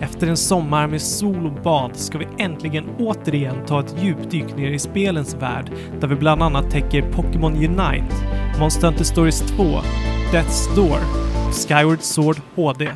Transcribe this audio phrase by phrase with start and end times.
[0.00, 4.70] Efter en sommar med sol och bad ska vi äntligen återigen ta ett djupdyk ner
[4.70, 8.14] i spelens värld där vi bland annat täcker Pokémon Unite,
[8.60, 9.62] Monster Hunter Stories 2,
[10.32, 10.98] Death's Door
[11.52, 12.88] Skyward Sword HD.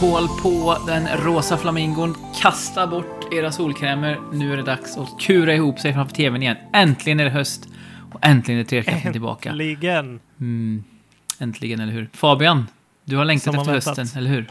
[0.00, 4.18] Hål på den rosa flamingon, kasta bort era solkrämer.
[4.32, 6.56] Nu är det dags att kura ihop sig framför tvn igen.
[6.72, 7.68] Äntligen är det höst
[8.12, 9.48] och äntligen är trekraften tillbaka.
[9.50, 10.20] Äntligen!
[10.40, 10.84] Mm,
[11.38, 12.08] äntligen, eller hur?
[12.12, 12.66] Fabian,
[13.04, 13.98] du har längtat Som efter väntat.
[13.98, 14.50] hösten, eller hur?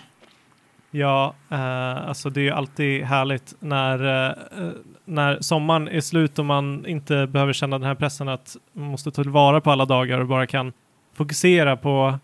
[0.91, 4.69] Ja, eh, alltså det är ju alltid härligt när, eh,
[5.05, 9.11] när sommaren är slut och man inte behöver känna den här pressen att man måste
[9.11, 10.73] ta tillvara på alla dagar och bara kan
[11.15, 12.19] fokusera på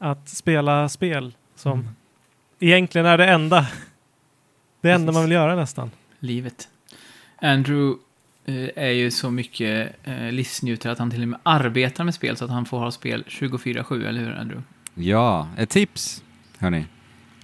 [0.00, 1.88] att spela spel som Mm.
[2.60, 3.66] Egentligen är det enda.
[4.80, 5.90] Det enda man vill göra nästan.
[6.20, 6.68] Livet.
[7.42, 7.98] Andrew
[8.46, 12.36] eh, är ju så mycket eh, livsnjutare att han till och med arbetar med spel
[12.36, 14.62] så att han får ha spel 24-7, eller hur Andrew?
[14.94, 16.22] Ja, ett tips,
[16.58, 16.84] hörni.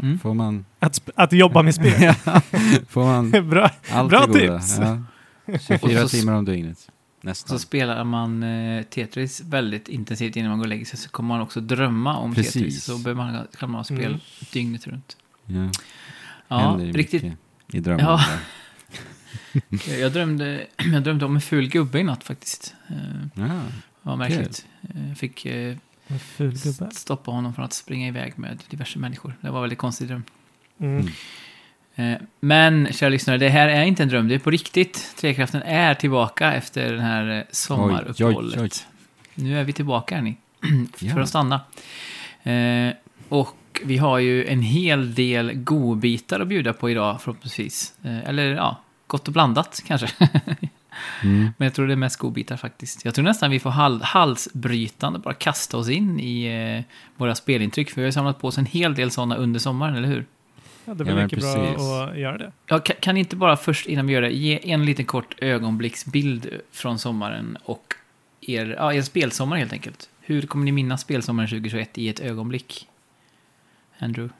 [0.03, 0.19] Mm.
[0.19, 2.15] Får man, Att, att jobba med spel.
[2.89, 3.71] får man Bra.
[3.91, 4.79] allt Bra tips.
[4.79, 5.03] Ja.
[5.61, 6.89] 24 Och så- timmar om dygnet.
[7.25, 7.59] Så Nästan.
[7.59, 11.41] spelar man eh, Tetris väldigt intensivt innan man går och lägger sig så kommer man
[11.41, 12.53] också drömma om Precis.
[12.53, 12.85] Tetris.
[12.85, 14.21] Så behöver man, kan man ha spel Mm.
[14.53, 15.17] dygnet runt.
[15.47, 15.71] Ja.
[16.49, 17.25] Ja, riktigt.
[17.73, 18.05] i drömmen.
[18.07, 18.25] Ja.
[20.01, 22.75] Jag drömde, jag drömde om en ful gubbe i natt faktiskt.
[22.89, 22.97] Eh,
[23.35, 23.45] Ja.
[24.03, 24.67] Det var märkligt.
[25.09, 25.77] Jag fick eh,
[26.21, 26.91] ful gubbe.
[26.95, 29.35] stoppa honom från att springa iväg med diverse människor.
[29.41, 30.23] Det var en väldigt konstig dröm.
[30.79, 31.07] Mm.
[31.97, 34.29] Eh, Men, kära lyssnare, det här är inte en dröm.
[34.29, 35.15] Det är på riktigt.
[35.21, 38.59] Trekraften är tillbaka efter den här eh, sommaruppehållet.
[38.61, 38.71] Oj, oj,
[39.35, 40.37] Nu är vi tillbaka, ni.
[40.97, 41.23] För Ja.
[41.23, 41.61] att stanna.
[42.43, 42.95] Eh,
[43.29, 47.95] och vi har ju en hel del godbitar att bjuda på idag, förhoppningsvis.
[48.03, 50.09] Eller ja, gott och blandat kanske.
[51.23, 51.51] Mm.
[51.57, 53.05] Men jag tror det är mest godbitar faktiskt.
[53.05, 57.91] Jag tror nästan vi får hal halsbrytande bara kasta oss in i eh, våra spelintryck.
[57.91, 60.27] För vi har samlat på oss en hel del sådana under sommaren, eller hur?
[60.85, 61.77] Ja, det är Ja, mycket precis.
[61.77, 62.53] bra att göra det.
[62.67, 65.35] Ja, kan, kan ni inte bara först innan vi gör det ge en liten kort
[65.43, 67.95] ögonblicksbild från sommaren och
[68.41, 70.09] er, ja, er spelsommar helt enkelt.
[70.21, 72.89] Hur kommer ni minnas spelsommaren 2021 i ett ögonblick?
[73.99, 74.35] Andrew?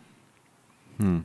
[0.99, 1.25] Mm.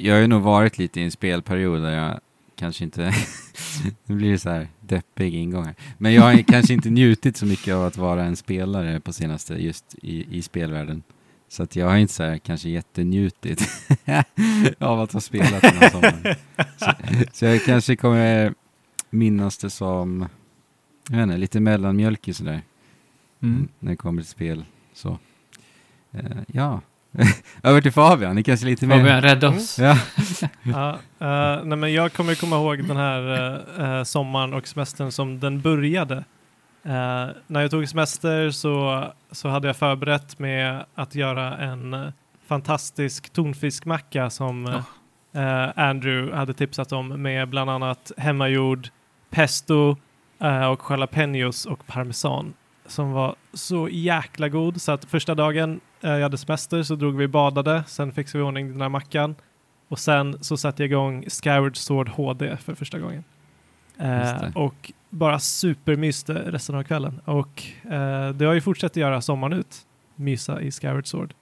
[0.00, 2.20] Jag har ju nog varit lite i en spelperiod där jag
[2.56, 3.12] kanske inte...
[4.06, 5.74] nu blir det så här deppig ingång här.
[5.98, 9.54] Men jag har kanske inte njutit så mycket av att vara en spelare på senaste
[9.54, 11.02] just i, i spelvärlden.
[11.54, 13.68] Så att jag har inte så här kanske jättenjutit
[14.78, 16.36] av att ha spelat den här sommaren.
[16.76, 16.92] Så,
[17.32, 18.54] så jag kanske kommer
[19.10, 20.28] minnas det som,
[21.10, 22.62] jag vet inte, lite mellanmjölkig sådär.
[23.42, 23.68] Mm.
[23.78, 24.64] När det kommer till spel.
[24.94, 25.18] Så.
[26.12, 26.80] Eh, ja.
[27.62, 28.98] Över till Fabian, ni kanske lite mer...
[28.98, 29.78] Fabian, rädda oss.
[29.78, 29.98] Ja.
[30.62, 33.54] Ja, eh, nej men jag kommer komma ihåg den här
[33.98, 36.24] eh, sommaren och semestern som den började.
[36.84, 42.12] Eh, när jag tog semester så, så hade jag förberett med att göra en
[42.46, 44.82] fantastisk tonfiskmacka som eh,
[45.42, 48.88] eh, Andrew hade tipsat om med bland annat hemmagjord
[49.30, 49.96] pesto
[50.38, 52.54] eh, och jalapenos och parmesan
[52.86, 57.28] som var så jäkla god så att första dagen jag hade semester så drog vi
[57.28, 59.34] badade, sen fixade vi i ordning den här mackan
[59.88, 63.24] och sen så satte jag igång Skyward Sword HD för första gången.
[63.98, 67.20] Eh, och bara supermyste resten av kvällen.
[67.24, 69.86] Och eh, det har ju fortsatt att göra sommaren ut.
[70.16, 71.34] Mysa i Skyward Sword.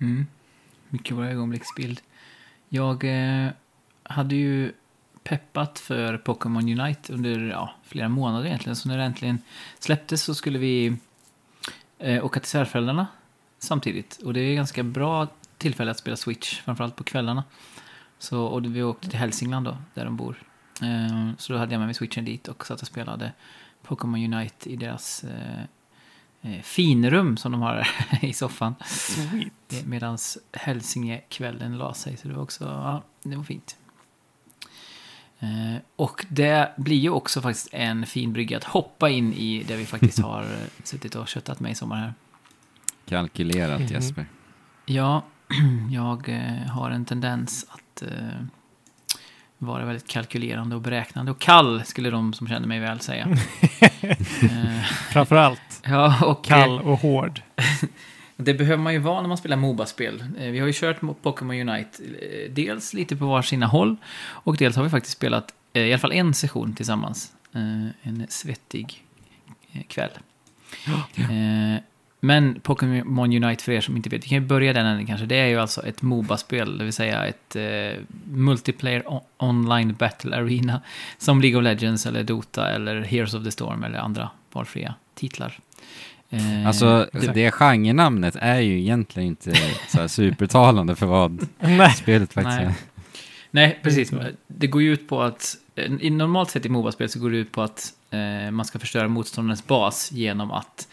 [0.00, 0.26] Mm.
[0.88, 2.00] Mycket bra ögonblicksbild.
[2.68, 3.50] Jag eh,
[4.02, 4.72] hade ju
[5.24, 8.76] peppat för Pokémon Unite under ja, flera månader egentligen.
[8.76, 9.38] Så när det äntligen
[9.78, 10.96] släpptes så skulle vi
[11.98, 13.06] eh, åka till svärföräldrarna
[13.58, 14.20] samtidigt.
[14.24, 15.26] Och det är ganska bra
[15.58, 17.44] tillfälle att spela Switch, framförallt på kvällarna.
[18.18, 20.36] Så, och vi åkte till Hälsingland då, där de bor.
[20.82, 23.32] Eh, så då hade jag med mig Switchen dit och satt och spelade
[23.82, 25.62] Pokémon Unite i deras eh,
[26.52, 27.88] eh, finrum som de har
[28.22, 28.74] i soffan.
[28.86, 29.86] Sweet.
[29.86, 30.18] Medan
[30.52, 32.16] Hälsingekvällen la sig.
[32.16, 33.76] Så det var också, ja, det var fint.
[35.38, 39.76] Eh, och det blir ju också faktiskt en fin brygga att hoppa in i där
[39.76, 40.46] vi faktiskt har
[40.84, 42.14] suttit och köttat med i sommar här.
[43.04, 43.88] Kalkylerat Mhm.
[43.88, 44.26] Jesper.
[44.86, 45.22] Ja,
[45.90, 46.28] jag
[46.70, 48.08] har en tendens att eh,
[49.62, 51.30] vara väldigt kalkylerande och beräknande.
[51.32, 53.28] Och kall skulle de som känner mig väl säga.
[54.00, 54.82] eh,
[55.12, 57.40] Framförallt ja, och, kall och hård.
[58.36, 60.24] Det behöver man ju vara när man spelar Moba-spel.
[60.38, 64.56] Eh, Vi har ju kört mo- Pokémon Unite eh, dels lite på varsina håll och
[64.56, 67.32] dels har vi faktiskt spelat eh, i alla fall en session tillsammans.
[67.54, 69.04] Eh, En svettig
[69.72, 70.10] eh, kväll.
[71.16, 71.82] Eh,
[72.24, 75.26] men Pokémon Unite för er som inte vet, vi kan ju börja den änden kanske.
[75.26, 79.02] Det är ju alltså ett Moba-spel, det vill säga ett eh, multiplayer
[79.36, 80.82] online battle arena.
[81.18, 85.58] Som League of Legends eller Dota eller Heroes of the Storm eller andra valfria titlar.
[86.30, 89.52] Eh, Alltså, det- det genrenamnet är ju egentligen inte
[89.88, 91.46] så supertalande för vad
[91.96, 92.66] spelet faktiskt Nej.
[92.66, 92.74] är.
[93.50, 94.12] Nej, precis.
[94.46, 97.36] Det går ju ut på att, eh, i normalt sett i Moba-spel så går det
[97.36, 100.88] ut på att eh, man ska förstöra motståndarens bas genom att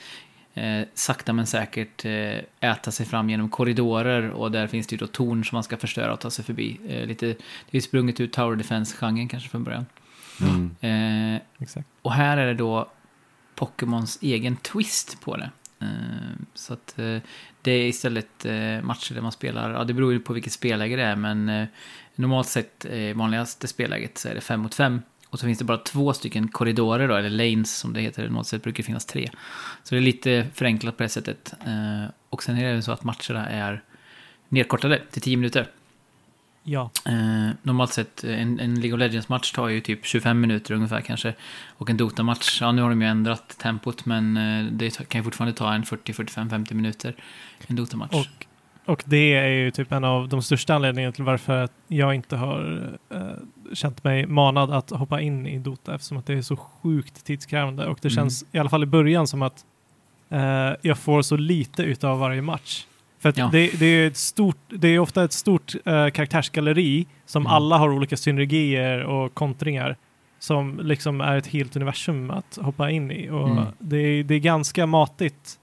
[0.54, 4.98] eh, sakta men säkert eh, äta sig fram genom korridorer och där finns det ju
[4.98, 6.80] då torn som man ska förstöra och ta sig förbi.
[6.88, 9.86] Eh, lite, det är ju sprunget ut Tower Defense-genren kanske från början.
[10.42, 10.75] Mm.
[11.36, 11.88] Eh, Exakt.
[12.01, 12.92] och här är det då
[13.56, 15.50] Pokémons egen twist på det.
[15.81, 15.88] Eh,
[16.54, 17.18] så att eh,
[17.62, 20.95] det är istället eh, matcher där man spelar, ja det beror ju på vilket spelläge
[20.95, 21.68] det är, men eh,
[22.16, 25.02] normalt sett i vanligaste spelläget så är det fem mot fem.
[25.30, 28.24] Och så finns det bara två stycken korridorer då, eller lanes som det heter.
[28.24, 29.30] Normalt sett brukar det finnas tre.
[29.84, 31.54] Så det är lite förenklat på det sättet.
[31.66, 33.84] Eh, och sen är det så att matcherna är
[34.50, 35.68] nedkortade till 10 minuter.
[36.64, 36.90] Ja.
[37.06, 41.34] Eh, normalt sett, en, en League of Legends-match tar ju typ 25 minuter ungefär kanske.
[41.68, 45.24] Och en Dota-match, ja nu har de ju ändrat tempot, men eh, det kan ju
[45.24, 47.16] fortfarande ta en 40, 45, 50 minuter.
[47.68, 48.14] En Dota-match.
[48.14, 48.46] Och,
[48.90, 52.90] och det är ju typ en av de största anledningarna till varför jag inte har
[53.10, 53.20] eh,
[53.74, 57.86] känt mig manad att hoppa in i Dota eftersom att det är så sjukt tidskrävande
[57.86, 58.16] och det Mm.
[58.16, 59.66] känns i alla fall i början som att
[60.30, 62.86] eh, jag får så lite utav varje match.
[63.20, 63.50] För Ja.
[63.52, 67.54] det, det, är ett stort, det är ofta ett stort eh, karaktärsgalleri som Mm.
[67.54, 69.96] alla har olika synergier och kontringar
[70.40, 73.30] som liksom är ett helt universum att hoppa in i.
[73.30, 73.64] Och Mm.
[73.80, 75.59] det, är, det är ganska matigt.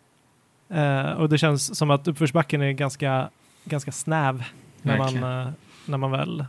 [0.69, 3.31] Eh, och det känns som att uppförsbacken är ganska,
[3.65, 4.45] ganska snäv
[4.83, 5.53] när man, eh,
[5.87, 6.45] när man väl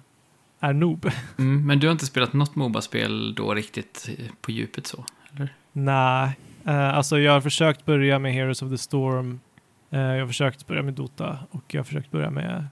[0.60, 1.12] är noob.
[1.38, 4.10] Mm, men du har inte spelat något Moba-spel då riktigt
[4.42, 5.06] på djupet så?
[5.36, 5.54] Eller?
[5.72, 9.40] Nej, eh, alltså jag har försökt börja med Heroes of the Storm.
[9.90, 12.68] Eh, jag har försökt börja med Dota och jag har försökt börja med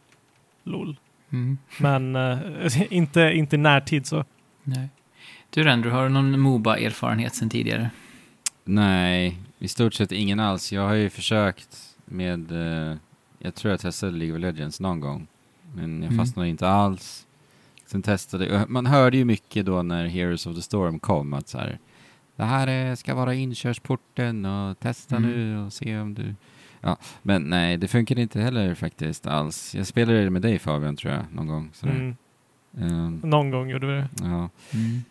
[0.63, 0.97] LOL.
[1.29, 1.57] Mm.
[1.79, 2.17] Men
[2.89, 4.25] inte, inte närtid så.
[4.63, 4.89] Nej.
[5.49, 7.89] Du Randrew, har du någon Moba-erfarenhet sedan tidigare?
[8.63, 10.71] Nej, i stort sett ingen alls.
[10.73, 12.97] Jag har ju försökt med, eh,
[13.39, 15.27] jag tror jag testade League of Legends någon gång.
[15.75, 16.17] Men jag Mm.
[16.25, 17.27] fastnade inte alls.
[17.85, 21.57] Sen testade, man hörde ju mycket då när Heroes of the Storm kom att så
[21.57, 21.79] här,
[22.35, 25.29] det här är, ska vara inkörsporten och testa Mm.
[25.31, 26.35] nu och se om du...
[26.81, 29.75] Ja, men nej, det funkar inte heller faktiskt alls.
[29.75, 31.69] Jag spelade det med dig Fabian tror jag, någon gång.
[31.73, 31.93] Sådär.
[31.93, 32.15] Mm.
[32.77, 34.07] Ehm, Någon gång gjorde vi det.
[34.21, 35.03] ja, Mm.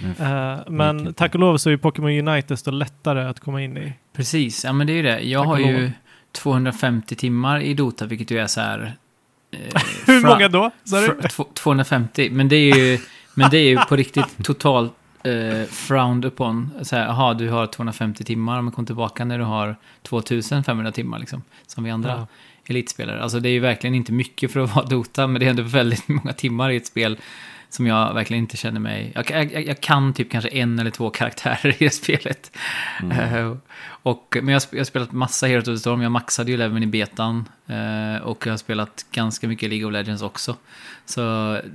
[0.00, 3.62] Men f- Eh, men tack och lov så är Pokémon Unite desto lättare att komma
[3.62, 3.92] in i.
[4.16, 5.20] Precis, ja men det är ju det.
[5.20, 5.90] Jag Tack har ju lov.
[6.32, 8.96] 250 timmar i Dota, vilket ju är så här...
[9.52, 9.58] eh,
[10.06, 10.70] Hur fra- många då?
[10.84, 11.06] sa du?
[11.06, 12.98] fr- två- 250, men det är ju,
[13.34, 14.92] men det är ju på riktigt totalt
[15.24, 16.70] eh, frowned upon.
[16.82, 21.18] Så här, jaha, du har 250 timmar, men kom tillbaka när du har 2500 timmar,
[21.18, 21.42] liksom.
[21.66, 22.26] Som vi andra Ja.
[22.68, 23.22] elitspelare.
[23.22, 25.62] Alltså det är ju verkligen inte mycket för att vara Dota, men det är ändå
[25.62, 27.18] väldigt många timmar i ett spel
[27.68, 29.12] som jag verkligen inte känner mig...
[29.14, 32.56] Jag, jag, jag kan typ kanske en eller två karaktärer i det spelet.
[33.02, 33.34] mm.
[33.34, 36.56] Eh, och, men jag, jag har spelat massa Heroes of the Storm, jag maxade ju
[36.56, 37.48] leveln i betan.
[37.66, 40.56] eh, och jag har spelat ganska mycket League of Legends också.
[41.04, 41.20] Så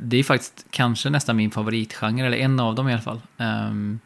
[0.02, 3.22] det är faktiskt kanske nästan min favoritgenre, eller en av dem i alla fall.
[3.38, 4.00] Ehm,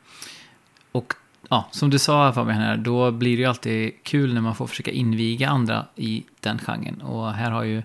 [0.92, 1.14] och
[1.50, 4.68] ja, som du sa Fabian här, då blir det ju alltid kul när man får
[4.68, 7.02] försöka inviga andra i den genren.
[7.02, 7.84] Och här har ju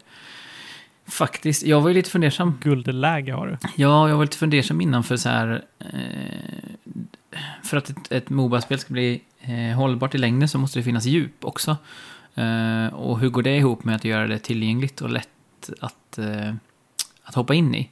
[1.10, 3.68] faktiskt, jag var ju lite fundersam Guldläge har du.
[3.76, 5.64] Ja, jag var lite fundersam innan för så här...
[5.79, 5.86] Eh,
[7.62, 11.05] för att ett, ett Moba-spel ska bli eh, hållbart i längden så måste det finnas
[11.05, 11.76] djup också.
[12.34, 16.55] Eh, och hur går det ihop med att göra det tillgängligt och lätt att, eh,
[17.22, 17.90] att hoppa in i?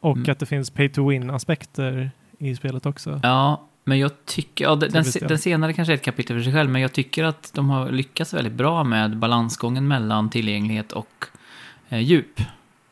[0.00, 0.30] Och Mm.
[0.30, 3.20] att det finns pay to win-aspekter i spelet också.
[3.22, 4.64] Ja, men jag tycker...
[4.64, 7.50] Ja, den, den, senare kanske är ett kapitel för sig själv, men jag tycker att
[7.54, 11.24] de har lyckats väldigt bra med balansgången mellan tillgänglighet och
[11.94, 12.40] Eh, djup.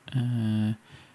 [0.06, 0.72] Eh,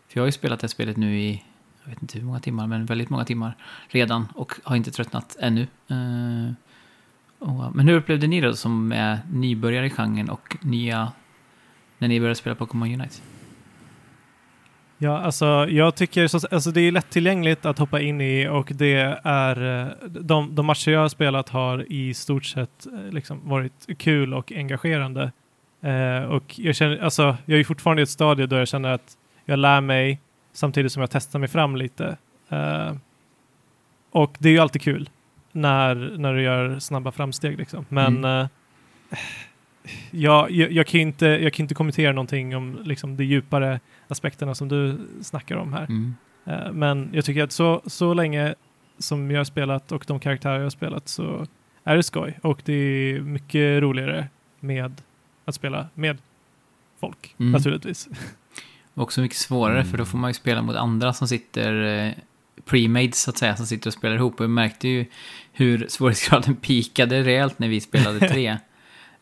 [0.08, 1.44] för jag har ju spelat det här spelet nu i,
[1.84, 5.38] jag vet inte hur många timmar, men väldigt många timmar redan och har inte tröttnat
[5.40, 5.62] ännu.
[5.88, 6.54] Eh,
[7.40, 11.12] och, men hur upplevde ni då som är nybörjare i genren och nya
[11.98, 13.16] när ni började spela Pokémon Unite?
[14.98, 19.20] Ja, alltså jag tycker så, alltså, det är lättillgängligt att hoppa in i och det
[19.24, 23.88] är eh, de, de matcher jag har spelat har i stort sett eh, liksom varit
[23.98, 25.32] kul och engagerande.
[25.82, 29.18] Eh, och jag känner, alltså jag är fortfarande i ett stadie då jag känner att
[29.46, 30.20] jag lär mig
[30.54, 32.18] samtidigt som jag testar mig fram lite.
[32.50, 32.96] Eh,
[34.12, 35.10] och det är ju alltid kul
[35.52, 37.86] när, när du gör snabba framsteg liksom.
[37.90, 38.40] Men Mm.
[38.42, 38.48] eh,
[40.12, 44.56] jag, jag, jag, kan inte, jag kan inte kommentera någonting om liksom, de djupare aspekterna
[44.56, 45.84] som du snackar om här.
[45.84, 46.16] Mm.
[46.46, 48.56] Eh, Men jag tycker att så, så länge
[48.98, 51.46] som jag har spelat och de karaktärer jag har spelat så
[51.84, 54.28] är det skoj och det är mycket roligare
[54.60, 55.02] med
[55.48, 56.18] att spela med
[57.00, 57.52] folk, Mm.
[57.52, 58.08] naturligtvis.
[58.94, 62.12] Också mycket svårare för då får man ju spela mot andra som sitter eh,
[62.66, 64.40] pre-made så att säga, som sitter och spelar ihop.
[64.40, 65.06] Och vi märkte ju
[65.54, 68.58] hur svårighetsgraden pikade rejält när vi spelade tre.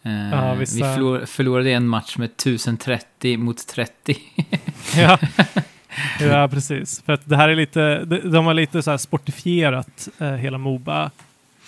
[0.03, 4.17] Eh, Ja, Vi förlor, förlorade en match med 1030 mot 30.
[4.97, 5.17] ja.
[6.19, 7.01] ja, precis.
[7.01, 10.57] För att det här är lite, de, har lite så här sportifierat eh, hela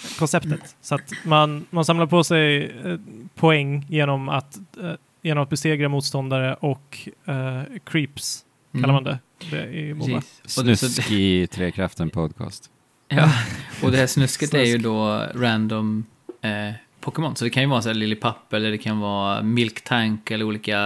[0.03, 0.75] Moba-konceptet.
[0.81, 2.99] Så att man, man samlar på sig eh,
[3.35, 9.19] poäng genom att, eh, genom att besegra motståndare och eh, creeps, kallar man det,
[9.51, 10.11] det i Moba.
[10.11, 10.21] Mm.
[10.45, 12.69] Snusk i Trekraften podcast.
[13.07, 13.31] Ja,
[13.83, 16.05] och det här snusket är ju då random
[16.41, 17.35] eh, Pokémon.
[17.35, 20.45] Så det kan ju vara så här Lillipup eller det kan vara Milk Tank eller
[20.45, 20.77] olika,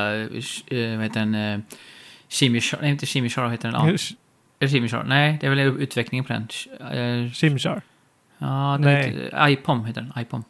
[0.68, 1.60] eh, vad heter den, eh,
[2.28, 3.88] Chimichar, nej inte Chimichar, heter den?
[3.88, 3.98] Ja,
[4.60, 6.48] eller Chimichar, nej det är väl utvecklingen på den.
[6.92, 7.82] Eh, Chimchar.
[8.42, 9.10] Ja, den Nej.
[9.10, 10.44] heter, IPOM heter den, IPOM.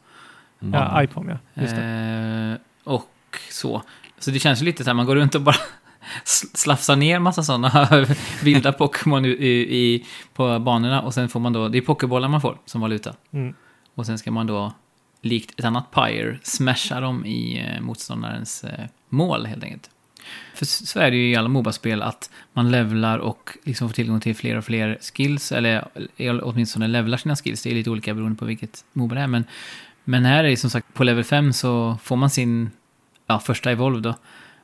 [0.61, 0.73] Mm.
[0.73, 1.37] Ja, IPOM ja.
[1.61, 1.83] Just det.
[1.83, 3.81] Eh, och så.
[4.19, 5.55] Så det känns ju lite så här, man går runt och bara
[6.25, 7.87] sl- slafsar ner massa sådana
[8.43, 12.27] vilda Pokémon i, i, i, på banorna och sen får man då, det är pokébollar
[12.27, 13.13] man får som valuta.
[13.31, 13.53] Mm.
[13.95, 14.73] Och sen ska man då,
[15.21, 19.89] likt ett annat Pyre, smasha dem i eh, motståndarens eh, mål helt enkelt.
[20.53, 24.19] För så är det ju i alla Moba-spel att man levlar och liksom får tillgång
[24.19, 25.87] till fler och fler skills, eller
[26.43, 27.63] åtminstone levlar sina skills.
[27.63, 29.27] Det är lite olika beroende på vilket Moba det är.
[29.27, 29.43] Men,
[30.03, 32.71] men här är det som sagt, på level 5 så får man sin
[33.27, 34.15] ja, första evolve då.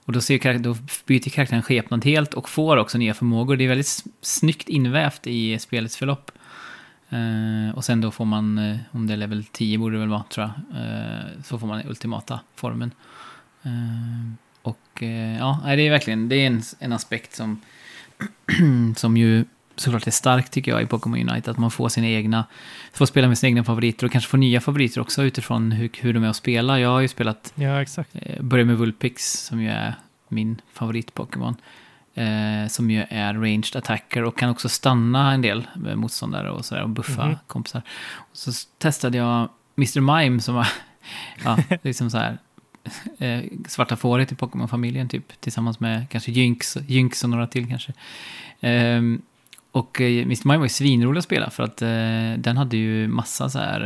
[0.06, 3.56] Och då, ser då byter karaktären skepnad helt och får också nya förmågor.
[3.56, 6.32] Det är väldigt snyggt invävt i spelets förlopp.
[7.14, 10.10] Uh, och sen då får man, uh, om det är level 10 borde det väl
[10.10, 12.92] vara tror jag, uh, så får man den ultimata formen.
[14.68, 17.62] Och eh, ja, det är verkligen, det är en, en aspekt som,
[18.96, 19.46] som ju
[19.76, 22.46] såklart är stark tycker jag i Pokémon Unite, att man får sina egna,
[22.94, 26.14] får spela med sina egna favoriter och kanske få nya favoriter också utifrån hur, hur
[26.14, 26.80] de är att spela.
[26.80, 28.10] Jag har ju spelat Ja, exakt.
[28.14, 29.94] Eh, börjar med Vulpix som ju är
[30.30, 31.56] min favorit-Pokémon.
[32.16, 36.66] Eh, som ju är ranged attacker och kan också stanna en del med motståndare och
[36.66, 37.36] sådär och buffa Mhm.
[37.48, 37.82] kompisar.
[38.16, 40.02] Och så testade jag Mr.
[40.02, 40.68] Mime som var,
[41.44, 42.38] ja, liksom så här
[43.18, 47.94] eh, svarta fåret i Pokémon-familjen typ tillsammans med kanske Jynx, Jynx och några till kanske.
[48.62, 49.22] Ehm,
[49.72, 50.48] och eh, Mr.
[50.48, 53.82] Mime var ju svinrolig att spela för att eh, den hade ju massa så här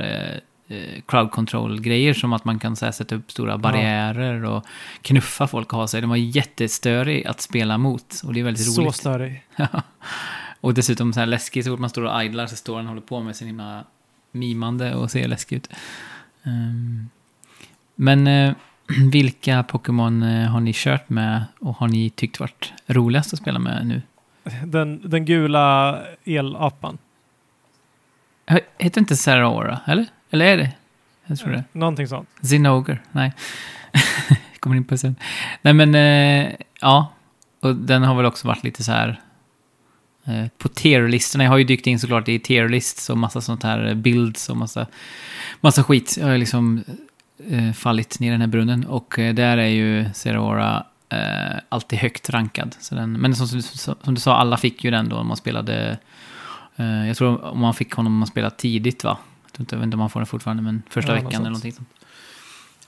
[0.70, 4.66] eh, eh, crowd control-grejer som att man kan så här, sätta upp stora barriärer och
[5.02, 6.02] knuffa folk och ha sig.
[6.02, 8.96] Den var jättestörig att spela mot och det är väldigt Så roligt.
[8.96, 9.44] störig.
[10.62, 12.90] och dessutom så här läskigt, så fort man står och idlar så står den och
[12.90, 13.84] håller på med sin himla
[14.32, 15.70] mimande och ser läskig ut.
[16.44, 17.10] Ehm,
[17.96, 18.54] men eh,
[19.12, 23.60] vilka Pokémon eh, har ni kört med och har ni tyckt varit roligast att spela
[23.60, 24.02] med nu?
[24.66, 26.98] Den, den gula elapan.
[28.78, 30.06] Heter inte Zeraora, eller?
[30.30, 30.72] Eller är det?
[31.26, 31.64] Jag tror det.
[31.72, 32.30] Någonting sånt.
[32.42, 33.34] Zinoger, nej.
[34.60, 35.16] Kommer in på sen.
[35.62, 37.14] Nej men, eh, ja.
[37.60, 39.22] Och den har väl också varit lite så här...
[40.26, 43.94] Eh, på tierlistorna, jag har ju dykt in såklart i tierlists och massa sånt här
[43.94, 44.88] builds och massa,
[45.62, 46.18] massa skit.
[46.20, 46.94] Jag har liksom eh,
[47.76, 48.86] fallit ner i den här brunnen.
[48.86, 52.76] Och eh, där är ju Zeraora eh, alltid högt rankad.
[52.80, 55.98] Så den, men som, som, du sa, alla fick ju den då om man spelade...
[56.76, 59.18] Eh, jag tror om man fick honom om man spelade tidigt va?
[59.44, 61.34] Jag, tror inte, jag vet inte om man får den fortfarande, men första Ja, veckan
[61.42, 61.90] eller någonting sånt.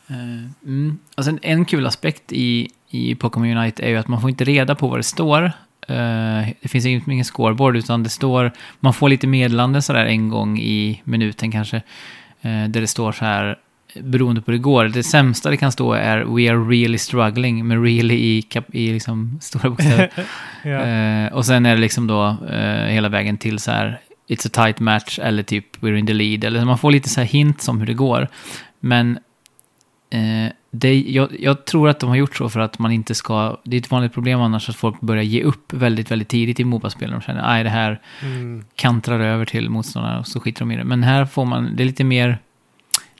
[0.07, 0.97] Eh, mm.
[1.15, 4.43] alltså en, en kul aspekt i, i Pokémon Unite är ju att man får inte
[4.43, 5.43] reda på vad det står.
[5.87, 8.51] Eh, det finns ingen, ingen scoreboard, utan det står...
[8.79, 11.77] Man får lite meddelande sådär en gång i minuten kanske.
[12.41, 13.57] eh, där det står så här,
[14.01, 14.85] beroende på hur det går.
[14.85, 18.93] Det sämsta det kan stå är We are really struggling, med really i, kap, i
[18.93, 20.09] liksom stora bokstäver.
[20.63, 20.69] ja.
[20.69, 24.49] Eh, och sen är det liksom då eh, hela vägen till så här It's a
[24.65, 26.43] tight match eller typ We're in the lead.
[26.43, 28.27] Eller man får lite så här hints om hur det går.
[28.79, 29.17] Men
[30.09, 33.57] eh, det, jag, jag tror att de har gjort så för att man inte ska...
[33.63, 36.63] Det är ett vanligt problem annars att folk börjar ge upp väldigt, väldigt tidigt i
[36.63, 37.11] Moba-spel.
[37.11, 38.65] De känner att det här Mm.
[38.75, 40.83] kantrar över till motståndarna och så skiter de i det.
[40.83, 41.75] Men här får man...
[41.75, 42.37] Det är lite mer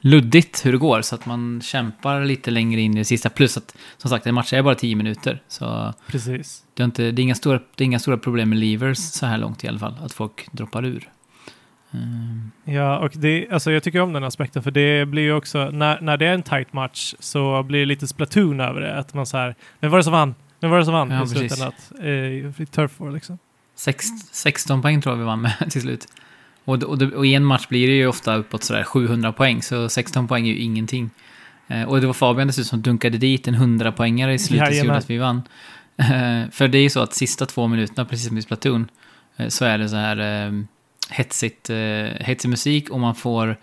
[0.03, 1.01] luddigt hur det går.
[1.01, 3.29] Så att man kämpar lite längre in i det sista.
[3.29, 5.41] Plus att, som sagt, en match är bara tio minuter.
[5.47, 6.63] Så Precis.
[6.73, 9.25] det är, inte, det, är inga stora, det är inga stora problem med levers så
[9.25, 11.09] här långt i alla fall, att folk droppar ur.
[11.93, 12.51] Mm.
[12.63, 16.01] Ja, och det, alltså jag tycker om den aspekten för det blir ju också, när,
[16.01, 18.97] när det är en tight match så blir det lite splatoon över det.
[18.97, 20.35] Att man så här, vem var det som vann?
[20.59, 21.73] Vem var det som vann Ja, i slutändan?
[22.59, 23.37] Eh, Turf War liksom.
[23.75, 26.07] Sex, 16 poäng tror jag vi vann med till slut.
[26.65, 29.89] Och, och, och i en match blir det ju ofta uppåt sådär 700 poäng, så
[29.89, 31.09] 16 poäng är ju ingenting.
[31.67, 34.97] Eh, och det var Fabian dessutom som dunkade dit en 100-poängare i slutet som gjorde
[34.97, 35.41] att vi vann.
[35.97, 38.89] Eh, för det är ju så att sista två minuterna, precis som i Splatoon,
[39.37, 40.51] eh, så är det så här eh,
[41.09, 41.69] hetsigt,
[42.19, 43.57] hetsig musik och man får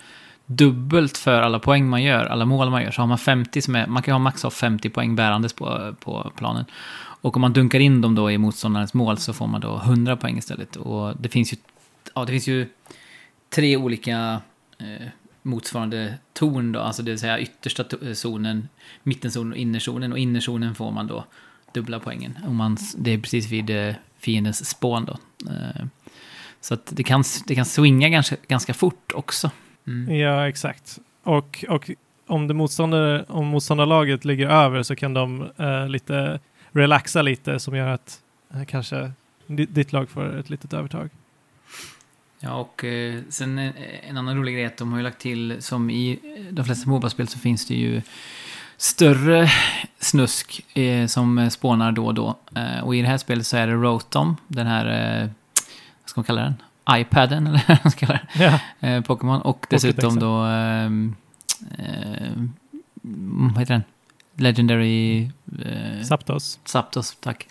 [0.47, 2.91] dubbelt för alla poäng man gör, alla mål man gör.
[2.91, 5.95] Så har man 50 som är, man kan ha max av 50 poäng bärandes på,
[6.01, 6.65] på planen.
[7.23, 10.17] Och om man dunkar in dem då i motståndarens mål så får man då 100
[10.17, 10.77] poäng istället.
[10.77, 11.57] Och det finns ju,
[12.15, 12.67] ja, det finns ju
[13.49, 14.43] tre olika
[14.79, 15.07] eh,
[15.43, 18.69] motsvarande torn då, alltså det vill säga yttersta eh, zonen,
[19.03, 20.13] mittenzonen och innerzonen.
[20.13, 21.25] Och innerzonen får man då
[21.73, 22.39] dubbla poängen.
[22.47, 25.19] Om man, det är precis vid eh, fiendens spån då.
[25.51, 25.87] Eh,
[26.61, 29.51] så att det kan, det kan swinga ganska, ganska fort också.
[29.87, 30.17] Mm.
[30.17, 30.99] Ja, exakt.
[31.23, 31.91] Och, och
[32.27, 36.41] om, det motståndare, om motståndarlaget ligger över så kan de eh, lite
[36.71, 38.21] relaxa lite som gör att
[38.55, 39.13] eh, kanske
[39.47, 41.11] ditt lag får ett litet övertag.
[42.43, 43.73] Ja, och eh, sen eh,
[44.09, 46.65] en annan rolig grej är att de har ju lagt till, som i eh, de
[46.65, 48.03] flesta Moba-spel så finns det ju
[48.77, 49.51] större
[49.99, 52.39] snusk eh, som eh, spånar då och då.
[52.57, 54.85] Eh, och i det här spelet så är det Rotom, den här,
[56.03, 56.55] vad ska man kalla den?
[56.91, 58.59] iPaden, eller vad man ska kalla den?
[58.95, 59.41] Ja, Pokémon.
[59.41, 60.21] Och dessutom Pokédexen.
[60.21, 61.17] då, ehm,
[61.79, 62.33] eh,
[63.53, 63.83] vad heter den?
[64.37, 65.31] Legendary...
[66.09, 66.59] Zapdos.
[66.65, 67.47] Zapdos, tack.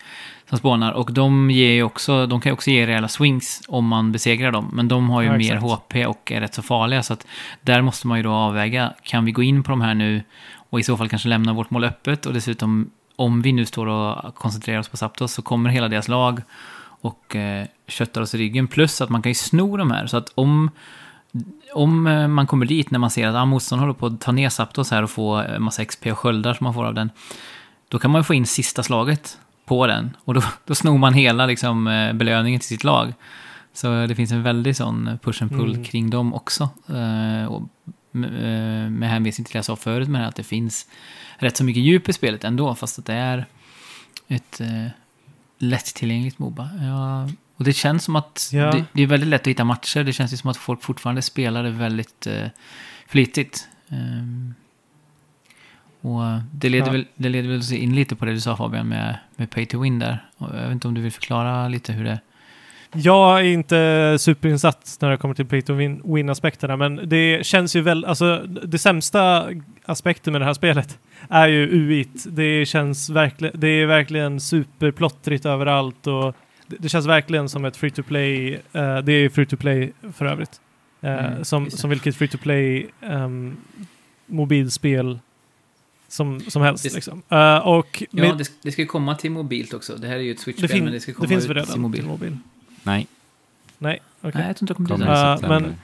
[0.50, 0.92] Som spånar.
[0.92, 4.70] Och de, ger också, de kan ju också ge rejäla swings om man besegrar dem.
[4.72, 5.56] Men de har ju Ja, mer.
[5.56, 7.02] HP och är rätt så farliga.
[7.02, 7.26] Så att
[7.62, 8.94] där måste man ju då avväga.
[9.02, 10.22] Kan vi gå in på de här nu
[10.54, 12.26] och i så fall kanske lämna vårt mål öppet?
[12.26, 16.08] Och dessutom, om vi nu står och koncentrerar oss på Zapdos så kommer hela deras
[16.08, 16.42] lag
[17.00, 18.66] och eh, köttar oss i ryggen.
[18.66, 20.06] Plus att man kan ju sno de här.
[20.06, 20.70] Så att om,
[21.74, 24.32] om eh, man kommer dit när man ser att ah, motståndaren håller på att ta
[24.32, 27.10] ner Zapdos här och få en massa XP och sköldar som man får av den.
[27.88, 29.38] Då kan man ju få in sista slaget
[29.70, 30.16] på den.
[30.24, 33.12] Och då, då snor man hela liksom, eh, belöningen till sitt lag.
[33.72, 35.84] Så det finns en väldig sån push and pull Mm.
[35.84, 36.68] kring dem också.
[36.88, 37.62] Eh, och
[38.12, 40.86] med, eh, med hänvisning till det jag sa förut med att det finns
[41.38, 42.74] rätt så mycket djup i spelet ändå.
[42.74, 43.46] Fast att det är
[44.28, 44.86] ett eh,
[45.58, 46.68] lättillgängligt Moba.
[46.80, 48.70] Ja, och det känns som att Ja.
[48.72, 50.04] det, det är väldigt lätt att hitta matcher.
[50.04, 52.46] Det känns ju som att folk fortfarande spelar det väldigt eh,
[53.08, 53.68] flitigt.
[53.88, 54.54] Ehm,
[56.00, 56.20] och
[56.52, 56.92] det leder, Ja.
[56.92, 59.80] väl, det leder väl in lite på det du sa Fabian med, med Pay to
[59.82, 60.24] Win där.
[60.36, 62.20] Och jag vet inte om du vill förklara lite hur det...
[62.94, 67.76] Jag är inte superinsatt när det kommer till pay to win- win-aspekterna, men det känns
[67.76, 69.48] ju väl, alltså det sämsta
[69.84, 72.26] aspekten med det här spelet är ju UIT.
[72.28, 76.34] Det känns verkligen, det är verkligen superplottrigt överallt och
[76.66, 79.92] det, det känns verkligen som ett free to play, eh, det är free to play
[80.12, 80.60] för övrigt.
[81.00, 83.56] Eh, Mm, som, som vilket free to play ehm,
[84.26, 85.18] mobilspel
[86.10, 86.84] som, som helst.
[86.84, 87.22] Det- liksom.
[87.28, 89.96] Eh, och Ja, med- det, det ska ju komma till mobilt också.
[89.96, 91.66] Det här är ju ett Switch-spel, fin- men det ska komma det finns ut redan
[91.66, 92.00] till mobil.
[92.00, 92.38] till mobil?
[92.82, 93.06] Nej,
[93.78, 94.32] Nej, okej.
[94.34, 95.60] Nej, jag tror inte det kommer kommer september.
[95.60, 95.74] men-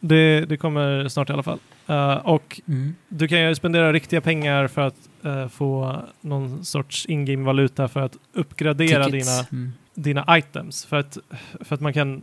[0.00, 1.58] Det, det kommer snart i alla fall.
[1.86, 2.94] Eh, och Mm.
[3.08, 9.04] du kan ju spendera riktiga pengar för att få någon sorts in-game-valuta för att uppgradera
[9.04, 9.26] Tickets.
[9.28, 9.72] dina, Mm.
[9.94, 10.84] dina items.
[10.84, 11.18] För att,
[11.60, 12.22] för att man, kan,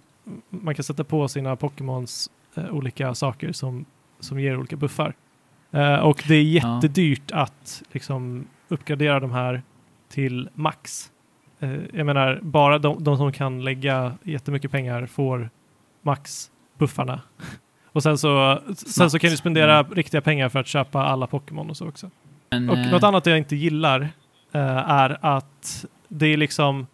[0.49, 2.29] man kan sätta på sina Pokémons
[2.71, 3.85] olika saker som,
[4.19, 5.13] som ger olika buffar.
[5.73, 6.75] Eh, och det är Ja.
[6.75, 9.61] jättedyrt att liksom, uppgradera de här
[10.09, 11.11] till max.
[11.59, 15.49] Eh, jag menar, bara de, de som kan lägga jättemycket pengar får
[16.01, 17.21] max buffarna.
[17.91, 19.93] Och sen så, sen så kan du spendera Mm.
[19.93, 22.09] riktiga pengar för att köpa alla Pokémon och så också.
[22.51, 24.09] Men, Och eh, något annat jag inte gillar
[24.51, 26.87] är att det är liksom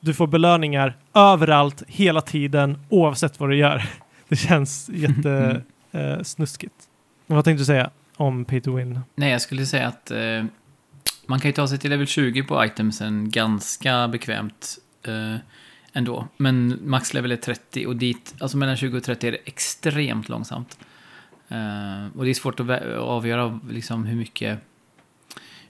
[0.00, 3.82] du får belöningar överallt, hela tiden, oavsett vad du gör.
[4.28, 5.62] Det känns jätte
[5.92, 6.74] eh, snuskigt.
[7.26, 9.00] Vad tänkte du säga om Peter Win?
[9.14, 10.44] Nej, jag skulle säga att eh,
[11.26, 15.36] man kan ju ta sig till level 20 på itemsen ganska bekvämt eh,
[15.92, 16.28] ändå.
[16.36, 20.28] Men max level är 30 och dit, alltså mellan 20 och 30 är det extremt
[20.28, 20.78] långsamt.
[21.48, 24.58] Eh, och det är svårt att avgöra liksom hur mycket,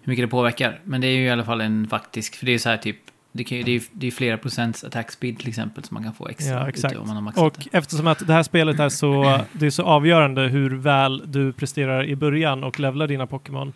[0.03, 0.81] hur mycket det påverkar.
[0.85, 2.77] Men det är ju i alla fall en faktisk, för det är ju så här
[2.77, 3.01] typ,
[3.33, 6.03] det, kan ju, det, är, det är flera procents attack speed till exempel som man
[6.05, 6.97] kan få extra Ja, exakt.
[6.97, 7.79] om man har maxat Och det.
[7.79, 12.05] eftersom att det här spelet är så, det är så avgörande hur väl du presterar
[12.05, 13.73] i början och levlar dina Pokémon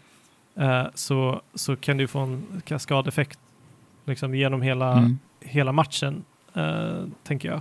[0.57, 3.39] eh, så, så kan du få en kaskadeffekt
[4.05, 7.61] liksom, genom hela, Mm, hela matchen, eh, tänker jag.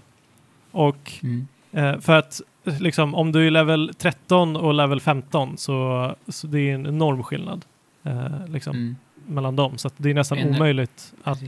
[0.71, 1.47] Och mm.
[1.73, 6.59] Eh, för att liksom, om du är level 13 och level 15 så, så det
[6.59, 7.65] är en enorm skillnad
[8.03, 8.95] eh, liksom, Mm.
[9.27, 9.77] Mellan dem.
[9.77, 11.39] Så att det är nästan En- omöjligt att,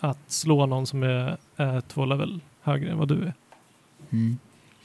[0.00, 3.34] att slå någon som är eh, två level högre än vad du är.
[4.10, 4.38] Mm.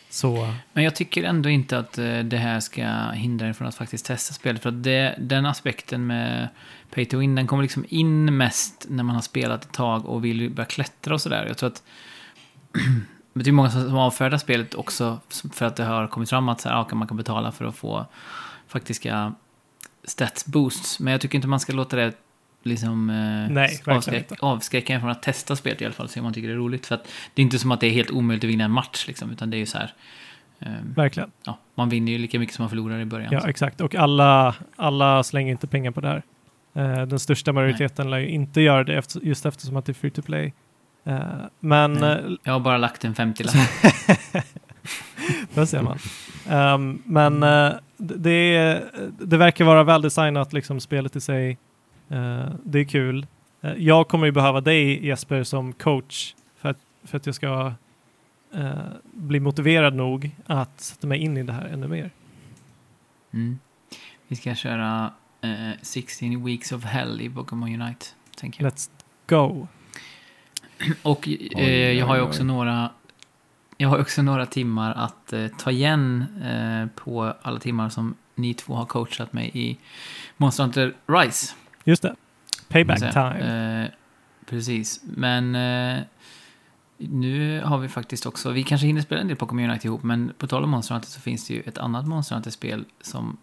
[0.09, 3.75] Så Men jag tycker ändå inte att eh, det här ska hindra er från att
[3.75, 4.61] faktiskt testa spelet.
[4.61, 6.47] För att det, den aspekten med
[6.93, 10.25] Pay to Win, den kommer liksom in mest när man har spelat ett tag och
[10.25, 11.45] vill börja klättra och sådär.
[11.47, 11.83] Jag tror att
[13.33, 15.19] det är många som avfärdar spelet också
[15.53, 17.75] för att det har kommit fram att så här, ja, man kan betala för att
[17.75, 18.05] få
[18.67, 19.33] faktiska
[20.03, 20.99] stats boosts.
[20.99, 22.13] Men jag tycker inte man ska låta det
[22.63, 23.15] liksom, eh,
[23.53, 26.47] Nej, verkligen avskräcka, en från att testa spelet i alla fall, så om man tycker
[26.47, 26.85] det är roligt.
[26.85, 29.07] För att det är inte som att det är helt omöjligt att vinna en match,
[29.07, 29.93] liksom, utan det är ju så här,
[30.61, 31.31] Ehm, Verkligen.
[31.45, 33.29] ja, man vinner ju lika mycket som man förlorar i början.
[33.33, 33.81] Ja, exakt.
[33.81, 36.23] Och alla, alla slänger inte pengar på det här.
[36.73, 39.93] Eh, den största majoriteten lär ju inte göra det efter, just eftersom att det är
[39.93, 40.53] free to play.
[41.05, 41.19] Eh,
[41.59, 42.11] men Nej.
[42.11, 43.55] eh, Jag har bara lagt en 50-lapp.
[45.53, 45.97] Där ser man.
[46.49, 48.81] Ehm, men eh, det,
[49.19, 51.57] det verkar vara väldesignat, liksom, spelet i sig.
[52.09, 53.27] Eh, det är kul.
[53.61, 57.73] Eh, jag kommer ju behöva dig, Jesper, som coach för att, för att jag ska
[58.53, 62.11] eh, bli motiverad nog att sätta mig in i det här ännu mer.
[63.31, 63.59] Mm.
[64.27, 68.05] Vi ska köra eh, 16 Weeks of Hell i Pokémon Unite,
[68.37, 68.73] tänker jag.
[68.73, 68.89] Let's
[69.27, 69.67] go.
[71.03, 72.47] Och eh, Oj, jag har ju oj, också oj.
[72.47, 72.89] några
[73.81, 78.53] jag har också några timmar att eh, ta igen eh, på alla timmar som ni
[78.53, 79.77] två har coachat mig i
[80.37, 81.55] Monster Hunter Rise.
[81.89, 82.15] Just det.
[82.67, 83.83] Payback time.
[83.83, 83.89] Eh,
[84.45, 86.03] precis, men eh,
[86.97, 90.33] nu har vi faktiskt också, vi kanske hinner spela en del Pokémon Unite ihop, men
[90.37, 93.37] på tal om Monster Hunter så finns det ju ett annat Monster Hunter-spel som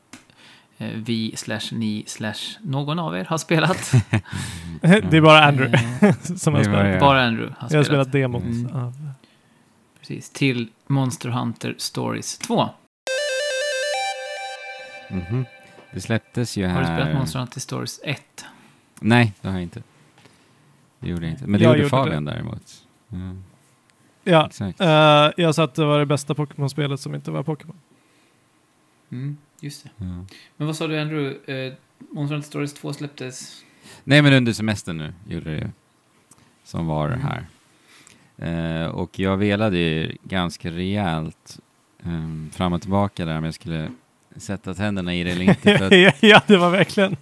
[0.78, 3.92] eh, vi slash ni slash någon av er har spelat.
[4.80, 6.86] det är bara Andrew Eh, som har spelat.
[6.86, 7.00] jag.
[7.00, 7.86] bara Andrew har Jag har spelat.
[8.08, 8.42] spelat demot.
[8.42, 8.74] Mm.
[8.76, 9.10] av-
[10.00, 12.68] Precis, till Monster Hunter Stories 2.
[15.10, 15.44] Mhm.
[15.92, 16.74] Det släpptes ju här...
[16.74, 18.44] Har du spelat Monster Hunter Stories 1?
[19.00, 19.82] Nej, det har jag inte.
[20.98, 21.46] Det gjorde jag inte.
[21.46, 22.84] Men det Jag gjorde gjorde Fabian däremot.
[23.12, 23.44] Mm,
[24.24, 24.80] Ja, exakt.
[24.80, 24.86] eh,
[25.36, 27.76] jag sa att det var det bästa Pokémon-spelet som inte var Pokémon.
[29.10, 29.90] Mm, just det.
[29.96, 30.04] Ja.
[30.56, 31.52] Men vad sa du Andrew?
[31.66, 31.72] Eh,
[32.10, 33.62] Monster Hunter Stories 2 släpptes?
[34.04, 35.68] Nej, men under semestern nu gjorde det ju.
[36.64, 37.20] Som var Mm.
[37.20, 37.46] här.
[38.38, 41.58] Eh, och jag velade ju ganska rejält
[42.04, 43.90] ehm, fram och tillbaka där om jag skulle
[44.38, 45.78] sätta tänderna i det eller inte.
[45.78, 47.16] För att, ja, det var verkligen,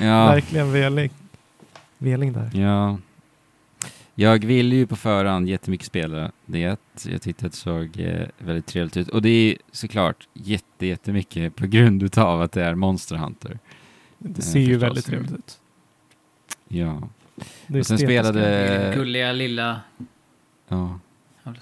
[0.00, 1.10] ja, verkligen veling.
[1.98, 2.50] Veling där.
[2.54, 2.98] ja.
[4.16, 6.58] Jag ville ju på förhand jättemycket spela det.
[6.58, 9.08] Jag tyckte att det såg eh, väldigt trevligt ut.
[9.08, 13.58] Och det är såklart jätte, jättemycket på grund utav att det är Monster Hunter.
[14.18, 14.82] Det Eh, ser ju förstås.
[14.82, 15.58] väldigt trevligt ut.
[16.68, 17.08] Ja.
[17.66, 18.94] Det Och sen spelade- Eh.
[18.96, 19.80] Gulliga lilla...
[20.68, 20.98] Ja,
[21.44, 21.54] Ja,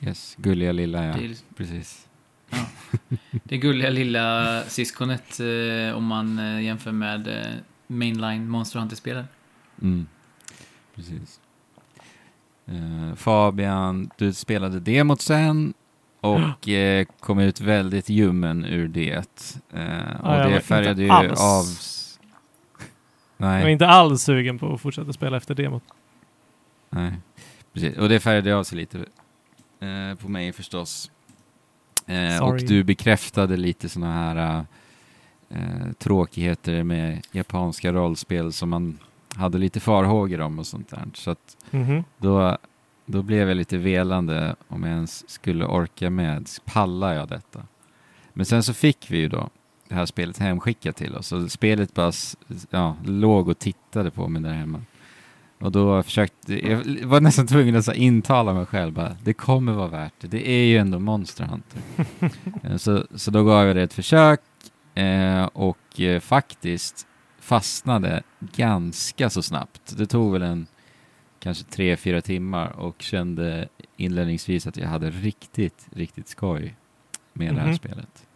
[0.00, 0.34] yes.
[0.38, 1.14] Gulliga lilla, ja.
[1.56, 2.03] Det,
[3.32, 7.52] det gulliga lilla syskonet eh, om man eh, jämför med eh,
[7.86, 9.24] mainline Monster Hunter-spelen.
[9.82, 10.06] Mm.
[10.94, 11.40] Precis.
[12.66, 15.74] Eh, Fabian, du spelade demot sen
[16.20, 19.10] och eh, kom ut väldigt ljummen ur det.
[19.72, 21.64] Eh, och var det färgade ju alls- av...
[23.36, 25.82] Jag var Nej, inte alls sugen på att fortsätta spela efter demot.
[26.90, 27.12] nej.
[27.72, 27.96] Precis.
[27.98, 28.98] Och det färgade av sig lite
[29.80, 31.10] eh, på mig förstås.
[32.06, 34.64] Eh, och du bekräftade lite sådana här
[35.50, 38.98] eh, tråkigheter med japanska rollspel som man
[39.36, 41.04] hade lite farhågor om och sånt där.
[41.14, 42.04] Så att Mhm.
[42.18, 42.58] Då,
[43.06, 46.48] då blev jag lite velande om jag ens skulle orka med.
[46.64, 47.62] Pallar jag detta?
[48.32, 49.48] Men sen så fick vi ju då
[49.88, 51.32] det här spelet hemskickat till oss.
[51.32, 52.12] Och spelet bara
[52.70, 54.80] ja, låg och tittade på mig där hemma.
[55.64, 59.72] Och då försökte, jag var nästan tvungen att så intala mig själv bara, det kommer
[59.72, 60.28] vara värt det.
[60.28, 61.80] Det är ju ändå Monster Hunter.
[62.62, 64.40] Eh, så, så då gav jag det ett försök
[64.94, 67.06] eh, och eh, faktiskt
[67.40, 69.94] fastnade ganska så snabbt.
[69.98, 70.66] Det tog väl en
[71.40, 76.74] kanske tre, fyra timmar och kände inledningsvis att jag hade riktigt, riktigt skoj
[77.32, 77.76] med det här Mhm.
[77.76, 78.26] spelet.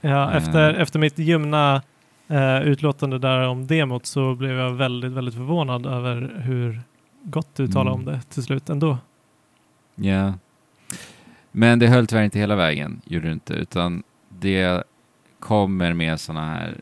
[0.00, 1.82] Ja, efter, efter mitt ljumna
[2.30, 6.80] eh, utlåtande där om demot så blev jag väldigt, väldigt förvånad över hur
[7.22, 8.08] gott du talade Mm.
[8.08, 8.98] om det till slut ändå.
[9.94, 10.34] Ja.
[11.52, 14.82] Men det höll tyvärr inte hela vägen, gjorde det inte, utan det
[15.38, 16.74] kommer med sådana här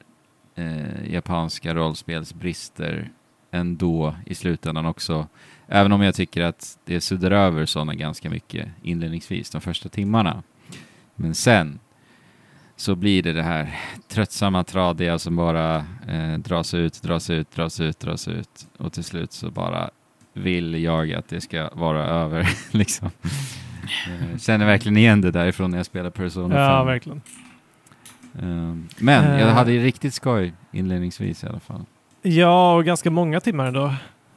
[0.55, 3.11] eh, japanska rollspelsbrister
[3.51, 5.27] ändå i slutändan också.
[5.69, 10.43] Även om jag tycker att det suddar över sådana ganska mycket inledningsvis, de första timmarna.
[11.15, 11.79] Men sen
[12.81, 13.69] så blir det det här
[14.09, 15.77] tröttsamma, tradiga som bara
[16.09, 18.67] eh, dras ut, dras ut, dras ut, dras ut.
[18.79, 19.91] Och till slut så bara
[20.33, 22.49] vill jag att det ska vara över.
[22.71, 23.11] liksom.
[24.09, 26.63] Eh, Känner verkligen igen det därifrån när jag spelar Persona 5.
[26.63, 27.21] Ja, verkligen.
[28.43, 29.55] Ehm, Men jag Eh.
[29.55, 31.85] hade ju riktigt skoj inledningsvis i alla fall.
[32.23, 33.87] Ja, och ganska många timmar ändå.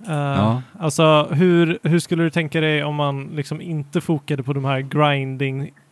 [0.08, 0.62] Eh, Ja.
[0.80, 4.82] Alltså, hur, hur skulle du tänka dig om man liksom inte fokade på de här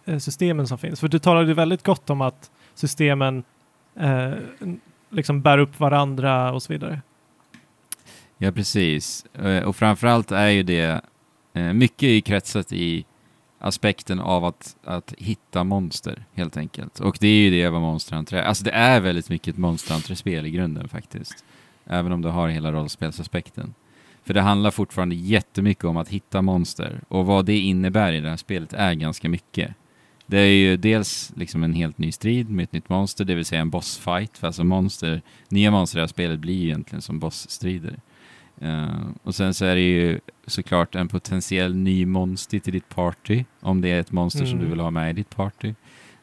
[0.10, 1.00] Eh, systemen som finns?
[1.00, 3.44] För du talade väldigt gott om att systemen
[3.96, 4.32] eh,
[5.10, 7.02] liksom bär upp varandra och så vidare.
[8.38, 9.26] Ja, precis.
[9.26, 11.02] Eh, och framförallt är ju det
[11.54, 13.06] eh, mycket i kretsat i
[13.60, 17.00] aspekten av att, att hitta monster, helt enkelt.
[17.00, 18.44] Och det är ju det vad Monster Hunter är.
[18.44, 21.46] Alltså det är väldigt mycket ett Monster Hunter-spel i grunden faktiskt.
[21.86, 23.74] Även om det har hela rollspelsaspekten.
[24.24, 27.02] För det handlar fortfarande jättemycket om att hitta monster.
[27.08, 29.76] Och vad det innebär i det här spelet är ganska mycket.
[30.30, 33.46] Det är ju dels liksom en helt ny strid med ett nytt monster, det vill
[33.46, 34.38] säga en bossfight.
[34.38, 38.00] För alltså monster, nya monster i det här spelet blir ju egentligen som bossstrider.
[38.64, 43.44] Uh, och sen så är det ju såklart en potentiell ny monster till ditt party,
[43.60, 44.70] om det är ett monster som du Mm.
[44.70, 45.74] vill ha med i ditt party.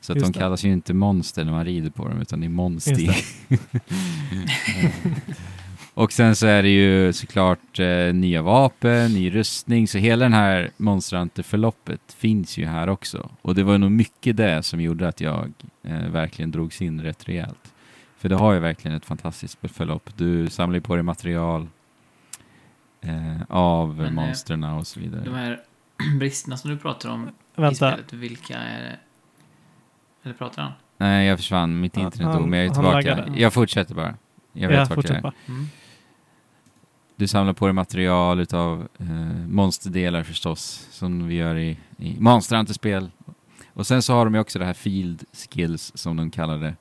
[0.01, 0.39] Så att Just de det.
[0.39, 3.17] kallas ju inte monster när man rider på dem, utan det är monster.
[5.97, 10.33] Och sen så är det ju såklart eh, nya vapen, ny rustning, så hela den
[10.33, 13.31] här Monster Hunter-förloppet finns ju här också.
[13.43, 17.29] Och det var nog mycket det som gjorde att jag eh, verkligen drogs in rätt
[17.29, 17.75] rejält.
[18.19, 20.11] För det har ju verkligen ett fantastiskt förlopp.
[20.17, 21.69] Du samlar ju på dig material
[23.01, 25.23] eh, av Men, eh, monstren och så vidare.
[25.25, 25.61] De här
[26.19, 28.99] bristerna som du pratar om i Vänta, spelet, vilka är det?
[30.25, 30.73] Eller pratar han?
[30.97, 31.81] Nej, jag försvann.
[31.81, 33.35] Mitt internet dog, men jag är tillbaka.
[33.37, 34.15] Jag fortsätter bara.
[34.53, 35.33] Jag vet ja, vart jag är.
[35.49, 35.67] Mm.
[37.19, 39.07] Du samlar på dig material utav eh,
[39.49, 43.11] monsterdelar förstås, som vi gör i, i Monster Hunter-spel.
[43.73, 46.75] Och sen så har de ju också det här field skills som de kallar det.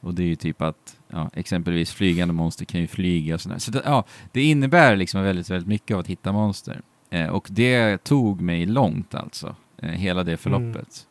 [0.00, 3.58] Och det är ju typ att ja, exempelvis flygande monster kan ju flyga och sådär.
[3.58, 6.80] Så det, ja, det innebär liksom väldigt, väldigt mycket av att hitta monster.
[7.10, 11.06] Eh, och det tog mig långt alltså, eh, hela det förloppet.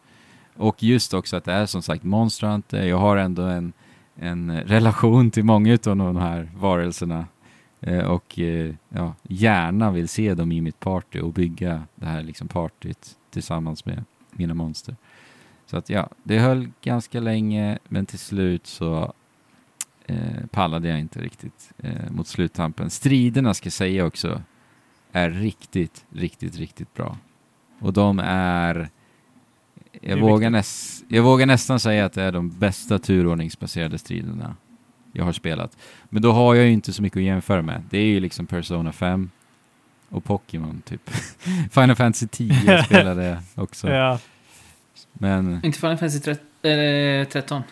[0.55, 2.83] Och just också att det är som sagt Monster Hunter.
[2.83, 3.73] Jag har ändå en,
[4.15, 7.25] en relation till många av de här varelserna.
[7.86, 12.24] Eh, och eh, ja, gärna vill se dem i mitt party och bygga det här
[12.24, 14.95] liksom partyt tillsammans med mina monster.
[15.65, 19.13] Så att ja, det höll ganska länge men till slut så
[20.06, 22.89] eh, pallade jag inte riktigt eh, mot sluttampen.
[22.89, 24.41] Striderna ska jag säga också
[25.12, 27.17] är riktigt, riktigt, riktigt bra.
[27.80, 28.89] Och de är
[30.02, 34.56] jag vågar, näs, jag vågar nästan säga att det är de bästa turordningsbaserade striderna
[35.15, 35.78] jag har spelat.
[36.10, 37.84] Men då har jag ju inte så mycket att jämföra med.
[37.89, 39.30] Det är ju liksom Persona 5
[40.10, 41.10] och Pokémon typ.
[41.71, 43.89] Final Fantasy 10 spelade jag också.
[43.89, 44.19] Ja,
[45.13, 47.63] Men Inte Final Fantasy 13, eller 13.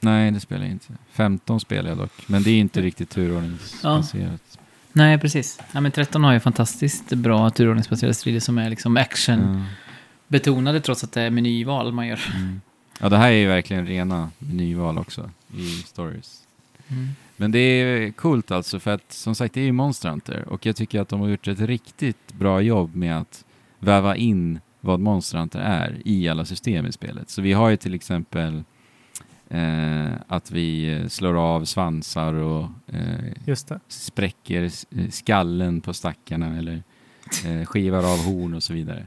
[0.00, 0.92] nej, det spelar jag inte.
[1.12, 2.12] 15 spelar jag dock.
[2.28, 4.58] Men det är inte riktigt turordningsbaserat.
[4.92, 5.60] Nej, precis.
[5.72, 10.82] Ja, men 13 har ju fantastiskt bra turordningsbaserade strider som är liksom action-betonade Ja.
[10.82, 12.20] trots att det är menyval man gör.
[12.36, 12.60] Mm.
[13.00, 16.38] Ja, det här är ju verkligen rena nyval också i stories.
[17.36, 20.66] Men det är coolt alltså för att som sagt det är ju Monster Hunter och
[20.66, 23.44] jag tycker att de har gjort ett riktigt bra jobb med att
[23.78, 27.30] väva in vad Monster Hunter är i alla system i spelet.
[27.30, 28.62] Så vi har ju till exempel
[29.48, 33.56] eh, att vi eh, slår av svansar och eh,
[33.88, 36.82] spräcker eh, skallen på stackarna eller
[37.46, 39.06] eh, skivar av horn och så vidare.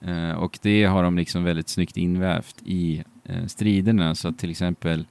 [0.00, 4.50] Eh, och det har de liksom väldigt snyggt invävt i eh, striderna så att till
[4.50, 5.06] exempel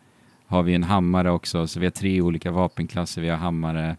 [0.48, 3.22] har vi en hammare också, så vi har tre olika vapenklasser.
[3.22, 3.98] Vi har hammare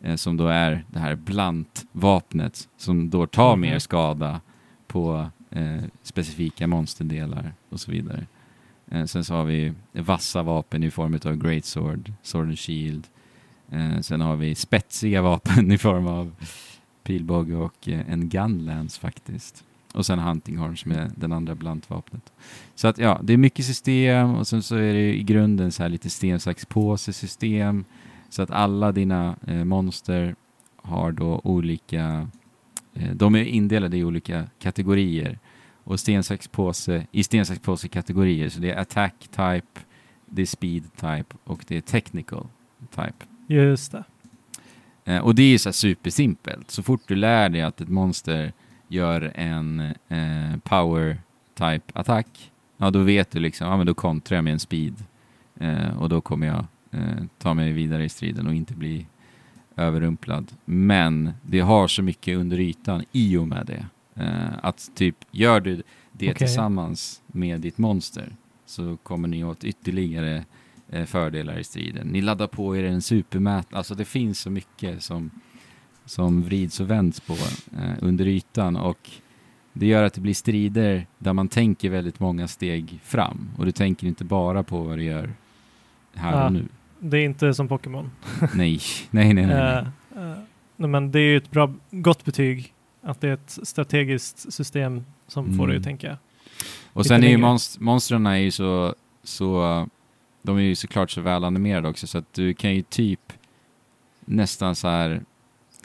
[0.00, 3.60] eh, som då är det här blantvapnet som då tar Mhm.
[3.60, 4.40] mer skada
[4.86, 8.26] på eh, specifika monsterdelar och så vidare.
[8.90, 13.06] Eh, sen så har vi vassa vapen i form av Great Sword, Sword and Shield.
[13.72, 16.32] Eh, sen har vi spetsiga vapen i form av
[17.02, 19.64] pilbåge och eh, en gunlance faktiskt.
[19.94, 22.32] Och sen hunting horn som är den andra blantvapnet.
[22.74, 25.82] Så att ja, det är mycket system och sen så är det i grunden så
[25.82, 27.84] här lite sten, sax, påse system.
[28.28, 30.34] Så att alla dina eh, monster
[30.76, 32.28] har då olika,
[32.94, 35.38] eh, de är indelade i olika kategorier.
[35.84, 38.48] Och sten, sax, påse, i sten, sax, påse kategorier.
[38.48, 39.80] Så det är attack type,
[40.26, 42.46] det är speed type och det är technical
[42.90, 43.24] type.
[43.46, 44.04] Just det.
[45.04, 46.70] Eh, och det är ju så här supersimpelt.
[46.70, 48.52] Så fort du lär dig att ett monster
[48.90, 51.18] gör en eh, power
[51.54, 55.04] type attack, ja då vet du liksom, ja men då kontrar jag med en speed.
[55.60, 59.06] Eh, och då kommer jag eh, ta mig vidare i striden och inte bli
[59.76, 60.52] överrumplad.
[60.64, 63.86] Men det har så mycket under ytan i och med det.
[64.22, 65.76] Eh, att typ, gör du
[66.12, 66.34] det Okej.
[66.34, 68.32] tillsammans med ditt monster
[68.66, 70.44] så kommer ni åt ytterligare
[70.88, 72.06] eh, fördelar i striden.
[72.06, 75.30] Ni laddar på er en supermät, alltså det finns så mycket som,
[76.10, 77.32] som vrids och vänds på
[77.78, 79.10] eh, under ytan och
[79.72, 83.72] det gör att det blir strider där man tänker väldigt många steg fram och du
[83.72, 85.32] tänker inte bara på vad du gör
[86.14, 86.46] här Ja.
[86.46, 86.64] och nu.
[87.00, 88.10] Det är inte som Pokémon.
[88.54, 89.46] Nej, nej, nej.
[89.46, 89.84] nej.
[90.16, 90.38] Eh, eh,
[90.76, 95.04] nej, men det är ju ett bra, gott betyg att det är ett strategiskt system
[95.26, 95.98] som får dig att Mm.
[95.98, 96.18] tänka.
[96.92, 97.38] Och sen är ju längre.
[97.48, 99.86] monst- monstren är ju så, så,
[100.42, 103.32] de är ju såklart så väl animerade också så att du kan ju typ
[104.24, 105.22] nästan så här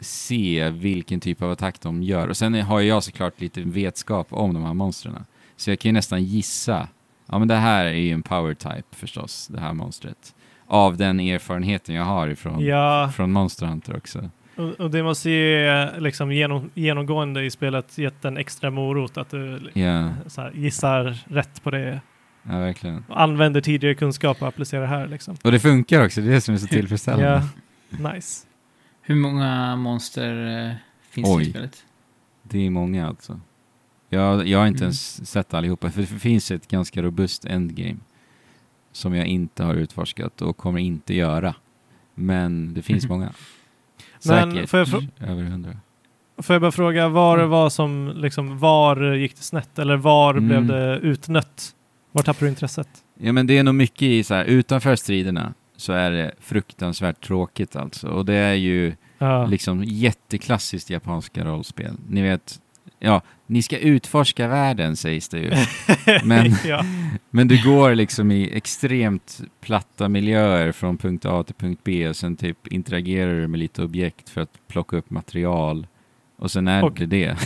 [0.04, 2.28] se vilken typ av attack de gör.
[2.28, 5.24] Och sen har jag såklart lite vetskap om de här monstren.
[5.56, 6.88] Så jag kan ju nästan gissa,
[7.26, 10.34] ja men det här är ju en power type förstås, det här monstret.
[10.66, 14.30] Av den erfarenheten jag har ifrån, Ja, från Monster Hunter också.
[14.56, 19.30] och, och det måste ju liksom genom, genomgående i spelet gett en extra morot att
[19.30, 19.60] du
[20.26, 22.00] så här, gissar rätt på det
[22.50, 23.04] Ja, verkligen.
[23.08, 25.36] Använder tidigare kunskap och applicerar här liksom.
[25.44, 27.42] Och det funkar också, det är det som är så tillfredsställande.
[27.98, 28.46] Ja, nice.
[29.06, 30.72] Hur många monster eh,
[31.10, 31.42] finns Oj.
[31.44, 31.84] det i spelet?
[32.42, 33.40] Det är många alltså.
[34.08, 34.84] Jag, jag har inte Mm.
[34.86, 37.96] ens sett allihopa, för det finns ett ganska robust endgame
[38.92, 41.54] som jag inte har utforskat och kommer inte göra.
[42.14, 43.32] Men det finns många.
[44.26, 45.76] Men Säkert får jag frå- över hundra.
[46.38, 47.50] Får jag bara fråga vad det Mm.
[47.50, 49.78] var som, liksom, var gick det snett?
[49.78, 50.48] Eller var Mm.
[50.48, 51.74] blev det utnött?
[52.12, 52.88] Var tappade du intresset?
[53.20, 57.20] Ja men det är nog mycket i så här, utanför striderna så är det fruktansvärt
[57.26, 58.08] tråkigt alltså.
[58.08, 59.46] Och det är ju Ja.
[59.46, 61.96] liksom jätteklassiskt japanska rollspel.
[62.08, 62.60] Ni vet,
[62.98, 65.50] ja, ni ska utforska världen sägs det ju.
[66.24, 66.84] Men, ja.
[67.30, 72.16] men du går liksom i extremt platta miljöer från punkt A till punkt B och
[72.16, 75.86] sen typ interagerar du med lite objekt för att plocka upp material.
[76.38, 77.36] Och sen är Och- det det.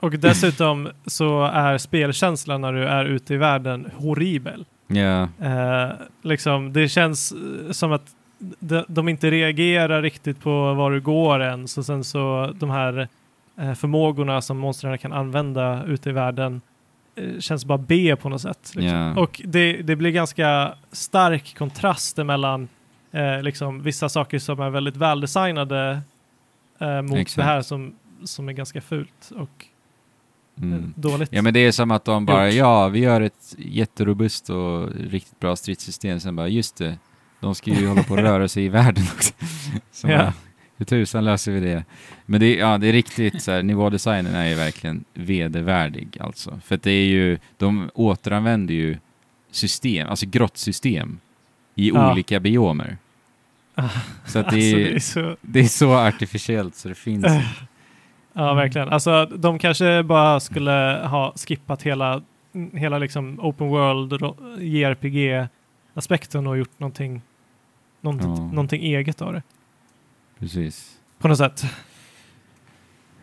[0.00, 4.64] Och dessutom så är spelkänslan när du är ute i världen horribel.
[4.86, 5.92] Ja, Eh,
[6.22, 11.42] liksom, det känns eh, som att de, de inte reagerar riktigt på var du går
[11.42, 13.08] ens och sen så de här
[13.58, 16.60] eh, förmågorna som monstren kan använda ute i världen
[17.14, 18.72] eh, känns bara B på något sätt.
[18.74, 18.98] Liksom.
[18.98, 19.20] Ja.
[19.20, 22.68] Och det, det blir ganska stark kontrast mellan
[23.42, 26.00] liksom, vissa saker som är väldigt väldesignade
[27.02, 27.36] mot Exakt.
[27.36, 27.94] det här som,
[28.24, 29.66] som är ganska fult och
[30.62, 30.94] mm.
[30.96, 31.28] dåligt.
[31.32, 32.54] Ja men det är som att de bara, Gjort.
[32.54, 36.98] ja vi gör ett jätterobust och riktigt bra stridssystem, sen bara just det,
[37.40, 39.32] de ska ju hålla på att röra sig i världen också.
[39.92, 40.18] Så Ja.
[40.18, 40.32] bara,
[40.76, 41.84] hur tusan löser vi det?
[42.26, 46.60] Men det, är- ja, det är riktigt så här, nivådesignen är ju verkligen vedervärdig alltså.
[46.64, 48.96] För det är ju, de återanvänder ju
[49.50, 51.18] system, alltså grottsystem
[51.74, 52.12] i Ja.
[52.12, 52.96] olika biomer.
[53.74, 53.88] Ah,
[54.26, 57.24] Så att det alltså, är, det är så, det är så artificiellt så det finns
[57.24, 57.44] inte.
[58.36, 58.88] Ja, verkligen.
[58.88, 62.22] Alltså, de kanske bara skulle ha skippat hela,
[62.72, 64.12] hela liksom open world
[64.58, 67.22] JRPG-aspekten och gjort någonting,
[68.00, 68.36] någonting, Ja.
[68.36, 69.42] någonting eget av det.
[70.38, 70.96] Precis.
[71.18, 71.64] På något sätt.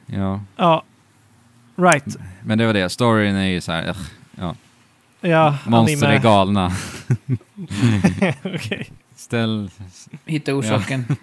[0.06, 0.84] Ja, Ja,
[1.76, 2.18] right.
[2.44, 2.90] men det var det.
[2.90, 4.54] Storyn är ju så här, ugh,
[5.24, 6.18] Ja, monster anime.
[6.20, 6.72] är galna.
[8.56, 8.90] Okej.
[9.22, 9.70] Ställ...
[10.26, 11.06] Hitta orsaken.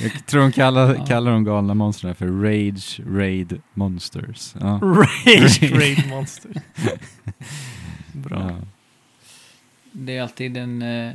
[0.00, 1.06] Jag tror de kallar, Ja.
[1.06, 4.54] kallar de galna monstren för Rage Raid Monsters.
[4.60, 4.78] Ja.
[4.82, 6.50] Rage Raid Monster.
[8.12, 8.50] Bra.
[8.50, 8.56] Ja.
[9.92, 11.12] Det är alltid en, eh,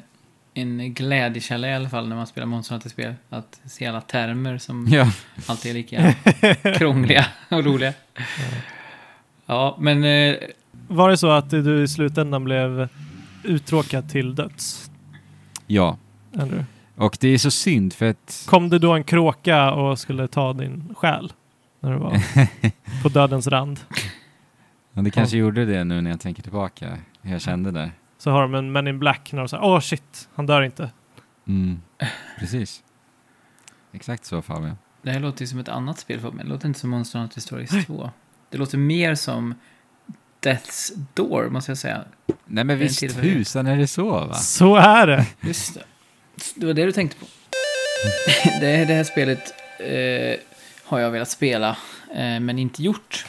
[0.54, 3.14] en glädjekälla i alla fall när man spelar Monster Hunter-spel.
[3.30, 5.12] Att se alla termer som ja.
[5.46, 6.14] alltid är lika
[6.78, 7.94] krångliga och roliga.
[9.46, 10.36] Ja, men eh,
[10.88, 12.88] Var det så att du i slutändan blev
[13.44, 14.91] uttråkad till döds?
[15.74, 15.98] Ja.
[16.34, 16.66] Andrew?
[16.96, 18.46] Och det är så synd för att...
[18.50, 21.34] Kom det då en kråka och skulle ta din själ?
[21.80, 22.22] När du var
[23.04, 23.80] på dödens rand?
[24.94, 26.98] Ja, det kanske gjorde det nu när jag tänker tillbaka.
[27.22, 27.92] Hur jag kände där.
[28.18, 30.92] Så har de en Men in Black när de säger åh shit, han dör inte.
[31.48, 31.82] Mm.
[32.40, 32.84] Precis.
[33.92, 34.78] Exakt så Fabian.
[35.02, 36.46] det här låter ju som ett annat spel för mig.
[36.46, 38.10] Det låter inte som Monster Hunter Stories 2.
[38.50, 39.56] Det låter mer som
[40.46, 42.04] Death's Door, måste jag säga.
[42.46, 44.34] Nej men visst tusan är det så va?
[44.34, 45.26] Så är det.
[45.42, 45.84] Just det.
[46.56, 47.26] Det var det du tänkte på.
[48.62, 50.40] det, det här spelet eh,
[50.84, 51.70] har jag velat spela,
[52.16, 53.26] eh, men inte gjort.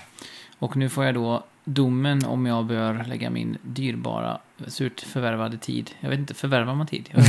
[0.59, 5.91] Och nu får jag då domen om jag bör lägga min dyrbara, surt förvärvade tid.
[6.01, 7.11] Jag vet inte, förvärvar man tid?
[7.19, 7.25] Uh,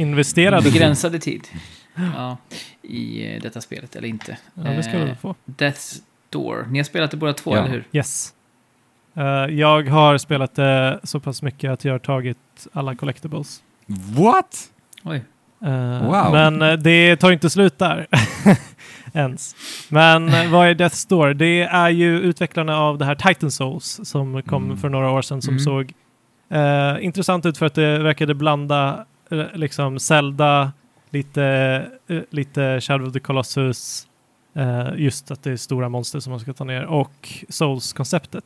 [0.00, 0.70] investerade.
[0.70, 1.48] Begränsade tid.
[1.94, 2.36] Ja,
[2.82, 4.38] I eh, detta spelet, eller inte.
[4.54, 5.34] Ja, det ska du Eh, få.
[5.46, 6.66] Death's Door.
[6.70, 7.58] Ni har spelat det båda två, Ja.
[7.62, 7.84] eller hur?
[7.92, 8.33] Yes.
[9.16, 9.24] Eh,
[9.54, 12.38] jag har spelat det så pass mycket att jag har tagit
[12.72, 13.62] alla collectibles.
[14.16, 14.56] What?
[15.04, 15.24] Oj.
[15.64, 16.32] Eh, Wow.
[16.32, 18.06] Men eh, det tar inte slut där.
[19.12, 19.56] Ens.
[19.90, 21.34] Men vad är Death's Door?
[21.34, 24.76] Det är ju utvecklarna av det här Titan Souls som kom Mm.
[24.76, 25.60] för några år sedan som Mm.
[25.64, 25.92] såg
[26.50, 30.72] eh, intressant ut för att det verkade blanda eh, liksom Zelda,
[31.10, 31.44] lite,
[32.08, 34.06] eh, lite Shadow of the Colossus,
[34.96, 38.44] just att det är stora monster som man ska ta ner och Souls-konceptet.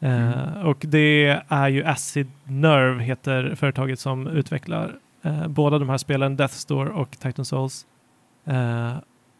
[0.00, 0.66] Eh, Mm.
[0.66, 6.38] Och det är ju Acid Nerve heter företaget som utvecklar eh, båda de här spelen,
[6.38, 7.86] Death's Door och Titan Souls.
[8.44, 8.96] Eh,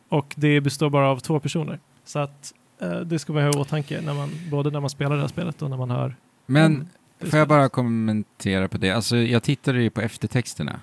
[0.08, 1.78] och det består bara av två personer.
[2.04, 5.16] Så att eh, det ska man ha i åtanke när man, både när man spelar
[5.16, 6.16] det här spelet och när man hör.
[6.46, 6.88] Men
[7.20, 8.90] får jag bara kommentera på det?
[8.90, 10.80] Alltså jag tittade ju på eftertexterna.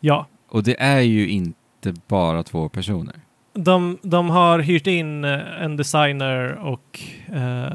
[0.00, 3.16] Ja, Och det är ju inte bara två personer.
[3.52, 7.00] De, de har hyrt in eh, en designer och
[7.32, 7.72] eh,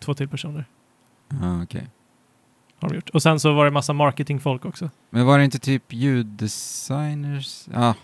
[0.00, 0.64] två till personer.
[1.42, 1.88] Ah, okej.
[2.80, 3.10] Har de gjort.
[3.10, 4.90] Och sen så var det massa marketingfolk också.
[5.10, 7.68] Men var det inte typ ljuddesigners?
[7.74, 7.94] Ja,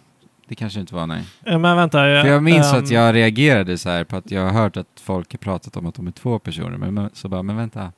[0.48, 1.24] det kanske inte var nej.
[1.46, 1.98] Eh, men vänta.
[1.98, 5.00] För jag minns ehm, att jag reagerade så här på att jag har hört att
[5.00, 7.92] folk har pratat om att de är två personer, men så bara, men vänta.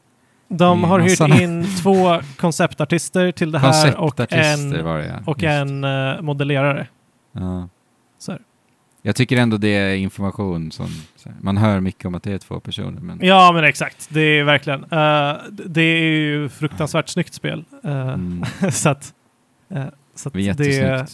[0.48, 5.20] De har hyrt in två konceptartister till det här och en, det ja.
[5.26, 5.52] och Just.
[5.52, 6.86] en eh, modellerare.
[7.32, 7.68] Ja.
[8.18, 8.40] Så här.
[9.06, 10.86] Jag tycker ändå det är information som...
[11.40, 13.18] Man hör mycket om att det är två personer, men...
[13.22, 14.08] Ja, men exakt.
[14.10, 14.80] Det är verkligen.
[14.84, 15.36] eh,
[15.66, 17.64] det är ju fruktansvärt snyggt spel.
[17.84, 19.14] Eh, Mm, så att,
[19.68, 19.84] eh,
[20.14, 21.06] så att det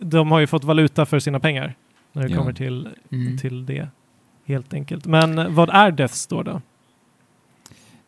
[0.00, 1.74] de har ju fått valuta för sina pengar
[2.12, 2.38] när det Ja.
[2.38, 3.38] kommer till, Mm.
[3.38, 3.88] till det.
[4.46, 5.06] Helt enkelt.
[5.06, 6.62] Men vad är Death Store då?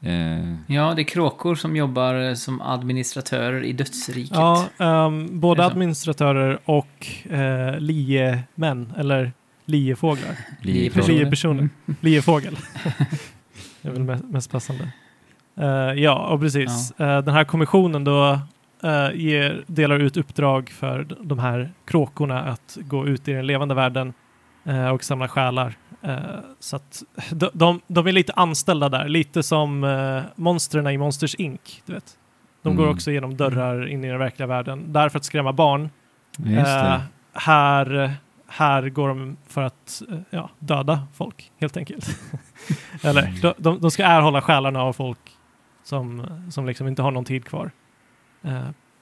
[0.03, 4.37] Eh, Ja, det är kråkor som jobbar eh, som administratörer i dödsriket.
[4.37, 9.33] Ja, ehm, både administratörer och uh, liemän, eller
[9.65, 10.37] liefåglar.
[10.61, 11.09] liefrågor.
[11.09, 11.31] Liefrågor.
[11.31, 11.59] personer.
[11.59, 11.97] Mm.
[12.01, 12.57] Liefågel.
[13.83, 14.89] det är väl mest, passande.
[15.57, 16.93] Eh, ja, och precis.
[17.01, 18.39] Eh, den här kommissionen då
[18.83, 23.75] eh, ger, delar ut uppdrag för de här kråkorna att gå ut i den levande
[23.75, 24.13] världen
[24.65, 25.75] eh, och samla själar.
[26.03, 26.17] Eh,
[26.61, 31.35] så att de, de, de är lite anställda där, lite som uh, monstren i Monsters
[31.35, 31.83] Inc.
[31.87, 32.19] Du vet.
[32.63, 32.95] De går Mm.
[32.95, 35.91] också genom dörrar in i den verkliga världen, där för att skrämma barn.
[36.37, 37.01] Det.
[37.33, 38.13] här,
[38.47, 42.21] här går de för att eh, ja, döda folk, helt enkelt.
[43.03, 43.41] Eller, Mm.
[43.41, 45.19] de, de, de ska erhålla själarna av folk
[45.85, 47.71] som, som liksom inte har någon tid kvar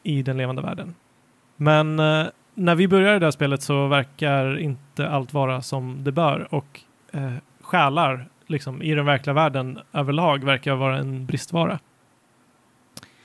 [0.03, 0.95] i den levande världen.
[1.57, 1.97] Men
[2.55, 6.81] när vi börjar det här spelet så verkar inte allt vara som det bör och
[7.13, 11.79] eh, själar liksom, i den verkliga världen överlag verkar vara en bristvara.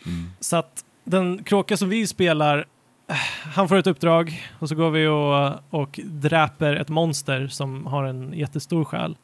[0.06, 0.30] Mm.
[0.40, 2.66] Så att den kråka som vi spelar,
[3.08, 3.16] eh,
[3.56, 8.04] han får ett uppdrag och så går vi och, och dräper ett monster som har
[8.04, 9.18] en jättestor själ.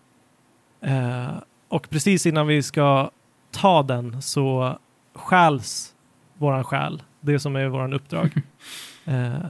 [0.82, 1.32] Eh,
[1.68, 3.12] och precis innan vi ska
[3.51, 4.78] ta den så
[5.14, 5.93] stjäls
[6.38, 8.32] våran själ, det som är våran uppdrag,
[9.05, 9.45] eh,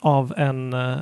[0.00, 0.96] av en, eh,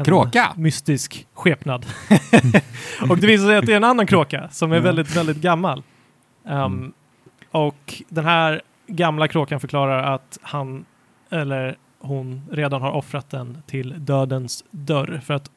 [0.00, 0.52] en Kråka?
[0.56, 1.86] mystisk skepnad.
[3.10, 4.82] och det visar sig att det är en annan kråka som är Ja.
[4.82, 5.82] väldigt, väldigt gammal.
[6.44, 6.92] Um, Mm.
[7.50, 10.84] Och den här gamla kråkan förklarar att han
[11.30, 15.20] eller hon redan har offrat den till dödens dörr.
[15.24, 15.50] För att,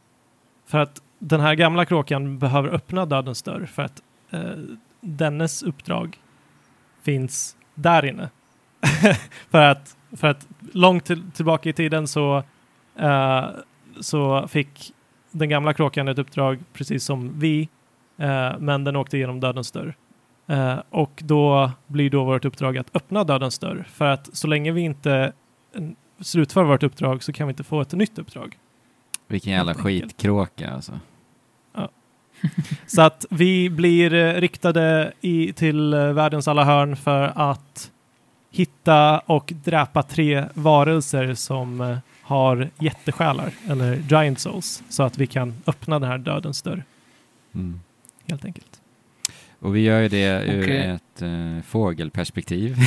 [0.68, 4.42] för att den här gamla kråkan behöver öppna dödens dörr för att eh,
[5.02, 6.18] dennes uppdrag
[7.04, 8.30] finns där inne.
[9.52, 12.44] för, att, för att långt till, tillbaka i tiden så,
[13.00, 13.46] eh,
[14.00, 14.94] så fick
[15.32, 17.70] den gamla kråkan ett uppdrag precis som vi,
[18.18, 19.96] eh, men den åkte igenom dödens dörr.
[20.48, 23.86] Eh, och då blir då vårt uppdrag att öppna dödens dörr.
[23.90, 25.34] För att så länge vi inte
[26.20, 28.58] slutför vårt uppdrag så kan vi inte få ett nytt uppdrag.
[29.28, 31.00] Vilken jävla skitkråka alltså.
[32.88, 37.92] Så att vi blir eh, riktade i, till eh, världens alla hörn för att
[38.52, 41.98] hitta och dräpa tre varelser som eh,
[42.34, 46.84] har jättesjälar, eller giant souls, så att vi kan öppna den här dödens dörr,
[47.56, 47.80] Mm.
[48.30, 48.82] helt enkelt.
[49.60, 50.78] Och vi gör ju det ur Okej.
[50.90, 52.78] ett eh, fågelperspektiv.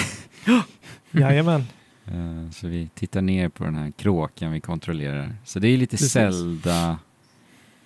[1.11, 1.64] Jajamän.
[2.09, 5.34] Eh, så vi tittar ner på den här kråkan vi kontrollerar.
[5.44, 6.12] Så det är lite Precis.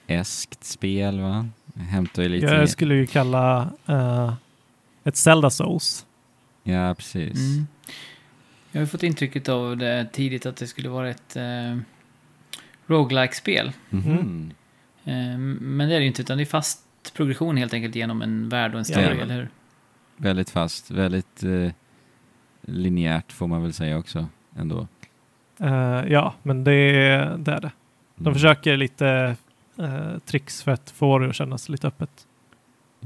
[0.06, 1.48] Zelda-eskt spel va?
[1.74, 2.46] Hämtar ju lite...
[2.46, 4.34] Jag skulle ju kalla eh,
[5.04, 6.06] ett Zelda Souls.
[6.62, 7.38] Ja, precis.
[7.38, 7.66] Mm.
[8.72, 11.76] Jag har fått intrycket av det tidigt att det skulle vara ett eh,
[12.86, 13.72] roguelike-spel.
[13.90, 14.50] Mhm.
[15.04, 16.80] Eh, men det är det ju inte, utan det är fast
[17.16, 19.22] progression helt enkelt genom en värld och en story, Jajamän.
[19.24, 19.48] eller hur?
[20.16, 21.70] Väldigt fast, väldigt eh,
[22.60, 24.88] linjärt får man väl säga också ändå.
[25.60, 27.70] Eh, ja, men det, är- det är det.
[28.16, 28.34] De Mm.
[28.34, 29.36] försöker lite
[29.78, 32.26] eh, tricks för att få det att kännas lite öppet.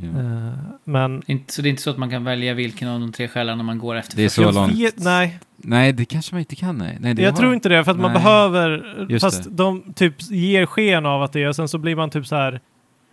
[0.03, 0.53] Eh,
[0.85, 3.63] men så det är inte så att man kan välja vilken av de tre själarna
[3.63, 4.17] man går efter.
[4.17, 4.73] Det är så jag långt.
[4.79, 6.79] vet- nej, Nej, det kanske man inte kan.
[6.79, 6.99] Nej.
[7.01, 7.85] Nej, det jag har- tror inte det.
[7.85, 8.23] För att man Nej.
[8.23, 9.51] behöver, Just fast det.
[9.51, 12.37] de typ ger sken av att det är, och sen så blir man typ så
[12.37, 12.61] här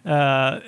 [0.04, 0.60] eh,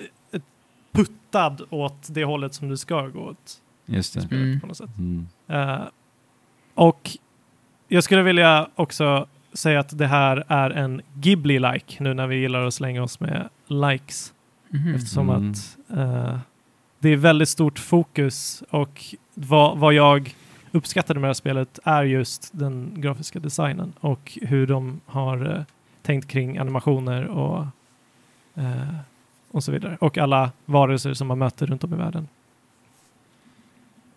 [0.91, 3.53] puttad åt det hållet som du ska gå åt.
[3.85, 4.21] Just det.
[4.21, 4.59] spelet Mm.
[4.59, 4.89] På något sätt.
[4.97, 5.27] Mm.
[5.47, 5.81] Eh,
[6.75, 7.09] och
[7.87, 12.65] jag skulle vilja också säga att det här är en Ghibli-like nu när vi gillar
[12.67, 14.33] att slänga oss med likes.
[14.73, 14.95] Mhm.
[14.95, 15.51] Eftersom Mm.
[15.51, 16.39] att eh,
[16.99, 19.03] det är väldigt stort fokus och
[19.33, 20.35] vad, vad jag
[20.71, 25.63] uppskattade med det här spelet är just den grafiska designen och hur de har eh,
[26.01, 27.65] tänkt kring animationer och,
[28.55, 28.95] eh,
[29.51, 29.97] och så vidare.
[30.01, 32.27] Och alla varelser som man möter runt om i världen.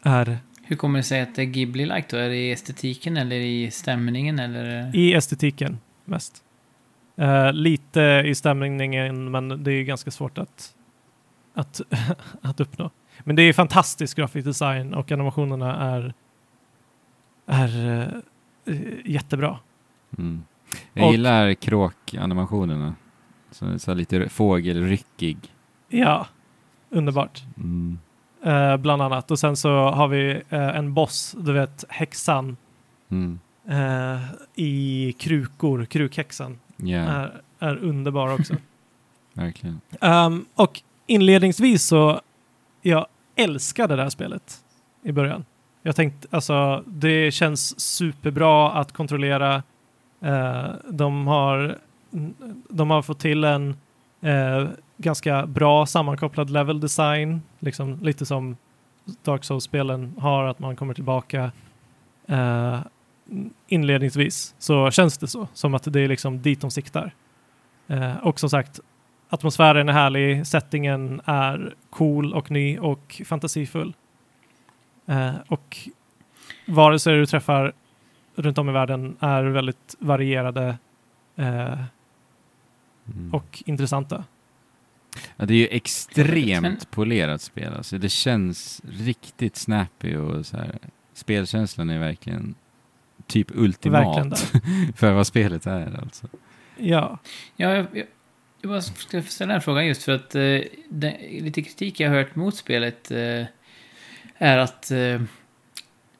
[0.03, 2.17] Är Hur kommer det sig att det är Ghibli-like då?
[2.17, 4.97] Är det i estetiken eller i stämningen eller?
[4.97, 6.43] i estetiken mest.
[7.17, 10.75] Eh, lite i stämningen men det är ganska svårt att,
[11.55, 11.81] att,
[12.43, 12.91] att uppnå.
[13.25, 16.15] Men det är fantastisk grafisk design och animationerna är,
[17.47, 18.03] är
[18.65, 19.59] eh, jättebra.
[20.19, 20.45] Mm.
[20.93, 22.95] Jag Och- gillar kråkanimationerna.
[23.51, 25.39] Så, så lite fågelryckig.
[25.89, 26.27] Ja,
[26.91, 27.45] underbart.
[27.57, 27.99] Mm.
[28.45, 29.31] eh, bland annat.
[29.31, 32.57] Och sen så har vi en boss, du vet häxan
[33.09, 33.39] Mm.
[34.55, 38.55] i krukor, krukhäxan, Ja, är, är underbar också.
[39.33, 39.81] verkligen.
[40.01, 42.21] Ehm, och inledningsvis så,
[42.83, 43.07] jag
[43.37, 44.65] älskade det här spelet
[45.03, 45.45] i början.
[45.83, 49.63] Jag tänkte, alltså det känns superbra att kontrollera.
[50.21, 51.79] Eh, de, har,
[52.69, 53.77] de har fått till en
[54.21, 58.57] eh, ganska bra sammankopplad level design, liksom lite som
[59.23, 61.51] Dark Souls-spelen har, att man kommer tillbaka
[62.27, 62.79] eh,
[63.69, 64.55] inledningsvis.
[64.59, 67.15] Så känns det så, som att det är liksom dit de siktar.
[67.89, 68.81] Eh, och som sagt,
[69.29, 73.95] atmosfären är härlig, settingen är cool och ny och fantasifull.
[75.07, 75.77] Eh, och
[76.67, 77.73] varelser du träffar
[78.35, 80.79] runt om i världen är väldigt varierade
[81.37, 81.81] eh,
[83.15, 83.35] Mm.
[83.35, 84.25] och intressanta.
[85.37, 87.75] Ja, det är ju extremt polerat spel.
[87.75, 90.79] Alltså, det känns riktigt snappy och så här.
[91.15, 92.55] Spelkänslan är verkligen
[93.27, 94.39] typ ultimat
[94.97, 95.99] för vad spelet är.
[96.03, 96.27] Alltså.
[96.77, 97.19] Ja,
[97.57, 98.07] Ja, jag, jag,
[98.61, 100.59] jag bara ska ställa en fråga just för att eh,
[100.89, 103.45] den, lite kritik jag har hört mot spelet eh,
[104.39, 105.21] är att eh,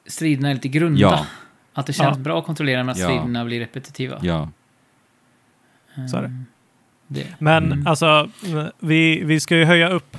[0.05, 1.01] striderna är lite grunda.
[1.01, 1.25] Ja,
[1.73, 2.23] Att det känns Ja.
[2.23, 3.05] bra att kontrollera men att Ja.
[3.05, 4.19] striderna blir repetitiva.
[4.21, 4.49] ja.
[6.11, 6.27] Så är det.
[6.27, 6.45] Mm,
[7.07, 7.27] det.
[7.39, 7.87] men Mm.
[7.87, 8.29] alltså
[8.79, 10.17] vi, vi ska ju höja upp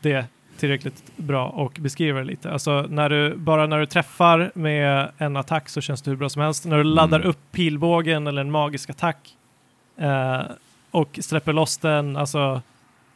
[0.00, 0.26] det
[0.58, 2.50] tillräckligt bra och beskriva det lite.
[2.52, 6.28] Alltså när du, bara när du träffar med en attack så känns det hur bra
[6.28, 6.64] som helst.
[6.64, 7.30] När du laddar Mm.
[7.30, 9.36] upp pilbågen eller en magisk attack
[9.96, 10.40] eh,
[10.90, 12.62] och släpper loss den, alltså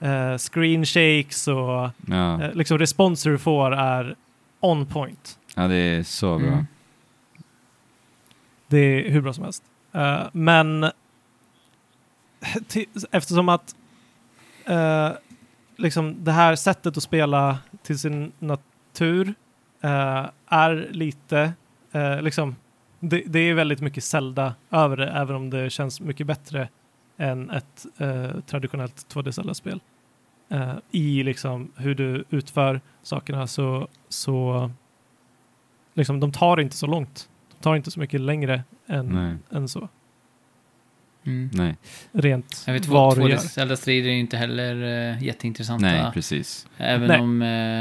[0.00, 2.42] eh, screen shakes och Ja.
[2.42, 4.14] eh, liksom responser du får är
[4.60, 5.38] on point.
[5.54, 6.48] ja, det är så bra.
[6.48, 6.66] Mm.
[8.66, 9.62] Det är hur bra som helst.
[9.92, 10.90] Eh, men
[13.10, 13.74] eftersom att
[14.64, 15.10] eh,
[15.78, 19.34] liksom det här sättet att spela till sin natur
[19.80, 21.52] eh, är lite
[21.92, 22.56] eh, liksom
[23.00, 26.68] det, det är väldigt mycket Zelda över det även om det känns mycket bättre
[27.16, 29.80] än ett eh, traditionellt 2D Zelda-spel.
[30.48, 34.70] Eh, I liksom hur du utför sakerna så, så
[35.94, 37.28] liksom de tar inte så långt.
[37.48, 39.88] De tar inte så mycket längre än, Nej, än så.
[41.28, 41.50] Mm.
[41.54, 41.76] nej,
[42.12, 43.38] Rent Jag vet, vad två du gör.
[43.38, 44.74] Zelda-strider är inte heller
[45.12, 45.86] uh, jätteintressanta.
[45.86, 46.66] nej, precis.
[46.76, 47.20] Även Nej.
[47.20, 47.80] om, eh,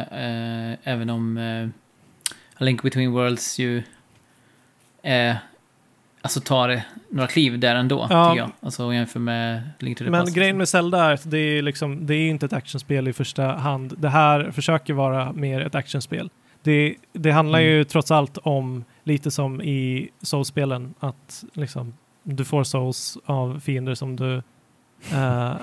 [0.72, 1.68] eh, även om eh,
[2.56, 3.84] A Link Between Worlds ju
[6.22, 8.30] alltså tar några kliv där ändå, Ja.
[8.30, 8.52] tycker jag.
[8.60, 10.36] Alltså jämför med Link to the Men Past.
[10.36, 13.44] grejen med Zelda är att det är, liksom, det är inte ett actionspel i första
[13.44, 13.94] hand.
[13.98, 16.30] Det här försöker vara mer ett actionspel.
[16.64, 17.72] Det, det handlar Mm.
[17.72, 21.94] ju trots allt om, lite som i Souls-spelen, att liksom,
[22.36, 24.42] du får Souls av fiender som du
[25.14, 25.54] eh,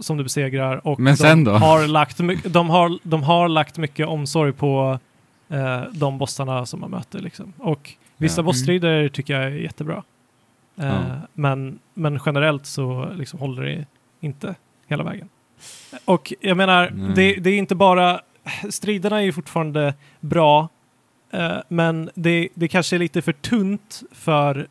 [0.00, 0.86] som du besegrar.
[0.86, 1.58] Och Men sen de då?
[1.58, 4.98] Har lagt, de, har, de har lagt mycket omsorg på
[5.48, 7.18] eh, de bossarna som man möter.
[7.18, 7.52] Liksom.
[7.58, 8.44] Och vissa Ja.
[8.44, 10.02] bossstrider tycker jag är jättebra.
[10.78, 11.00] Eh, Ja.
[11.32, 13.86] men, men generellt så liksom håller det
[14.20, 14.54] inte
[14.86, 15.28] hela vägen.
[16.04, 18.20] Och jag menar, det, det är inte bara...
[18.70, 20.68] Striderna är ju fortfarande bra,
[21.30, 24.66] eh, men det, det kanske är lite för tunt för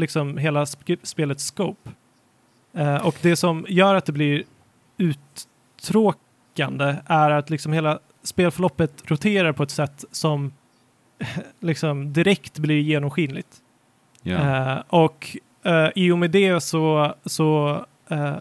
[0.00, 1.90] liksom hela sp- spelets scope.
[2.74, 4.44] Eh, och det som gör att det blir
[5.78, 10.52] uttråkande är att liksom hela spelförloppet roterar på ett sätt som
[11.60, 13.56] liksom direkt blir genomskinligt.
[14.22, 14.36] Ja.
[14.72, 17.70] Eh, och eh, i och med det så, så
[18.08, 18.34] eh,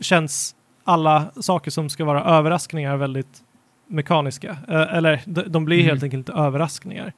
[0.00, 0.54] känns
[0.84, 3.42] alla saker som ska vara överraskningar väldigt
[3.86, 4.56] mekaniska.
[4.68, 5.88] Eh, eller de, de blir Mm.
[5.88, 7.12] helt enkelt inte överraskningar.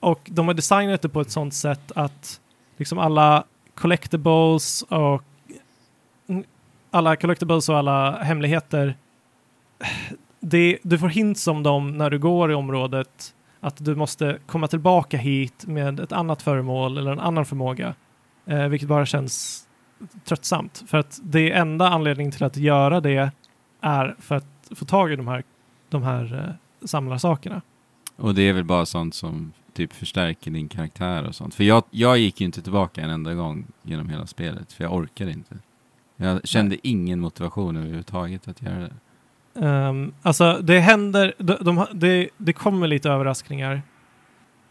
[0.00, 2.40] Och de har designat det på ett sånt sätt att
[2.76, 3.44] liksom alla
[3.74, 5.22] collectibles och
[6.90, 8.96] alla collectibles och alla hemligheter
[10.40, 14.68] det, du får hints om dem när du går i området att du måste komma
[14.68, 17.94] tillbaka hit med ett annat föremål eller en annan förmåga.
[18.46, 19.66] Eh, vilket bara känns
[20.24, 20.84] tröttsamt.
[20.86, 23.30] För att det enda anledningen till att göra det
[23.80, 25.44] är för att få tag i de här,
[25.88, 27.62] de här eh, samlarsakerna.
[28.16, 31.54] Och det är väl bara sånt som typ förstärker din karaktär och sånt.
[31.54, 34.94] För jag, jag gick ju inte tillbaka en enda gång genom hela spelet, för jag
[34.94, 35.56] orkade inte.
[36.16, 38.94] Jag kände ingen motivation överhuvudtaget att göra det.
[39.60, 43.82] Um, alltså det händer, de, de, det, det kommer lite överraskningar.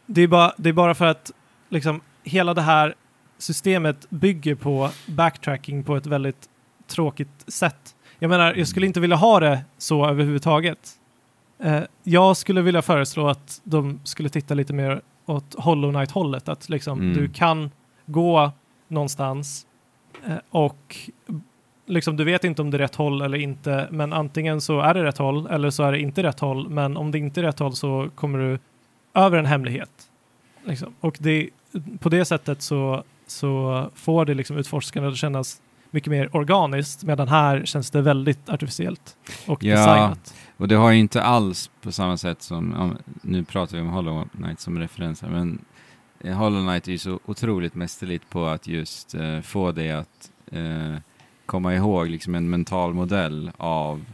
[0.05, 1.31] Det är, bara, det är bara för att
[1.69, 2.95] liksom, hela det här
[3.37, 6.49] systemet bygger på backtracking på ett väldigt
[6.87, 7.95] tråkigt sätt.
[8.19, 10.99] Jag menar, jag skulle inte vilja ha det så överhuvudtaget.
[11.59, 16.49] Eh, jag skulle vilja föreslå att de skulle titta lite mer åt Hollow Knight-hållet.
[16.49, 17.13] Att liksom, Mm.
[17.13, 17.71] du kan
[18.05, 18.51] gå
[18.87, 19.67] någonstans
[20.27, 20.95] eh, och
[21.85, 24.93] liksom, du vet inte om det är rätt håll eller inte, men antingen så är
[24.93, 26.69] det rätt håll eller så är det inte rätt håll.
[26.69, 28.59] Men om det inte är rätt håll så kommer du
[29.13, 29.91] över en hemlighet.
[30.63, 30.93] Liksom.
[30.99, 31.49] Och det,
[31.99, 35.61] på det sättet så, så får det liksom utforskandet att kännas
[35.95, 39.17] mycket mer organiskt, medan här känns det väldigt artificiellt
[39.47, 39.75] och Ja.
[39.75, 40.33] designat.
[40.57, 44.27] Och det har ju inte alls på samma sätt som, nu pratar vi om Hollow
[44.27, 45.65] Knight som referens här, men
[46.19, 50.31] eh, Hollow Knight är ju så otroligt mästerligt på att just eh, få dig att
[50.51, 50.95] eh,
[51.45, 54.05] komma ihåg liksom en mental modell av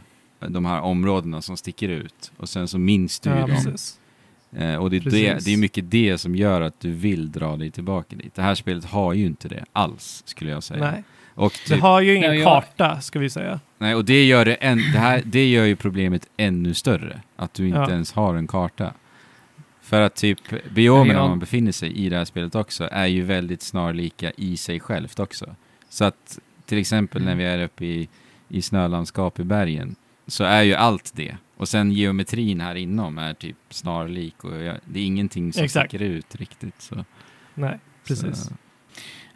[0.48, 2.32] de här områdena som sticker ut.
[2.36, 3.50] Och sen så minns du ju Ja, dem.
[3.64, 3.98] precis.
[4.56, 7.56] Eh, och det är, det, det är mycket det som gör att du vill dra
[7.56, 8.34] dig tillbaka dit.
[8.34, 10.90] Det här spelet har ju inte det alls, skulle jag säga.
[10.90, 11.02] Nej.
[11.34, 13.60] Och Det typ, har ju ingen jag- karta, ska vi säga.
[13.78, 17.20] Nej, och det gör, det, än, det, här, det gör ju problemet ännu större.
[17.36, 17.90] Att du inte Ja.
[17.90, 18.92] ens har en karta.
[19.80, 20.38] För att typ
[20.74, 24.56] biomerna jag- man befinner sig i det här spelet också är ju väldigt snarlika i
[24.56, 25.54] sig självt också.
[25.88, 28.08] Så att till exempel när vi är uppe i,
[28.48, 31.36] i snölandskap i bergen så är ju allt det.
[31.56, 35.90] Och sen geometrin här inom är typ snarlik och jag, det är ingenting som Exakt.
[35.90, 36.82] sticker ut riktigt.
[36.82, 37.04] Så,
[37.54, 38.44] Nej, precis.
[38.44, 38.52] Så,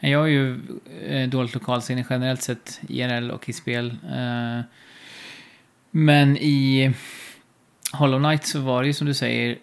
[0.01, 0.61] Jag har ju
[1.09, 3.97] eh, dåligt lokalsinne generellt sett, IRL och i spel.
[4.11, 4.61] Eh,
[5.90, 6.92] men i
[7.92, 9.57] Hollow Knight så var det ju som du säger,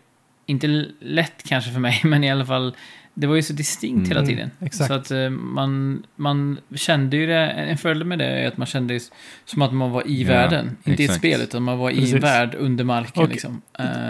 [0.46, 2.76] inte lätt kanske för mig, men i alla fall,
[3.14, 4.10] det var ju så distinkt Mm.
[4.10, 4.52] hela tiden.
[4.60, 4.88] exakt.
[4.88, 8.68] Så att eh, man, man kände ju det, en fördel med det är att man
[8.68, 9.00] kände
[9.46, 10.78] som att man var i Ja, världen.
[10.84, 12.14] Inte i ett spel, utan man var i Precis.
[12.24, 13.62] värld under marken Och- liksom.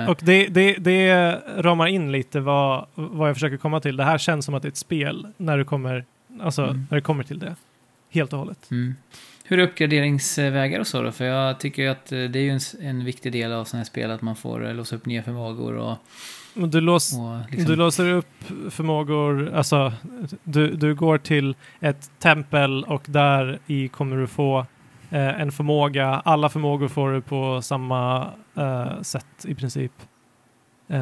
[0.07, 3.97] Och det, det, det ramar in lite vad, vad jag försöker komma till.
[3.97, 6.05] Det här känns som att det är ett spel när du kommer,
[6.41, 6.87] alltså, Mm.
[6.89, 7.55] när det kommer till det.
[8.09, 8.71] Helt och hållet.
[8.71, 8.95] Mm.
[9.45, 11.11] Hur är uppgraderingsvägar och så då?
[11.11, 13.79] För jag tycker ju att eh, det är ju en, en viktig del av sådana
[13.79, 15.97] här spel att man får eh, låsa upp nya förmågor och,
[16.69, 17.69] Du, lås, och liksom...
[17.69, 19.93] du låser upp förmågor, alltså
[20.43, 24.59] du, du går till ett tempel och där i kommer du få
[25.09, 26.07] eh, en förmåga.
[26.07, 29.91] Alla förmågor får du på samma eh, sätt i princip.
[30.87, 30.99] Eh,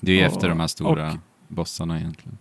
[0.00, 1.16] det är ju Och- efter de här stora och-
[1.48, 2.38] bossarna egentligen.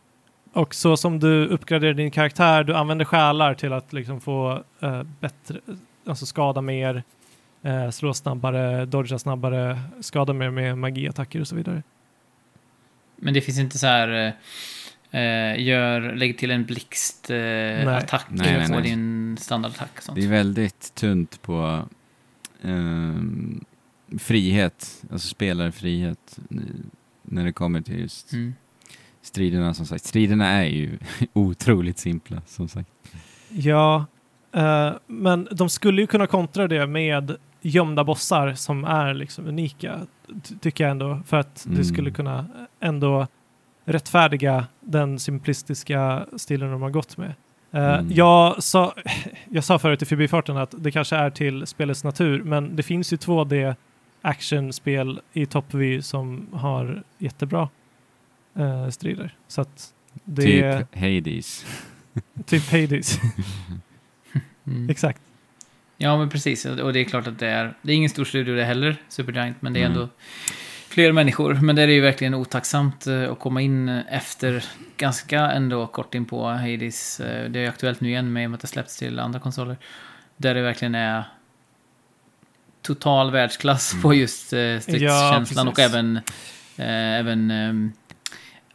[0.54, 5.04] Och så som du uppgraderar din karaktär, du använder själar till att liksom få eh,
[5.20, 5.60] bättre,
[6.06, 7.04] alltså skada mer,
[7.62, 11.84] eh, slå snabbare, dodga snabbare, skada mer med magiattacker och så vidare.
[13.16, 14.28] Men det finns inte så här...
[14.28, 14.34] eh,
[15.12, 18.82] Eh, gör, lägg till en blixt eh, Nej, nej, på nej.
[18.82, 20.16] din standardattack sånt.
[20.16, 21.86] Det är väldigt tunt på
[22.64, 23.66] ehm,
[24.20, 26.40] frihet, alltså spelarfrihet
[27.22, 28.56] när det kommer till just Mm.
[29.22, 30.04] Striderna som sagt.
[30.06, 30.98] Striderna är ju
[31.34, 32.90] otroligt simpla som sagt.
[33.50, 34.06] Ja,
[34.52, 40.00] eh, men de skulle ju kunna kontra det med gömda bossar som är liksom unika,
[40.44, 41.78] ty- tycker jag ändå, för att Mm.
[41.78, 42.46] det skulle kunna
[42.80, 43.28] ändå
[43.86, 47.34] rättfärdiga den simplistiska stilen de har gått med.
[47.72, 48.12] Mm.
[48.12, 48.94] jag, sa,
[49.50, 53.14] jag sa förut i förbifarten att det kanske är till spelets natur, men det finns
[53.14, 53.76] ju 2D
[54.22, 57.70] actionspel i toppvy som har jättebra
[58.58, 59.36] eh, strider.
[59.48, 59.94] Så att
[60.24, 61.66] det är Typ Hades.
[62.46, 63.20] typ Hades.
[64.68, 64.90] Mm.
[64.90, 65.22] Exakt.
[65.98, 66.66] Ja, men precis.
[66.66, 67.74] Och det är klart att det är...
[67.82, 69.98] Det är ingen stor studio det heller, Supergiant, men det är Mm.
[69.98, 70.10] ändå
[70.90, 71.54] fler människor.
[71.54, 74.66] Men det är ju verkligen otacksamt eh, att komma in efter
[74.98, 77.20] ganska ändå kort in på Hades.
[77.20, 79.78] Eh, Det är aktuellt nu igen med att det släppts till andra konsoler.
[80.38, 81.24] Där det verkligen är
[82.82, 84.02] total världsklass Mm.
[84.04, 85.94] på just eh, stridskänslan och precis.
[85.94, 86.20] även,
[86.78, 87.90] även eh,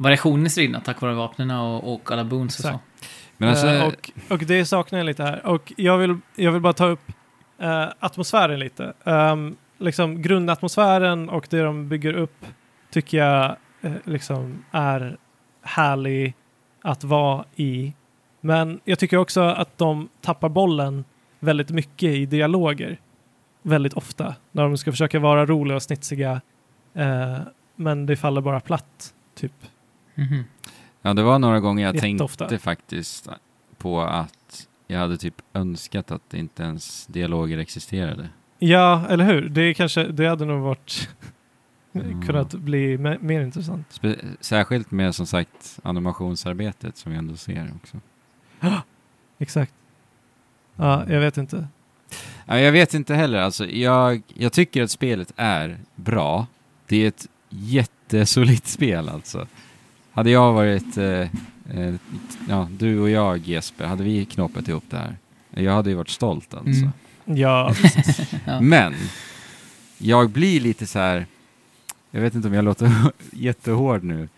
[0.02, 2.80] variationen i striderna tack vare vapnen och, och alla boons och så.
[3.36, 5.46] Men alltså, Eh, och, och det saknar jag lite här.
[5.46, 7.12] Och jag vill, jag vill bara ta upp
[7.58, 8.92] eh, atmosfären lite.
[9.04, 12.46] Um, liksom grundatmosfären och det de bygger upp
[12.90, 15.16] tycker jag eh, liksom är
[15.62, 16.34] härlig
[16.82, 17.92] att vara i.
[18.40, 21.04] Men jag tycker också att de tappar bollen
[21.40, 22.98] väldigt mycket i dialoger.
[23.62, 24.34] Väldigt ofta.
[24.52, 26.40] När de ska försöka vara roliga och snitsiga.
[26.94, 27.38] Eh,
[27.76, 29.14] men det faller bara platt.
[29.34, 29.52] Typ.
[30.14, 30.44] Mhm.
[31.02, 32.48] ja, det var några gånger jag Jätteofta.
[32.48, 33.28] tänkte faktiskt
[33.78, 38.28] på att jag hade typ önskat att inte ens dialoger existerade.
[38.58, 39.48] Ja, eller hur?
[39.48, 41.08] Det, kanske, det hade nog varit
[41.94, 42.26] Mm.
[42.26, 43.86] kunnat bli me- mer intressant.
[44.02, 47.96] Spe- särskilt med som sagt animationsarbetet som vi ändå ser också.
[49.38, 49.72] Exakt.
[50.76, 51.68] Ja, jag vet inte.
[52.46, 53.38] Ja, jag vet inte heller.
[53.38, 56.46] Alltså, jag, jag tycker att spelet är bra.
[56.86, 59.46] Det är ett jättesolitt spel alltså.
[60.12, 61.20] Hade jag varit, eh,
[61.74, 61.94] eh,
[62.48, 65.16] ja, du och jag Jesper, hade vi knåpat ihop det här?
[65.50, 66.82] Jag hade ju varit stolt alltså.
[66.82, 66.92] Mm.
[67.24, 67.74] Ja,
[68.44, 68.60] Ja.
[68.60, 68.94] Men,
[69.98, 71.26] jag blir lite så här,
[72.10, 72.92] jag vet inte om jag låter
[73.32, 74.28] jättehård nu,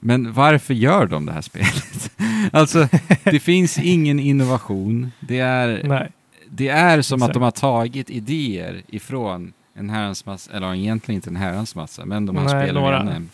[0.00, 2.10] men varför gör de det här spelet?
[2.52, 2.88] alltså,
[3.24, 5.10] det finns ingen innovation.
[5.20, 6.10] Det är nej.
[6.48, 7.34] det är som att Exakt.
[7.34, 12.26] de har tagit idéer ifrån en herrans massa, eller egentligen inte en herrans massa, men
[12.26, 12.98] de här Nej, spelen vi några.
[12.98, 13.32] har nämnt.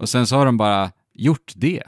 [0.00, 1.82] Och sen så har de bara gjort det.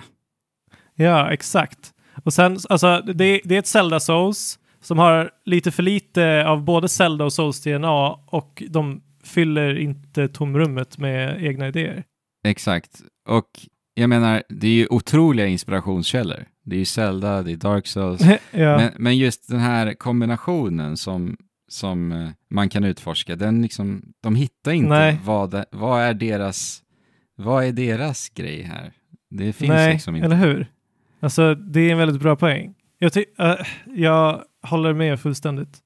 [0.94, 1.92] Ja, exakt.
[2.24, 6.64] Och sen, alltså, det, det är ett Zelda Souls som har lite för lite av
[6.64, 12.04] både Zelda och Souls DNA och de fyller inte tomrummet med egna idéer.
[12.44, 13.02] Exakt.
[13.28, 13.48] Och
[13.94, 16.44] jag menar, det är ju otroliga inspirationskällor.
[16.64, 18.22] Det är ju Zelda, det är Dark Souls.
[18.50, 18.76] ja.
[18.76, 21.36] Men, men just den här kombinationen som,
[21.68, 25.18] som eh, man kan utforska, den liksom, de hittar inte Nej.
[25.24, 26.81] vad, det, vad är deras
[27.42, 28.92] vad är deras grej här?
[29.30, 30.26] Det finns Nej, liksom inte.
[30.26, 30.66] eller hur?
[31.20, 32.74] Alltså, det är en väldigt bra poäng.
[32.98, 33.54] Jag, ty- äh,
[33.86, 35.78] jag håller med fullständigt.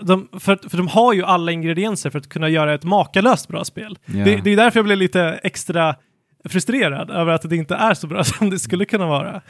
[0.00, 3.64] De, för, för de har ju alla ingredienser för att kunna göra ett makalöst bra
[3.64, 3.98] spel.
[4.06, 4.24] Ja.
[4.24, 5.96] Det, det är därför jag blir lite extra
[6.44, 9.42] frustrerad över att det inte är så bra som det skulle kunna vara.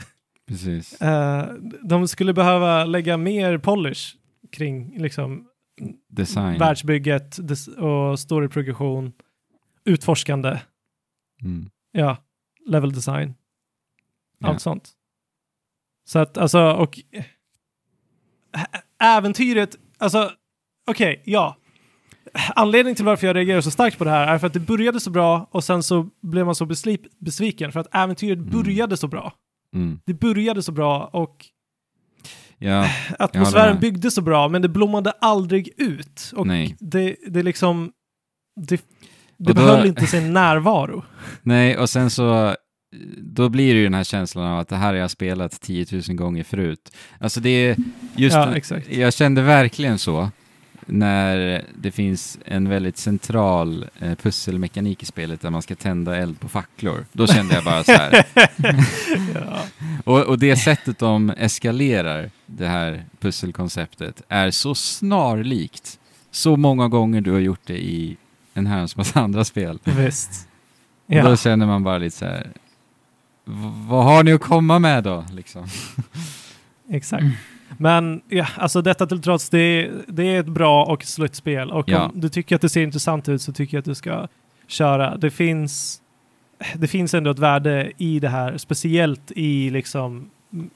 [0.49, 1.01] Precis.
[1.03, 1.45] Eh,
[1.83, 4.15] de skulle behöva lägga mer polish
[4.53, 5.45] kring liksom,
[6.11, 6.59] Design.
[6.59, 7.39] världsbygget
[7.79, 9.13] och storyprogression,
[9.85, 10.59] utforskande,
[11.43, 11.71] Mm.
[11.93, 12.17] ja,
[12.67, 13.35] level design,
[14.39, 14.49] Ja.
[14.49, 14.91] allt sånt.
[16.05, 16.99] Så att alltså, och
[19.01, 20.31] äventyret, alltså,
[20.91, 21.57] okej, ja.
[22.57, 25.01] Anledningen till varför jag reagerar så starkt på det här är för att det började
[25.01, 28.51] så bra och sen så blev man så besli- besviken för att äventyret Mm.
[28.51, 29.33] började så bra.
[29.75, 30.01] Mm.
[30.05, 31.47] Det började så bra och
[32.59, 33.81] Ja, atmosfären med.
[33.81, 36.33] byggde så bra, men det blommade aldrig ut.
[36.37, 36.77] Och Nej.
[36.81, 37.93] det, det liksom...
[38.61, 38.85] Det,
[39.39, 41.05] Och då- behöll inte sin närvaro.
[41.43, 42.57] nej, och sen så
[43.19, 45.87] då blir det ju den här känslan av att det här har jag spelat 10
[45.93, 46.93] 000 gånger förut.
[47.21, 47.77] Alltså det är
[48.17, 48.93] just, Ja, exakt.
[48.93, 50.31] jag kände verkligen så
[50.89, 56.41] när det finns en väldigt central eh, pusselmekanik i spelet där man ska tända eld
[56.41, 57.07] på facklor.
[57.13, 58.25] Då kände jag bara så här.
[59.35, 59.63] ja.
[60.05, 65.99] Och, och det sättet de eskalerar det här pusselkonceptet är så snarlikt
[66.31, 68.17] så många gånger du har gjort det i
[68.57, 69.79] en herrans massa andra spel.
[69.85, 70.49] Visst.
[71.07, 71.29] Ja.
[71.29, 72.47] Då känner man bara lite så här.
[73.45, 75.25] "V- Vad har ni att komma med då?
[75.33, 75.67] Liksom.
[76.91, 77.25] Exakt.
[77.79, 81.71] Men ja, alltså detta till trots, det är, det är ett bra och slut spel.
[81.71, 82.05] Och Ja.
[82.15, 84.27] om du tycker att det ser intressant ut så tycker jag att du ska
[84.67, 85.17] köra.
[85.17, 86.01] Det finns,
[86.75, 90.71] det finns ändå ett värde i det här, speciellt i liksom mm,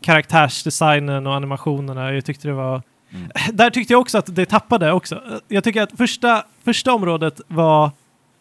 [0.00, 2.12] karaktärsdesignen och animationerna.
[2.14, 2.82] Jag tyckte det var...
[3.16, 3.30] Mm.
[3.56, 5.40] Där tyckte jag också att det tappade också.
[5.48, 7.90] Jag tycker att första, första området var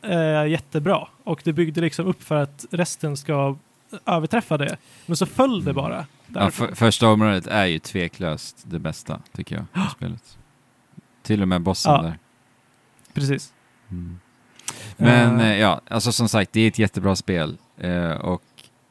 [0.02, 3.56] eh, jättebra och det byggde liksom upp för att resten ska
[4.06, 4.78] överträffa det.
[5.06, 6.06] Men så föll det bara.
[6.28, 10.38] Ja, för, första området är ju tveklöst det bästa, tycker jag, i spelet.
[11.24, 12.02] Till och med bossen Ja.
[12.02, 12.18] där.
[13.14, 13.54] Precis.
[13.92, 14.20] Mm.
[14.98, 17.58] Men eh, ja, alltså som sagt, det är ett jättebra spel.
[17.78, 18.44] Eh, och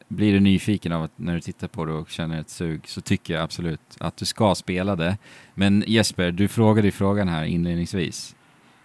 [0.08, 3.00] blir du nyfiken av att när du tittar på det och känner ett sug så
[3.00, 5.18] tycker jag absolut att du ska spela det.
[5.54, 8.36] Men Jesper, du frågade ju frågan här inledningsvis.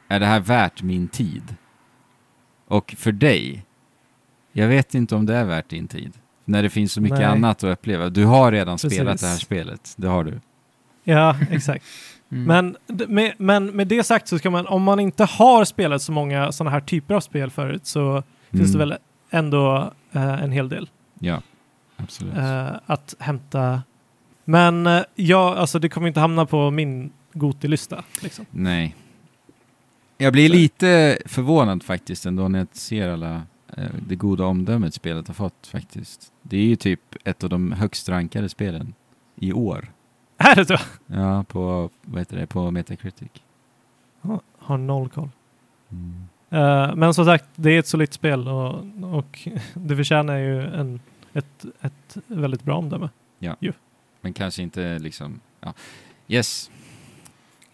[0.07, 1.55] Är det här värt min tid?
[2.67, 3.65] Och för dig,
[4.51, 6.13] jag vet inte om det är värt din tid.
[6.45, 7.27] När det finns så mycket Nej.
[7.27, 8.09] annat att uppleva.
[8.09, 8.93] Du har redan Precis.
[8.93, 10.39] spelat det här spelet, det har du.
[11.03, 11.85] Ja, exakt.
[12.31, 12.43] Mm.
[12.43, 12.75] Men,
[13.09, 16.51] med, men med det sagt så ska man, om man inte har spelat så många
[16.51, 18.89] sådana här typer av spel förut så finns det Mm.
[18.89, 18.97] väl
[19.29, 20.89] ändå eh, en hel del
[21.19, 21.41] Ja,
[21.97, 22.33] absolut.
[22.37, 23.81] eh, att hämta.
[24.45, 28.03] Men eh, ja, alltså det kommer inte hamna på min Goti-lista.
[28.21, 28.45] Liksom.
[28.51, 28.95] Nej.
[30.17, 33.41] Jag blir Så- lite förvånad faktiskt ändå när jag ser alla
[33.77, 36.31] eh, det goda omdömet spelet har fått faktiskt.
[36.41, 38.93] Det är ju typ ett av de högst rankade spelen
[39.35, 39.91] i år.
[40.37, 40.77] Är det så?
[41.07, 43.29] Ja, på, vad heter det, på Metacritic.
[44.21, 45.29] Ha- Har noll koll.
[46.49, 48.73] Eh, men som sagt, det är ett solitt spel och,
[49.13, 50.99] och det förtjänar ju en,
[51.33, 53.09] ett, ett väldigt bra omdöme.
[54.21, 55.73] Men kanske inte liksom, ja.
[56.27, 56.71] Yes,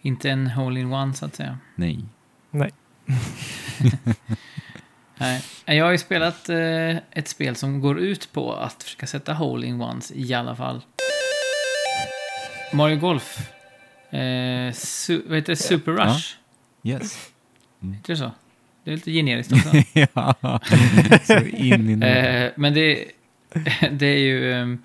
[0.02, 1.58] Inte en hole-in-one så att säga.
[1.74, 2.04] nej.
[5.18, 5.42] Nej.
[5.64, 10.12] Jag har ju spelat eh, ett spel som går ut på att försöka sätta hole-in-ones
[10.14, 10.82] i alla fall.
[12.72, 13.38] Mario Golf.
[14.10, 14.16] Eh,
[14.72, 15.56] su- vad heter det?
[15.56, 16.34] Super Rush.
[16.82, 17.30] Yes.
[17.80, 18.30] Heter det så?
[18.84, 19.70] Det är lite generiskt också.
[20.14, 20.34] ja,
[21.24, 22.08] så in i det.
[22.46, 23.04] Eh, men det,
[23.92, 24.78] det är ju ehm,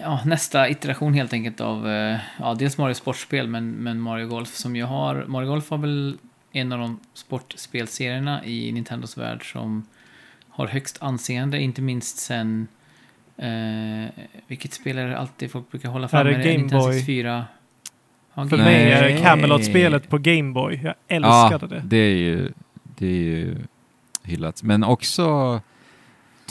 [0.00, 4.48] ja, nästa iteration helt enkelt av eh, ja, dels Mario Sportspel men, men Mario Golf
[4.54, 6.18] som ju har, Mario Golf var väl
[6.52, 9.86] en av de sportspelserierna i Nintendos värld som
[10.48, 12.66] har högst anseende, inte minst sen
[13.36, 14.10] eh,
[14.46, 16.20] vilket spel är det alltid folk brukar hålla fram?
[16.20, 16.92] Är det Game Nintendo Boy?
[16.92, 17.44] 64?
[18.34, 19.18] Ja, För Game mig är det.
[19.22, 20.80] Camelot-spelet på Game Boy.
[20.82, 21.82] Jag Ja, älskade det.
[21.84, 22.52] det är ju,
[22.98, 23.56] det är ju
[24.22, 24.62] hyllat.
[24.62, 25.60] Men också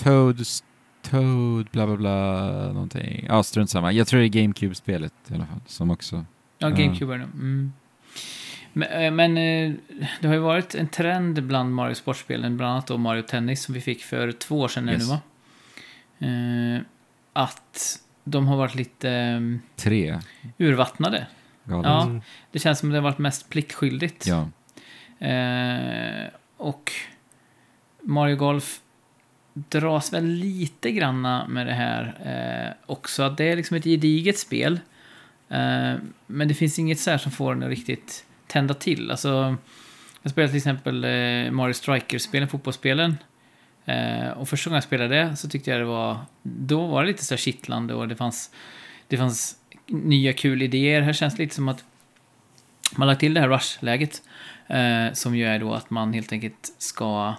[0.03, 0.63] Toads,
[1.01, 2.41] Toad, bla bla bla,
[2.73, 3.25] någonting.
[3.29, 3.91] Ja, strunt samma.
[3.91, 6.15] Jag tror det är GameCube-spelet i alla fall, som också...
[6.57, 6.75] Ja, Ja.
[6.75, 7.23] GameCube är det.
[7.23, 7.73] Mm.
[8.73, 9.73] Men, eh, men eh,
[10.21, 13.73] det har ju varit en trend bland Mario Sportspelen, bland annat då Mario Tennis som
[13.73, 15.09] vi fick för två år sedan nu, Yes.
[15.09, 15.19] va?
[16.27, 16.81] Eh,
[17.33, 19.39] att de har varit lite eh,
[19.75, 20.19] Tre.
[20.57, 21.27] urvattnade.
[21.63, 22.03] Ja.
[22.03, 22.21] Mm.
[22.51, 24.27] Det känns som det har varit mest pliktskyldigt.
[24.27, 24.49] ja.
[25.27, 26.27] Eh,
[26.57, 26.91] och
[28.03, 28.79] Mario Golf
[29.69, 33.23] dras väl lite granna med det här eh, också.
[33.23, 34.79] Att det är liksom ett gediget spel.
[35.49, 35.93] Eh,
[36.27, 39.11] men det finns inget så här som får den att riktigt tända till.
[39.11, 39.55] Alltså,
[40.21, 43.17] jag spelade till exempel eh, Mario Striker-spelen, fotbollsspelen.
[43.85, 46.17] Eh, och första gången jag spelade det så tyckte jag det var...
[46.43, 48.51] Då var det lite så här kittlande och det fanns,
[49.07, 49.55] det fanns
[49.87, 51.01] nya kul idéer.
[51.01, 51.83] Här känns det lite som att
[52.95, 54.21] man lagt till det här rush-läget.
[54.67, 57.35] Eh, som ju är då att man helt enkelt ska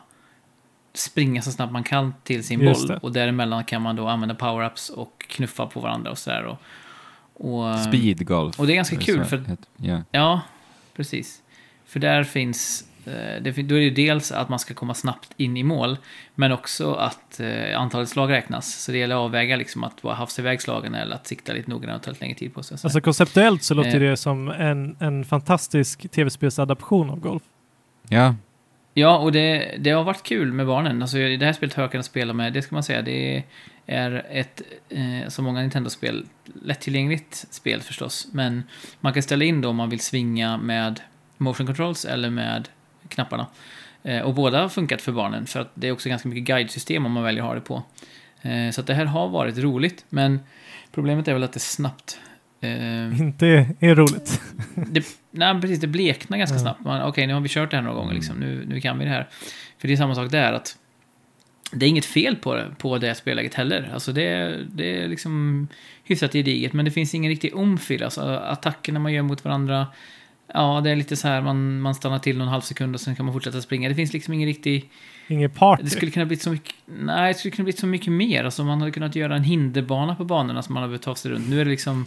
[0.95, 2.89] springa så snabbt man kan till sin Just boll.
[2.89, 2.97] det.
[3.03, 6.45] Och däremellan kan man då använda power-ups och knuffa på varandra och sådär.
[6.45, 6.59] Och,
[7.35, 8.61] och, Speed golf.
[8.61, 10.03] och det är ganska kul Så för het- Ja.
[10.11, 10.41] Ja,
[10.97, 11.43] precis.
[11.87, 12.85] För där finns...
[13.05, 13.13] eh,
[13.43, 15.97] Det, då är det ju dels att man ska komma snabbt in i mål,
[16.35, 18.75] men också att eh, antalet slag räknas.
[18.85, 21.71] Så det gäller att avväga liksom att bara hafsa iväg slagen eller att sikta lite
[21.71, 22.79] noggrannare och ta lite längre tid på sig.
[22.85, 24.01] Alltså konceptuellt så låter Eh.
[24.11, 27.43] det som en, en fantastisk tv-spelsadaption av golf.
[28.09, 28.35] ja,
[28.95, 31.03] Ja, och det, det har varit kul med barnen.
[31.03, 33.45] Alltså, det här spelet har jag kunnat spela med, det ska man säga, det
[33.87, 36.27] är ett, eh, som många Nintendo-spel,
[36.63, 38.29] lättillgängligt spel förstås.
[38.33, 38.63] Men
[39.01, 41.01] man kan ställa in då om man vill svinga med
[41.37, 42.69] motion controls eller med
[43.09, 43.47] knapparna.
[44.03, 47.07] Eh, och båda har funkat för barnen, för att det är också ganska mycket guidesystem
[47.07, 47.83] om man väljer att ha det på.
[48.43, 50.41] Eh, så att det här har varit roligt, men
[50.93, 52.21] problemet är väl att det snabbt
[52.61, 53.47] eh, Inte
[53.81, 54.41] är, roligt.
[54.75, 56.61] det, nej, precis, det bleknar ganska Ja.
[56.61, 56.81] snabbt.
[57.09, 58.37] Okej, nu har vi kört det här några gånger, liksom.
[58.37, 59.29] nu, nu kan vi det här.
[59.79, 60.77] För det är samma sak där, att
[61.73, 63.91] det är inget fel på det, på det spelläget heller.
[63.95, 65.69] Alltså det, det är liksom
[66.05, 68.05] hyfsat gediget, men det finns ingen riktig omf i det.
[68.05, 69.87] Alltså attackerna man gör mot varandra,
[70.55, 73.17] ja, det är lite så här, man, man stannar till någon halv sekund och sen
[73.17, 73.89] kan man fortsätta springa.
[73.89, 74.91] Det finns liksom ingen riktig...
[75.29, 75.83] Inget party.
[75.83, 76.75] Det skulle kunna bli så mycket...
[76.87, 78.45] Nej, det skulle kunna bli så mycket mer.
[78.45, 81.31] Alltså man hade kunnat göra en hinderbana på banorna som man hade behövt ta sig
[81.31, 81.49] runt.
[81.49, 82.07] Nu är det liksom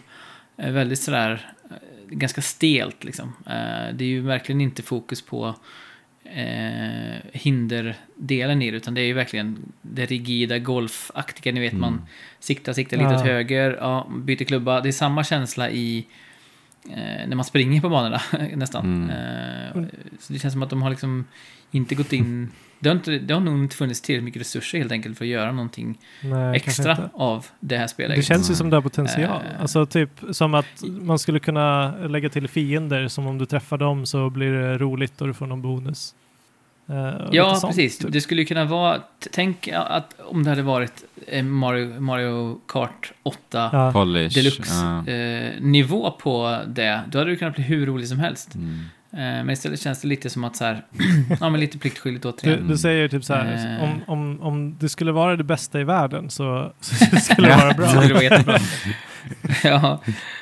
[0.57, 1.51] väldigt sådär...
[1.69, 1.75] eh,
[2.09, 3.27] Ganska stelt liksom.
[3.45, 5.55] Eh, Det är ju verkligen inte fokus på
[6.23, 11.53] eh, hinderdelen i det, utan det är ju verkligen det rigida golfaktiga.
[11.53, 11.81] Ni vet, Mm.
[11.81, 12.01] man
[12.39, 13.15] siktar, siktar lite Ja.
[13.19, 14.81] åt höger, ja, byter klubba.
[14.81, 16.05] Det är samma känsla i
[16.89, 18.21] eh, när man springer på banorna
[18.55, 18.85] nästan.
[18.85, 19.09] Mm.
[19.09, 19.83] Eh,
[20.19, 21.25] så det känns som att de har liksom
[21.71, 22.51] inte gått in...
[22.83, 25.29] Det har, inte, det har nog inte funnits tillräckligt mycket resurser helt enkelt för att
[25.29, 28.17] göra någonting Nej, extra av det här spelet.
[28.17, 29.41] Det känns ju som det har potential.
[29.53, 29.61] Eh.
[29.61, 34.05] Alltså typ som att man skulle kunna lägga till fiender som om du träffar dem
[34.05, 36.15] så blir det roligt och du får någon bonus.
[36.89, 37.97] Eh, och Ja, sånt, precis.
[37.97, 38.11] typ.
[38.11, 38.97] Det skulle kunna vara...
[39.31, 43.37] Tänk att om det hade varit eh, Mario, Mario Kart 8
[43.73, 43.91] Ja.
[43.93, 44.37] polish.
[44.37, 44.41] ja.
[44.41, 48.55] Deluxe-nivå på det, då hade det kunnat bli hur roligt som helst.
[48.55, 48.79] Mm.
[49.13, 50.85] Eh, men istället känns det lite som att så här,
[51.39, 52.67] ja men lite pliktskyldigt Du, återigen.
[52.67, 53.83] du säger typ så här, Eh.
[53.83, 57.87] om, om, om det skulle vara det bästa i världen så, så skulle det vara
[57.89, 58.01] Så bra.
[58.07, 58.57] det var jättebra.
[59.63, 60.01] ja,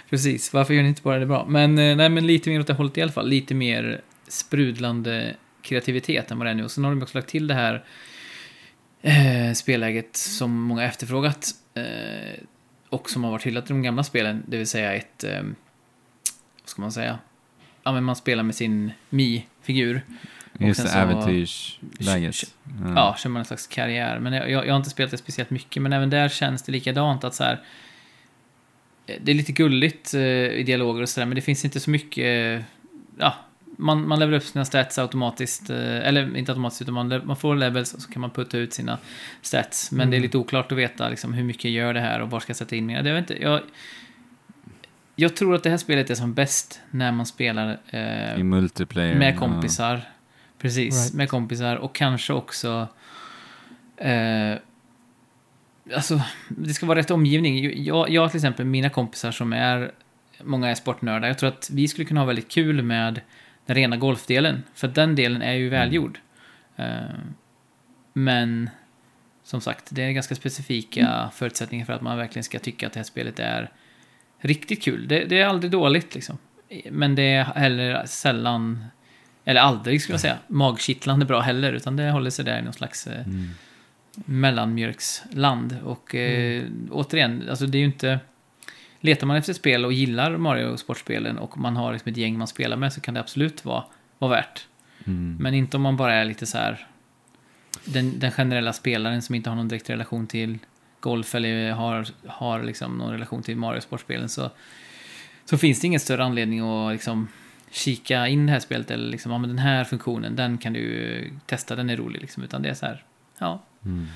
[0.10, 0.54] precis.
[0.54, 1.46] Varför gör ni inte bara det bra?
[1.48, 3.28] Men, eh, nej, men lite mer åt det hållet i alla fall.
[3.30, 6.64] Lite mer sprudlande kreativitet än vad det är nu.
[6.64, 7.84] Och sen har de också lagt till det här
[9.02, 11.48] eh, spelläget som många efterfrågat.
[11.74, 12.40] Eh,
[12.90, 14.44] och som har varit hyllat i de gamla spelen.
[14.48, 15.24] Det vill säga ett...
[15.24, 15.42] Eh,
[16.62, 17.20] vad ska man säga?
[17.84, 20.02] Ja, men man spelar med sin Mi-figur.
[20.60, 22.36] Just det, äventyrsläget.
[22.96, 24.20] Ja, kör man en slags karriär.
[24.20, 26.72] Men jag, jag, jag har inte spelat det speciellt mycket, men även där känns det
[26.72, 27.62] likadant att så här...
[29.08, 31.90] eh, Det är lite gulligt eh, i dialoger och sådär, men det finns inte så
[31.90, 32.58] mycket...
[32.60, 32.66] Eh,
[33.18, 33.34] ja,
[33.78, 35.70] man, man levelar upp sina stats automatiskt.
[35.70, 35.78] Eh,
[36.08, 38.98] eller inte automatiskt, utan man, man får levels och så kan man putta ut sina
[39.42, 39.92] stats.
[39.92, 40.24] Men det är Mm.
[40.24, 42.76] lite oklart att veta liksom, hur mycket gör det här och var ska jag sätta
[42.76, 43.02] in mina.
[43.02, 43.62] Det vet inte, jag,
[45.22, 49.16] jag tror att det här spelet är som bäst när man spelar eh, I multiplayer.
[49.16, 49.40] med ja.
[49.40, 50.02] kompisar.
[50.58, 51.14] Precis, Right.
[51.14, 51.76] med kompisar.
[51.76, 52.88] Och kanske också...
[53.98, 54.56] Eh,
[55.96, 57.84] alltså, det ska vara rätt omgivning.
[57.86, 59.92] Jag, jag till exempel, mina kompisar som är...
[60.44, 61.28] Många är sportnördar.
[61.28, 63.22] Jag tror att vi skulle kunna ha väldigt kul med
[63.66, 64.64] den rena golfdelen.
[64.74, 66.20] För den delen är ju välgjord.
[66.76, 66.86] Eh,
[68.14, 68.70] men
[69.44, 73.00] som sagt, det är ganska specifika förutsättningar för att man verkligen ska tycka att det
[73.00, 73.72] här spelet är
[74.42, 75.08] riktigt kul.
[75.08, 76.38] Det, det är aldrig dåligt liksom.
[76.92, 78.86] Men det är heller sällan,
[79.46, 81.74] eller aldrig skulle jag säga, magkittlande bra heller.
[81.74, 83.50] Utan det håller sig där i någon slags eh, Mm.
[84.26, 85.78] mellanmjölksland.
[85.84, 88.20] Och eh, återigen, alltså det är ju inte...
[89.00, 92.78] Letar man efter spel och gillar Mario-sportspelen och man har liksom ett gäng man spelar
[92.78, 93.84] med så kan det absolut vara,
[94.20, 94.68] vara värt.
[95.06, 95.38] Mm.
[95.40, 96.88] Men inte om man bara är lite så här...
[97.86, 100.60] Den, den generella spelaren som inte har någon direkt relation till
[101.02, 104.50] golf eller har, har liksom någon relation till Mario-sportspelen så,
[105.46, 107.28] så finns det ingen större anledning att liksom
[107.72, 111.32] kika in det här spelet eller liksom, ja men den här funktionen, den kan du
[111.46, 112.44] testa, den är rolig liksom.
[112.44, 113.04] Utan det är så här,
[113.38, 114.08] ja, Mm.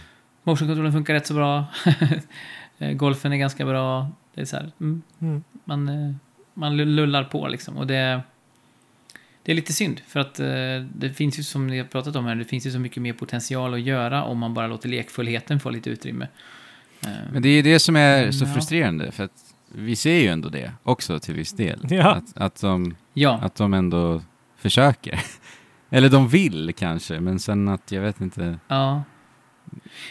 [0.43, 1.65] motion-kontrollen funkar rätt så bra.
[2.93, 4.11] Golfen är ganska bra.
[4.33, 5.43] Det är så här, mm, Mm.
[5.63, 6.13] man, eh,
[6.53, 7.77] man lullar på liksom.
[7.77, 8.21] Och det,
[9.43, 12.25] det är lite synd, för att eh, det finns ju som ni har pratat om
[12.25, 15.59] här, det finns ju så mycket mer potential att göra om man bara låter lekfullheten
[15.59, 16.27] få lite utrymme.
[17.05, 18.53] Eh, Men det är det som är så Ja.
[18.53, 19.31] frustrerande, för att
[19.71, 21.79] vi ser ju ändå det också till viss del.
[21.89, 22.11] Ja.
[22.15, 24.21] Att, att, de, ja, att de ändå
[24.57, 25.19] försöker.
[25.89, 28.59] Eller de vill kanske, men sen att jag vet inte.
[28.67, 29.03] ja.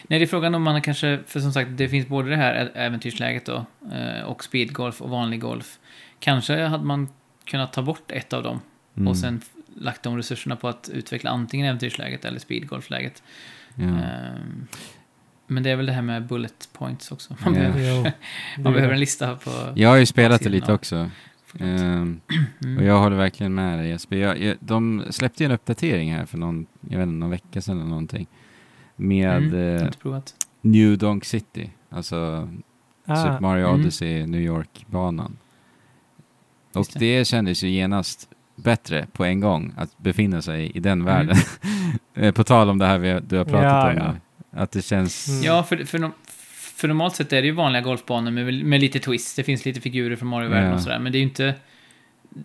[0.08, 2.70] Nej, det är frågan om man kanske, för som sagt, det finns både det här
[2.74, 5.78] äventyrsläget då, eh, och speedgolf och vanlig golf.
[6.20, 7.08] Kanske hade man
[7.44, 8.60] kunnat ta bort ett av dem
[8.96, 9.40] Mm, och sen
[9.76, 13.22] lagt de resurserna på att utveckla antingen äventyrsläget eller speedgolfläget.
[13.74, 13.84] ja.
[13.84, 14.66] Ehm,
[15.46, 17.36] Men det är väl det här med bullet points också.
[17.44, 17.60] Man, Ja.
[17.60, 18.10] behöver, Jo,
[18.62, 19.50] man behöver en lista på...
[19.74, 21.10] Jag har ju spelat det lite också.
[21.60, 22.20] Mm.
[22.78, 24.16] och jag håller verkligen med dig Jesper.
[24.16, 27.60] Jag, jag, de släppte ju en uppdatering här för någon, jag vet inte, någon vecka
[27.60, 28.26] sedan eller någonting.
[28.96, 29.76] Med Mm,
[30.12, 30.20] eh.
[30.60, 31.70] New Donk City.
[31.90, 32.48] Alltså
[33.06, 33.80] Ah, Super Mario mm.
[33.80, 35.36] Odyssey New York-banan.
[36.74, 37.18] Och det.
[37.18, 37.24] det.
[37.24, 41.04] kändes ju genast bättre på en gång att befinna sig i den Mm.
[41.04, 41.36] världen.
[42.16, 44.14] Eh, på tal om det här vi, du har pratat Ja, om ja.
[44.56, 45.28] Att det känns...
[45.28, 45.42] Mm.
[45.42, 46.10] Ja, för, för,
[46.76, 49.36] för normalt sett är det ju vanliga golfbanor med, med lite twist.
[49.36, 50.74] Det finns lite figurer från Mario-världen Ja.
[50.74, 50.98] och sådär.
[50.98, 51.54] Men det är ju inte...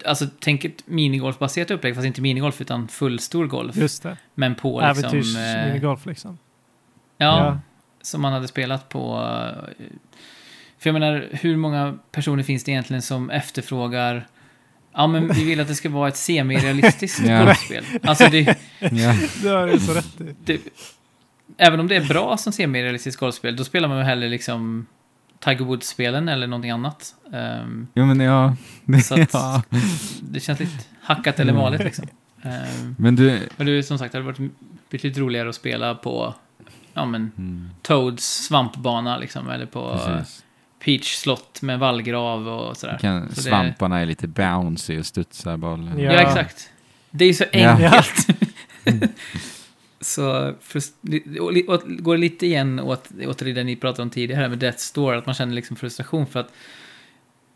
[0.05, 3.75] Alltså, tänk ett minigolfbaserat upplägg, fast inte minigolf utan fullstor golf.
[3.75, 4.17] Just det.
[4.35, 5.03] Men på liksom...
[5.03, 6.37] eh, Äventyrs-minigolf liksom.
[7.17, 7.59] Ja, Ja.
[8.01, 9.15] som man hade spelat på...
[9.79, 9.85] eh,
[10.79, 14.27] För jag menar, hur många personer finns det egentligen som efterfrågar
[14.93, 17.85] Ja, men vi vill att det ska vara ett semirealistiskt golfspel.
[18.03, 19.15] Alltså, det, Ja.
[19.43, 20.59] Det har du så rätt i.
[21.57, 24.85] det, även om det är bra som semirealistiskt golfspel, då spelar man ju hellre liksom
[25.39, 27.15] Tiger Woods-spelen eller någonting annat.
[27.33, 28.55] Ehm, Jo men ja.
[29.03, 29.63] Så att- ja.
[30.21, 32.07] det känns lite hackat eller malet liksom.
[32.41, 33.39] Ehm, Men du...
[33.57, 34.51] men du, som sagt, det hade varit
[34.89, 36.33] betydligt roligare att spela på
[36.93, 40.43] ja, men, Mm, Toads svampbana liksom, eller på precis.
[40.85, 42.97] Peach slott med vallgrav och sådär.
[43.01, 45.99] Kan, Så det- svamparna är lite bouncy och studsar bollen.
[45.99, 46.11] Ja.
[46.13, 46.19] Ja.
[46.19, 46.69] exakt.
[47.11, 48.03] Det är ju så Ja.
[50.01, 50.53] så
[51.67, 55.17] och, går lite igen åt, åt det ni pratade om tidigare här med Death Store,
[55.17, 56.53] att man känner liksom frustration för att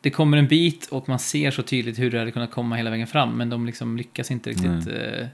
[0.02, 2.90] det kommer en bit och man ser så tydligt hur det hade kunnat komma hela
[2.90, 5.28] vägen fram, men de liksom lyckas inte riktigt eh,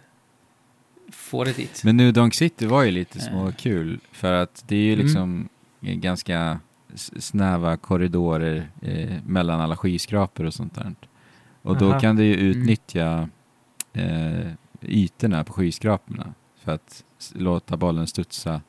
[1.12, 1.82] få det dit.
[1.84, 3.26] Men nu Donk City var ju lite Eh.
[3.26, 5.06] småkul för att det är ju Mm.
[5.06, 5.50] liksom
[5.82, 6.60] ganska
[6.94, 10.96] s- snäva korridorer eh, mellan alla skyskrapor och sånt där.
[11.62, 12.00] Och då Aha.
[12.00, 12.46] kan du ju Mm.
[12.48, 13.30] utnyttja
[13.94, 14.52] eh,
[14.82, 16.34] ytorna på skyskraporna
[16.70, 17.04] för att
[17.36, 18.62] låta bollen studsa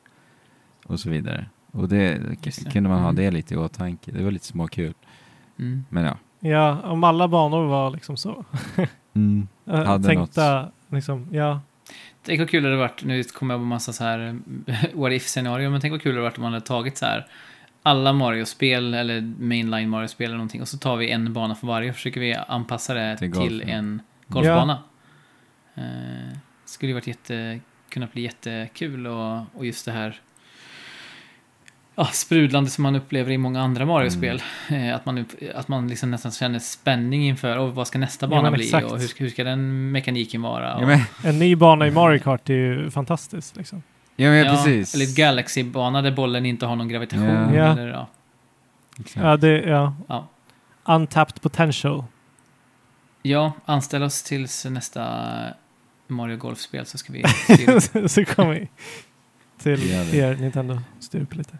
[0.85, 1.45] och så vidare.
[1.71, 2.19] Och det,
[2.71, 3.15] kunde man ha Mm.
[3.15, 4.11] det lite i åtanke.
[4.11, 4.93] Det var lite småkul.
[5.59, 5.85] Mm.
[5.89, 6.17] Men ja.
[6.39, 8.45] Ja, om alla banor var liksom så.
[9.13, 9.47] Mm.
[9.65, 11.61] Hade tänkta, liksom, ja.
[12.23, 14.39] Tänk vad kul det hade varit, nu kommer jag på massa så här
[14.93, 17.27] what if-scenario, men tänk vad kul det hade varit om man hade tagit så här
[17.83, 21.89] alla Mario-spel eller mainline Mario-spel eller någonting och så tar vi en bana för varje
[21.89, 23.69] och försöker vi anpassa det Till till, golfen.
[23.69, 24.77] en golfbana.
[25.75, 27.59] Eh, skulle ju varit jätte,
[27.91, 30.19] kunnat bli jättekul och, och just det här
[31.95, 34.41] ja, sprudlande som man upplever i många andra Mario-spel.
[34.69, 35.25] Eh, att man,
[35.55, 38.63] att man liksom nästan känner spänning inför och vad ska nästa Ja, bana men bli
[38.65, 38.85] exakt.
[38.91, 40.75] och hur, ska- hur ska den mekaniken vara.
[40.75, 43.55] Och, Ja, En ny bana i Mario Kart är ju fantastiskt.
[43.57, 43.83] Liksom.
[44.15, 44.95] ja, men Ja, precis.
[44.95, 47.25] Eller ett Galaxy-bana där bollen inte har någon gravitation.
[47.27, 47.55] Ja.
[47.55, 47.71] Ja.
[47.71, 48.07] Eller, ja.
[49.15, 49.95] Ja, det, ja.
[50.07, 50.27] Ja.
[50.85, 52.03] Untapped potential.
[53.21, 55.27] ja, anställ oss tills nästa
[56.11, 57.23] Mario Golf-spel så ska vi
[58.09, 58.69] så kommer vi
[59.63, 61.57] till er Nintendo styr upp lite.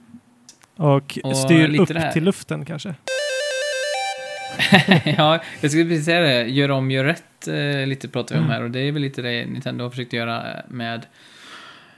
[0.76, 2.95] Och, Och styr lite upp till luften kanske.
[5.18, 6.43] ja, jag skulle precis säga det.
[6.45, 8.56] Gör om, gör rätt eh, lite pratar vi om Mm.
[8.56, 8.64] här.
[8.64, 11.06] Och det är väl lite det Nintendo har försökt göra eh, med,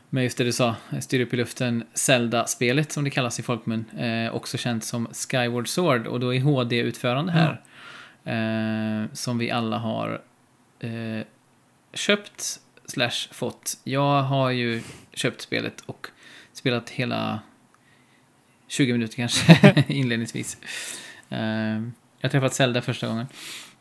[0.09, 3.85] med just det du sa, styr upp i luften, Zelda-spelet som det kallas i folkmun.
[3.99, 7.61] Eh, också känt som Skyward Sword och då i HD-utförande här.
[8.25, 10.21] Eh, som vi alla har
[10.79, 11.23] eh,
[11.93, 13.77] köpt slash fått.
[13.83, 14.81] Jag har ju
[15.13, 16.07] köpt spelet och
[16.53, 17.39] spelat hela
[18.67, 20.57] 20 minuter kanske inledningsvis.
[21.29, 21.81] Eh, jag
[22.21, 23.27] har träffat Zelda första gången.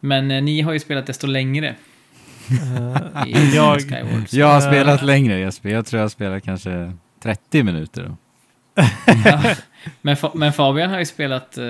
[0.01, 1.75] Men eh, ni har ju spelat desto längre
[2.51, 4.27] Eh, jag, Skyward.
[4.31, 4.61] Jag har Eh.
[4.73, 5.69] spelat längre Jesper.
[5.69, 6.93] Jag tror jag har spelat kanske
[7.23, 8.17] 30 minuter då.
[9.25, 9.43] Ja.
[10.03, 11.65] men, Fa- men Fabian har ju spelat eh,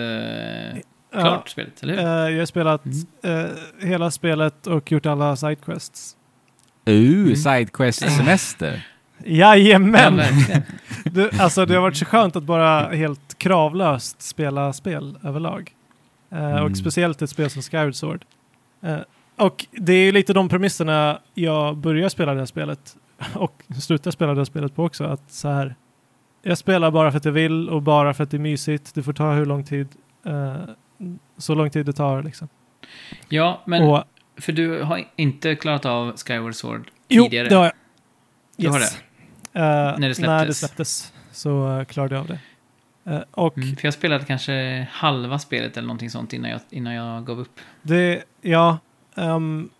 [1.12, 2.30] klart ja, spelet, eller eh, hur?
[2.30, 3.46] jag har spelat Mm.
[3.80, 6.16] eh, hela spelet och gjort alla sidequests.
[6.88, 7.36] Uh, Mm.
[7.36, 8.86] sidequest-semester.
[9.24, 10.16] Ja, Jajamän!
[11.04, 15.72] det, alltså det har varit så skönt att bara helt kravlöst spela spel överlag.
[16.30, 16.64] Eh, Mm.
[16.64, 18.24] Och speciellt ett spel som Skyward Sword.
[18.82, 18.96] Eh,
[19.36, 22.96] och det är lite de premisserna jag börjar spela det här spelet
[23.34, 25.04] och slutar spela det här spelet på också.
[25.04, 25.74] Att så här,
[26.42, 28.94] jag spelar bara för att jag vill och bara för att det är mysigt.
[28.94, 29.88] Det får ta hur lång tid,
[30.26, 30.54] eh,
[31.38, 32.48] så lång tid det tar liksom.
[33.28, 34.04] Ja, men och,
[34.36, 37.48] för du har inte klarat av Skyward Sword jo, tidigare?
[37.48, 37.72] det har jag.
[38.56, 38.98] Du har Yes.
[39.52, 40.58] Eh, När det När det släpptes.
[40.58, 42.38] släpptes så klarade jag av det.
[43.04, 46.94] Eh, och Mm, för jag spelade kanske halva spelet eller någonting sånt innan jag, innan
[46.94, 47.60] jag gav upp.
[47.82, 48.78] Det, ja.
[49.16, 49.70] ehm,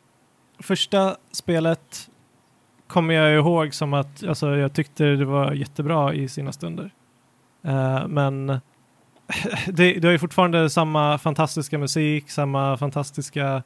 [0.59, 2.09] första spelet
[2.87, 6.91] kommer jag ihåg som att alltså, jag tyckte det var jättebra i sina stunder.
[7.65, 8.47] Eh, men
[9.67, 13.63] det, det har ju fortfarande samma fantastiska musik, samma fantastiska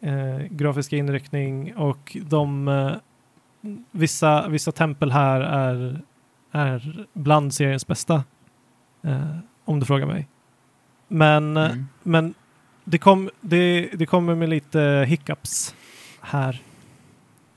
[0.00, 2.92] eh, grafiska inriktning och de eh,
[3.90, 6.00] vissa, vissa tempel här är,
[6.52, 8.24] är bland seriens bästa.
[9.02, 10.28] Eh, om du frågar mig.
[11.08, 11.86] Men Mm.
[12.02, 12.34] men
[12.84, 15.74] det, kom, det, det kommer med lite hiccups
[16.20, 16.62] här,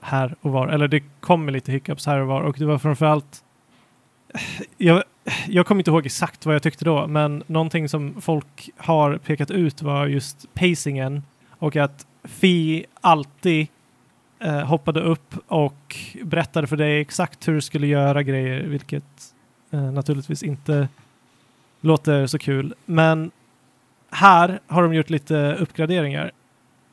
[0.01, 0.67] här och var.
[0.67, 2.41] Eller det kom med lite hiccups här och var.
[2.41, 3.43] Och det var framförallt...
[4.77, 5.03] Jag,
[5.47, 9.51] jag kommer inte ihåg exakt vad jag tyckte då, men någonting som folk har pekat
[9.51, 13.67] ut var just pacingen och att Fi alltid
[14.39, 19.34] eh, hoppade upp och berättade för dig exakt hur du skulle göra grejer, vilket
[19.72, 20.88] eh, naturligtvis inte
[21.82, 22.74] låter så kul.
[22.86, 23.32] Men
[24.11, 26.32] här har de gjort lite uppgraderingar.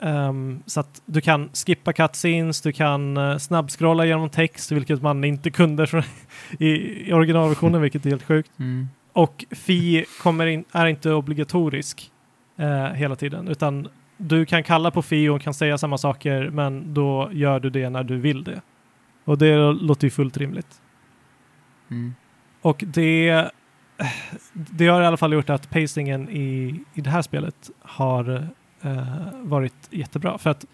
[0.01, 5.24] Ehm, så att du kan skippa cutscenes, du kan uh, snabbscrolla genom text, vilket man
[5.24, 6.03] inte kunde från
[6.59, 6.68] i,
[7.09, 8.51] i originalversionen, vilket är helt sjukt.
[8.59, 8.89] Mm.
[9.12, 12.11] Och Fi kommer in, är inte obligatorisk
[12.57, 13.89] eh, hela tiden, utan
[14.19, 17.91] du kan kalla på Fi och kan säga samma saker, men då gör du det
[17.91, 18.61] när du vill det.
[19.25, 20.83] Och det låter ju fullt rimligt.
[21.91, 22.14] Mm.
[22.61, 23.51] Och det,
[24.53, 28.49] det har i alla fall gjort att pacingen i, i det här spelet har
[28.83, 30.39] eh, varit jättebra.
[30.39, 30.64] För att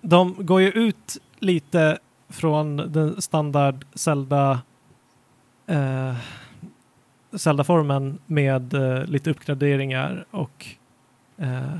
[0.00, 4.60] de går ju ut lite från den standard Zelda
[5.66, 6.14] eh,
[7.32, 10.66] Zelda-formen med eh, lite uppgraderingar och,
[11.36, 11.78] eh,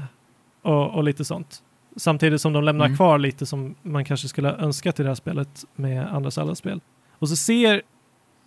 [0.62, 1.62] och, och lite sånt.
[1.96, 2.96] Samtidigt som de lämnar Mm.
[2.96, 6.80] kvar lite som man kanske skulle ha önskat i det här spelet med andra Zelda-spel.
[7.18, 7.82] Och så ser,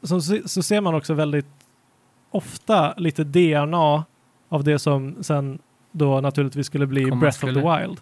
[0.04, 1.46] så, så ser man också väldigt
[2.32, 4.04] ofta lite DNA
[4.50, 5.60] av det som sen
[5.92, 7.62] då naturligtvis skulle bli Komma Breath of skulle.
[7.62, 8.00] the Wild.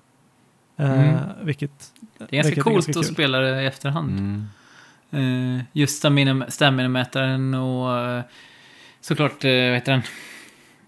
[0.77, 1.19] Eh, Mm.
[1.43, 4.19] vilket, Det är ganska vilket coolt ganska att spela det i efterhand.
[4.19, 5.57] Mm.
[5.57, 8.23] Eh, just stamina- stamina-mätaren och eh,
[9.01, 10.03] såklart, uh, vad heter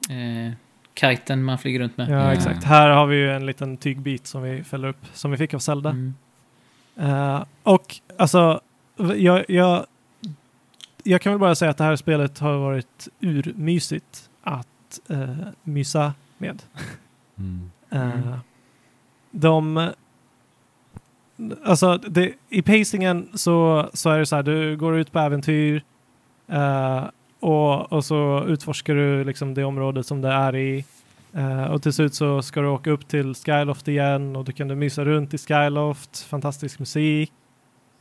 [0.09, 0.47] den?
[0.47, 0.53] Uh,
[0.93, 2.09] kiten man flyger runt med.
[2.09, 2.33] Ja, Ja.
[2.33, 2.63] exakt.
[2.63, 5.59] Här har vi ju en liten tygbit som vi fäller upp, som vi fick av
[5.59, 5.89] Zelda.
[5.89, 6.13] Mm.
[6.95, 8.61] Eh, och alltså,
[9.15, 9.85] jag, jag,
[11.03, 16.13] jag kan väl bara säga att det här spelet har varit urmysigt att uh, mysa
[16.37, 16.63] med.
[17.37, 17.71] Mm.
[17.89, 18.37] Mm.
[19.31, 19.89] de...
[21.65, 25.83] Alltså, det, i pacingen så, så är det så här, du går ut på äventyr
[26.47, 27.03] eh,
[27.43, 30.85] och, och så utforskar du liksom det området som det är i.
[31.33, 34.67] Eh, och till slut så ska du åka upp till Skyloft igen och då kan
[34.67, 37.31] du mysa runt i Skyloft, fantastisk musik.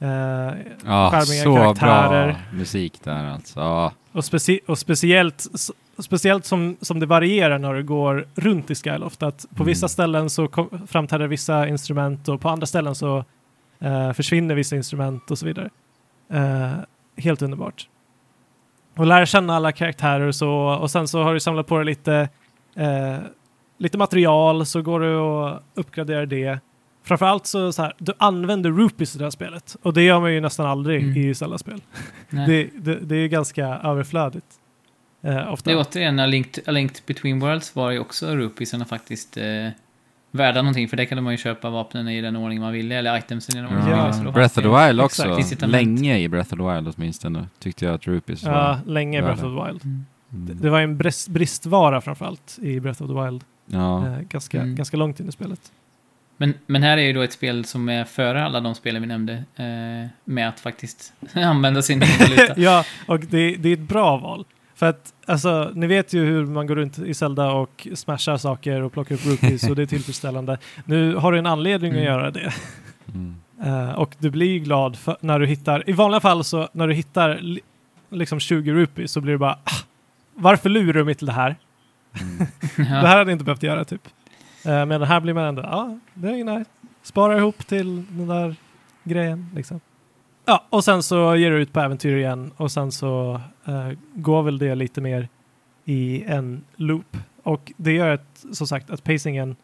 [0.00, 2.26] Eh, Ja, Charmiga så karaktärer.
[2.26, 3.60] bra musik där alltså.
[3.60, 3.92] Ja.
[4.12, 5.46] och, speci och speciellt,
[5.98, 9.22] speciellt som, som det varierar när du går runt i Skyloft.
[9.22, 9.66] Att på Mm.
[9.66, 13.24] vissa ställen så kom, framträder vissa instrument och på andra ställen så
[13.80, 15.70] eh, försvinner vissa instrument och så vidare.
[16.32, 16.70] Eh,
[17.16, 17.88] helt underbart.
[18.96, 20.50] Och lära känna alla karaktärer och så.
[20.52, 22.28] Och sen så har du samlat på dig lite,
[22.76, 23.16] eh,
[23.78, 26.58] lite material så går du och uppgraderar det.
[27.04, 29.76] Framförallt så, så här, du använder rupees i det här spelet.
[29.82, 31.16] Och det gör man ju nästan aldrig Mm.
[31.16, 31.80] i Zelda-spel.
[32.46, 34.46] Det, det, det är ganska överflödigt.
[35.22, 35.70] Eh, ofta.
[35.70, 39.44] Det är återigen, A Link, A Link Between Worlds var ju också rupiesarna faktiskt eh,
[40.34, 40.88] värda någonting.
[40.88, 43.60] För där kunde man ju köpa vapnen i den ordning man ville, eller itemsen i
[43.60, 44.02] den ordning man Ja.
[44.02, 44.12] ville.
[44.18, 45.66] så då Breath of the det- Wild också.
[45.66, 48.52] Länge i Breath of the Wild åtminstone tyckte jag att Rupees var.
[48.52, 49.22] ja, länge i.
[49.22, 49.84] Breath of the Wild.
[49.84, 50.06] Mm.
[50.28, 50.62] Det, Mm.
[50.62, 53.44] det var en brist, bristvara framförallt i Breath of the Wild.
[53.66, 54.06] Ja.
[54.06, 54.74] Eh, ganska, Mm.
[54.76, 55.60] ganska långt in i spelet.
[56.36, 59.08] Men, men här är ju då ett spel som är före alla de spelen vi
[59.08, 59.32] nämnde.
[59.56, 62.54] Eh, med att faktiskt använda sin valuta.
[62.60, 64.44] ja, och det, det är ett bra val.
[64.82, 68.82] För att, alltså, ni vet ju hur man går runt i Zelda och smashar saker
[68.82, 70.58] och plockar upp rupees och det är tillfredsställande.
[70.84, 72.02] Nu har du en anledning Mm.
[72.02, 72.52] att göra det.
[73.14, 73.36] Mm.
[73.62, 76.94] Eh, och du blir glad för, när du hittar, i vanliga fall så när du
[76.94, 77.60] hittar li,
[78.10, 79.84] liksom 20 rupees så blir det bara ah,
[80.34, 81.56] varför lurar du mig till det här?
[82.20, 82.46] Mm.
[82.76, 84.08] Det här hade jag inte behövt göra typ.
[84.64, 86.70] Eh, men här blir man ändå, ja, det är nice.
[87.02, 88.56] Spara ihop till den där
[89.04, 89.80] grejen liksom.
[90.44, 94.42] Ja, och sen så ger du ut på äventyr igen och sen så eh, går
[94.42, 95.28] väl det lite mer
[95.84, 97.16] i en loop.
[97.42, 99.56] Och det gör att, som sagt, att pacingen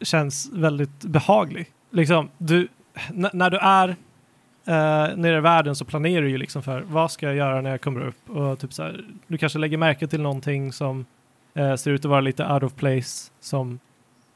[0.00, 1.66] känns väldigt behaglig.
[1.90, 2.68] Liksom, du,
[3.14, 7.10] n- när du är uh, nere i världen så planerar du ju liksom för vad
[7.12, 10.06] ska jag göra när jag kommer upp och typ så här, du kanske lägger märke
[10.06, 11.06] till någonting som
[11.54, 13.78] eh, ser ut att vara lite out of place som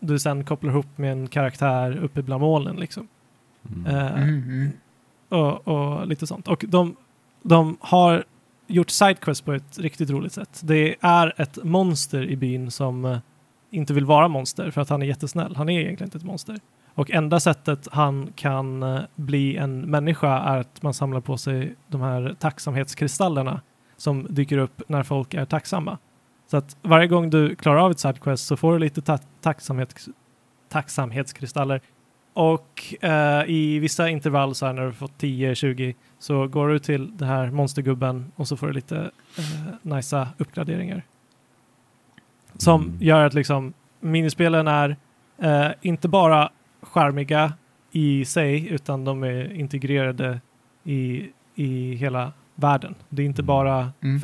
[0.00, 3.08] du sen kopplar ihop med en karaktär uppe bland molnen liksom.
[3.74, 3.86] Mm.
[3.96, 4.70] Eh, Mm, mm
[5.32, 6.48] och, och lite sånt.
[6.48, 6.96] Och de,
[7.42, 8.24] de har
[8.66, 10.60] gjort sidequest på ett riktigt roligt sätt.
[10.64, 13.18] Det är ett monster i byn som eh,
[13.70, 15.56] inte vill vara monster för att han är jättesnäll.
[15.56, 16.56] Han är egentligen inte ett monster.
[16.94, 21.74] Och enda sättet han kan eh, bli en människa är att man samlar på sig
[21.88, 23.60] de här tacksamhetskristallerna
[23.96, 25.98] som dyker upp när folk är tacksamma.
[26.50, 29.94] Så att varje gång du klarar av ett sidequest så får du lite ta- tacksamhet,
[30.68, 31.80] tacksamhetskristaller
[32.32, 37.16] och eh, i vissa intervall så här när du fått 10-20 så går du till
[37.16, 41.02] den här monstergubben och så får du lite eh, nicea uppgraderingar.
[42.56, 42.96] Som Mm.
[43.00, 44.96] gör att liksom minispelen är
[45.38, 46.50] eh, inte bara
[46.82, 47.52] charmiga
[47.92, 50.40] i sig utan de är integrerade
[50.84, 52.94] i, i hela världen.
[53.08, 53.46] Det är inte Mm.
[53.46, 54.20] bara Mm.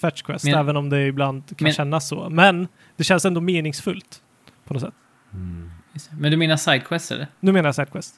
[0.00, 2.30] fetch quest, Men- även om det ibland kan men- kännas så.
[2.30, 4.22] Men det känns ändå meningsfullt
[4.64, 4.94] på något sätt.
[5.34, 5.70] Mm.
[6.18, 7.26] Men du menar sidequests eller?
[7.40, 8.14] Nu menar jag sidequest.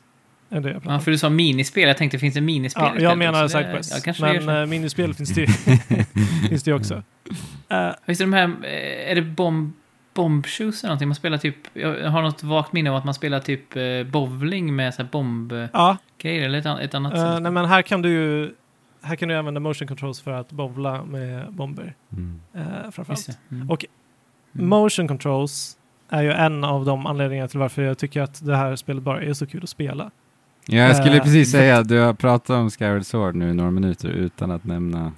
[0.51, 1.89] Är det jag Ja, för du sa minispel.
[1.89, 4.07] Jag tänkte, finns det minispel Ja, jag menar sidequest.
[4.07, 5.47] Ja, men uh, minispel finns det ju
[6.49, 7.03] finns det också.
[7.69, 9.73] Eh, Visst är de här, eh, är det bomb,
[10.15, 11.09] bombshoes eller någonting?
[11.09, 13.83] Man spelar typ, jag har något vagt minne av att man spelar typ eh,
[14.13, 17.43] bowling med så här bombgrejer ja, eller ett, ett annat eh, sätt.
[17.43, 18.55] nej, men här kan du ju
[19.03, 21.95] här kan du använda motion controls för att bowla med bomber.
[22.13, 22.41] Mm.
[22.57, 23.39] Uh, framförallt.
[23.51, 23.71] Mm.
[23.71, 23.85] Och.
[24.53, 25.77] Motion controls
[26.09, 29.23] är ju en av de anledningarna till varför jag tycker att det här spelet bara
[29.23, 30.11] är så kul att spela.
[30.67, 33.55] Ja, jag skulle Eh, precis säga att du har pratat om Skyward Sword nu i
[33.55, 35.13] några minuter utan att nämna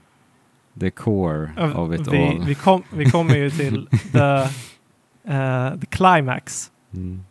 [0.81, 2.45] the core Uh, of it vi, all.
[2.47, 4.19] vi, kom, vi kommer ju till the,
[5.33, 7.25] eh, the climax Mm.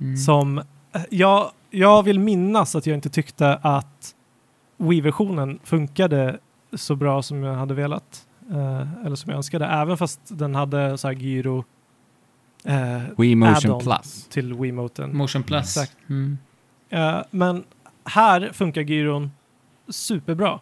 [0.00, 0.16] Mm.
[0.16, 0.64] som eh,
[1.10, 4.14] jag, jag vill minnas att jag inte tyckte att
[4.76, 6.38] Wii-versionen funkade
[6.72, 8.26] så bra som jag hade velat.
[9.04, 11.64] eller som jag önskade, även fast den hade så här gyro
[12.66, 14.26] eh, Wii Motion Plus.
[14.28, 15.16] till Wiimoten.
[15.16, 15.76] Motion plus.
[15.76, 15.96] Exakt.
[16.08, 16.38] Mm.
[16.90, 17.64] Eh, men
[18.04, 19.30] här funkar gyron
[19.88, 20.60] superbra.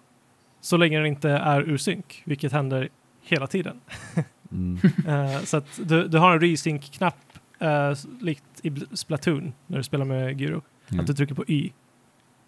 [0.60, 2.88] Så länge den inte är ur synk, vilket händer
[3.22, 3.80] hela tiden.
[4.52, 4.78] Mm.
[5.08, 7.14] Eh, så att du, du har en resync-knapp
[7.58, 10.62] eh, likt i Splatoon när du spelar med gyro.
[10.88, 11.00] Ja.
[11.00, 11.70] Att du trycker på Y.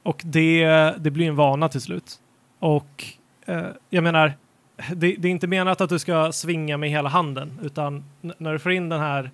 [0.03, 0.67] Och det,
[0.99, 2.21] det blir en vana till slut.
[2.59, 3.05] Och
[3.47, 4.33] eh, jag menar,
[4.95, 8.59] det, det är inte menat att du ska svinga med hela handen, utan när du
[8.59, 9.31] får in den här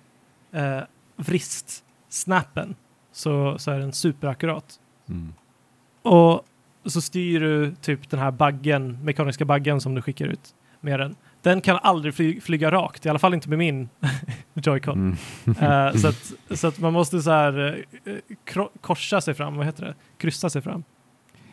[0.53, 0.79] eh,
[1.17, 2.75] vrist-snappen
[3.11, 4.79] så, så är den superakkurat.
[5.09, 5.33] Mm.
[6.01, 6.45] Och
[6.85, 11.15] så styr du typ den här baggen, mekaniska baggen som du skickar ut med den.
[11.41, 13.89] Den kan aldrig fly, flyga rakt, i alla fall inte med min
[14.53, 15.17] Joy-Con.
[15.45, 15.87] Mm.
[15.87, 17.85] Eh, så, att, så att man måste så här
[18.45, 19.93] kro- korsa sig fram, vad heter det?
[20.17, 20.83] Kryssa sig fram.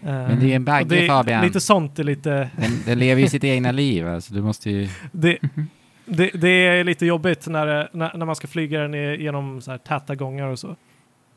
[0.03, 1.45] Eh, Men det är en bagge Fabian.
[1.45, 4.89] Lite sånt är lite, Den, den lever ju sitt egna liv, alltså du måste ju...
[5.13, 5.39] det,
[6.05, 9.71] det, det är lite jobbigt när, det, när, när man ska flyga den genom så
[9.71, 10.77] här täta gångar och så.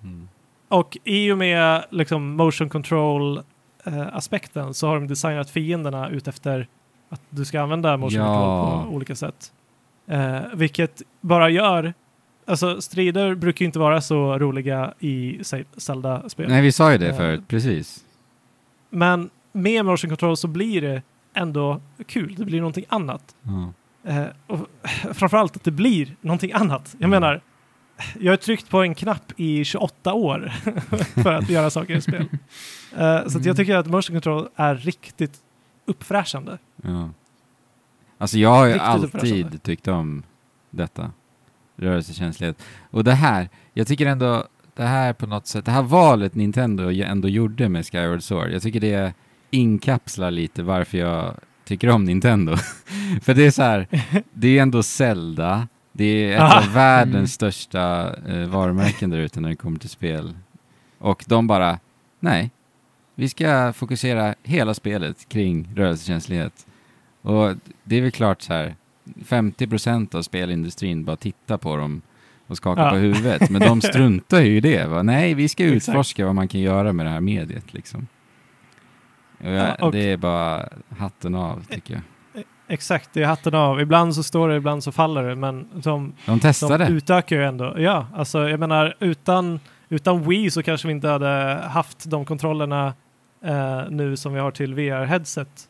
[0.03, 0.27] Mm.
[0.67, 3.37] Och i och med liksom motion control
[3.85, 6.67] eh, aspekten så har de designat fienderna ut efter
[7.09, 8.61] att du ska använda motion Ja.
[8.65, 9.51] control på olika sätt.
[10.07, 11.93] Eh, vilket bara gör,
[12.45, 16.49] alltså strider brukar ju inte vara så roliga i Ze- Zelda-spel.
[16.49, 17.17] Nej, vi sa ju det Eh.
[17.17, 18.03] förut, precis.
[18.89, 21.01] Men med motion control så blir det
[21.33, 23.35] ändå kul, det blir någonting annat.
[23.41, 23.73] Ja.
[24.03, 24.59] Eh, och
[25.13, 26.89] framförallt att det blir någonting annat.
[26.99, 27.09] Jag Mm.
[27.21, 27.41] menar,
[28.19, 30.51] jag har tryckt på en knapp i 28 år
[31.23, 32.21] för att göra saker i spel.
[32.21, 32.27] Eh,
[32.97, 33.43] Så att Mm.
[33.47, 35.37] jag tycker att motion control är riktigt
[35.85, 36.57] uppfräschande.
[36.83, 37.09] Ja.
[38.17, 40.23] Alltså jag har ju Riktigt alltid tyckt om
[40.69, 41.11] detta.
[41.75, 42.63] Rörelsekänslighet.
[42.91, 46.91] Och det här, jag tycker ändå, det här på något sätt, det här valet Nintendo
[46.91, 49.13] ändå gjorde med Skyward Sword, jag tycker det
[49.51, 52.55] inkapslar lite varför jag tycker om Nintendo.
[53.21, 53.87] För det är så här,
[54.33, 56.57] det är ändå Zelda, det är ett Ah.
[56.57, 57.27] av världens Mm.
[57.27, 60.33] största eh, varumärken där ute när det kommer till spel.
[60.99, 61.79] Och de bara,
[62.19, 62.51] nej,
[63.15, 66.65] vi ska fokusera hela spelet kring rörelsekänslighet.
[67.21, 67.53] Och
[67.83, 68.75] det är väl klart så här,
[69.25, 72.01] 50% av spelindustrin bara tittar på dem
[72.47, 72.89] och skakar Ja.
[72.89, 73.49] på huvudet.
[73.49, 74.85] Men de struntar ju i det.
[74.87, 75.03] Va?
[75.03, 77.73] Nej, vi ska utforska vad man kan göra med det här mediet.
[77.73, 78.07] Liksom.
[79.43, 82.03] Jag, Ja, och- Det är bara hatten av, tycker jag.
[82.67, 83.81] Exakt, det är hatten av.
[83.81, 86.85] Ibland så står det, ibland så faller det, men de, De testade.
[86.85, 87.75] de utökar ju ändå.
[87.79, 89.59] Ja, alltså jag menar utan,
[89.89, 92.93] utan Wii så kanske vi inte hade haft de kontrollerna
[93.45, 95.67] eh, nu som vi har till VR-headset.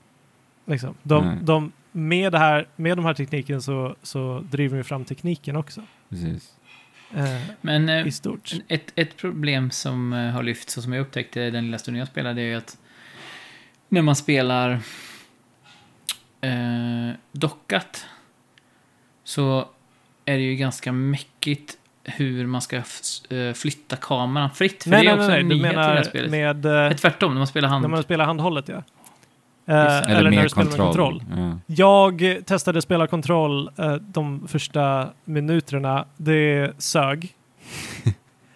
[0.66, 0.96] Liksom.
[1.04, 5.56] De, de med, det här, med de här tekniken så, så driver vi fram tekniken
[5.56, 5.82] också.
[6.10, 6.54] Precis.
[7.16, 7.24] Eh,
[7.62, 8.52] Men eh, I stort.
[8.68, 12.08] ett, ett problem som eh, har lyfts och som jag upptäckte den lilla stunden jag
[12.08, 12.78] spelade är ju att
[13.94, 14.72] när man spelar
[16.42, 18.06] eh, dockat
[19.24, 19.68] så
[20.26, 24.84] är det ju ganska mäckigt hur man ska eh, flytta kameran fritt.
[24.84, 26.32] För nej, det är nej, också nej, en nyhet i det här menar spelet.
[26.32, 26.66] med...
[26.66, 27.82] Nej, Eh, tvärtom, när man spelar hand.
[27.82, 28.76] när man spelar handhållet, ja.
[28.76, 28.84] Eh,
[29.66, 29.74] det.
[30.08, 31.24] eller, när du spelar med kontroll.
[31.36, 31.60] Ja.
[31.66, 36.06] Jag testade spela kontroll eh, de första minuterna.
[36.18, 37.36] Det sög.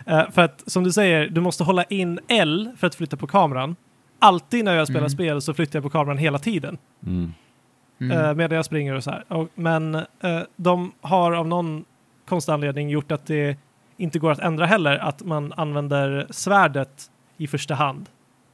[0.09, 3.27] Eh, för att som du säger, du måste hålla in L för att flytta på
[3.27, 3.75] kameran.
[4.19, 5.09] Alltid när jag spelar Mm.
[5.09, 6.77] spel så flyttar jag på kameran hela tiden.
[7.05, 7.33] Mm.
[7.99, 8.17] Mm.
[8.17, 9.23] eh, medan jag springer och så här.
[9.27, 11.85] Och, men eh, de har av någon
[12.27, 13.57] konstig anledning gjort att det
[13.97, 14.97] inte går att ändra heller.
[14.97, 18.09] Att man använder svärdet i första hand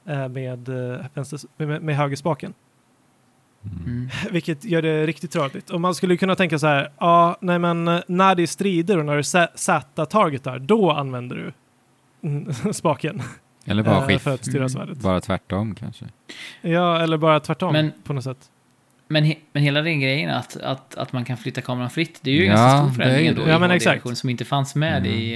[0.05, 0.69] eh, med,
[1.13, 2.53] vänster, med, med högerspaken.
[3.63, 3.85] Mm.
[3.85, 4.09] Mm.
[4.31, 5.69] Vilket gör det riktigt tråkigt.
[5.69, 9.05] Och man skulle kunna tänka så här, ja, nej men när det är strider och
[9.05, 9.23] när du
[9.55, 11.53] Z-targetar, då använder du
[12.29, 13.21] mm, spaken.
[13.65, 14.23] Eller bara skift.
[14.23, 14.97] för att styra svärdet.
[14.97, 16.05] Bara tvärtom kanske.
[16.61, 18.49] Ja, eller bara tvärtom Men- på något sätt.
[19.07, 22.31] Men, he, men hela den grejen att, att, att man kan flytta kameran fritt, det
[22.31, 23.47] är ju en Ja, ganska stor förändring ändå det.
[23.47, 24.17] i Ja, men exakt.
[24.17, 25.11] som inte fanns med Mm.
[25.11, 25.33] i...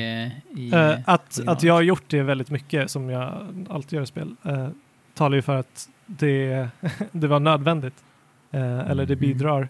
[0.53, 1.47] eh, i Eh, att, originalet.
[1.57, 4.67] att jag har gjort det väldigt mycket, som jag alltid gör i spel, eh,
[5.13, 6.67] talar ju för att det,
[7.11, 8.03] det var nödvändigt.
[8.51, 9.19] Eh, eller det Mm.
[9.19, 9.69] bidrar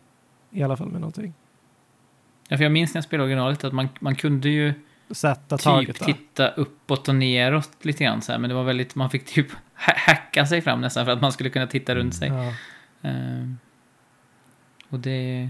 [0.52, 1.34] i alla fall med någonting.
[2.48, 4.74] Ja, för jag minns när jag spelade originalet att man, man kunde ju
[5.12, 6.06] Sätta typ taget där.
[6.06, 9.52] titta uppåt och neråt lite grann så här, men det var väldigt, man fick typ
[9.86, 12.28] ha- hacka sig fram nästan för att man skulle kunna titta runt sig.
[12.30, 12.54] Ja.
[13.10, 13.58] Ehm,
[14.90, 15.50] och det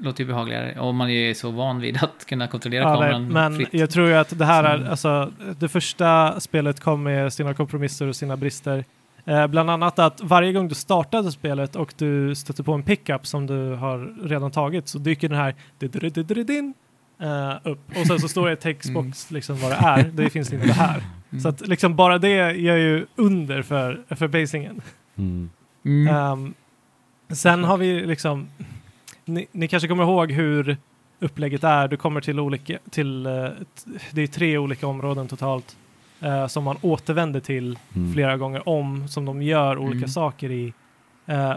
[0.00, 3.28] låter ju behagligare om man är så van vid att kunna kontrollera Ja, nej, kameran
[3.28, 3.68] men fritt.
[3.72, 7.54] jag tror ju att det här är, Så- alltså, det första spelet kom med sina
[7.54, 8.84] kompromisser och sina brister.
[9.24, 13.26] Eh, bland annat att varje gång du startade spelet och du stötte på en pickup
[13.26, 15.54] som du har redan tagit så dyker den här
[17.22, 20.04] eh, upp och sen så står det i textbox liksom vad det är.
[20.04, 21.02] Det finns inte här.
[21.30, 21.40] Mm.
[21.42, 24.80] Så att liksom bara det gör ju under för, för basingen.
[25.18, 25.50] Mm.
[25.84, 26.14] Mm.
[26.16, 26.54] Ehm,
[27.34, 28.48] sen har vi liksom,
[29.24, 30.76] ni, ni kanske kommer ihåg hur
[31.20, 31.88] upplägget är.
[31.88, 33.24] Du kommer till olika, till,
[33.84, 35.76] t- det är tre olika områden totalt
[36.20, 38.12] eh, som man återvänder till Mm.
[38.12, 40.08] flera gånger om, som de gör olika Mm.
[40.08, 40.72] saker i,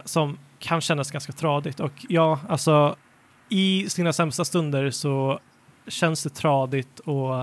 [0.05, 1.79] som kan kännas ganska tradigt.
[1.79, 2.95] Och ja, alltså
[3.49, 5.39] i sina sämsta stunder så
[5.87, 7.39] känns det tradigt och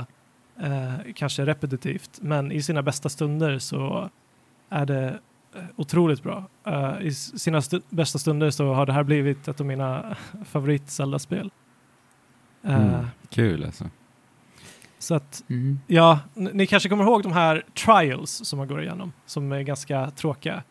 [0.62, 4.10] eh, kanske repetitivt, men i sina bästa stunder så
[4.68, 5.18] är det
[5.54, 6.44] eh, otroligt bra.
[6.66, 10.90] Eh, I sina stu- bästa stunder så har det här blivit ett av mina favorit
[10.90, 11.50] Zelda-spel.
[12.64, 13.06] Eh, Mm.
[13.30, 13.84] Kul alltså.
[14.98, 15.80] Så att Mm.
[15.86, 20.10] Ja, ni kanske kommer ihåg de här trials som man går igenom, som är ganska
[20.10, 20.62] tråkiga.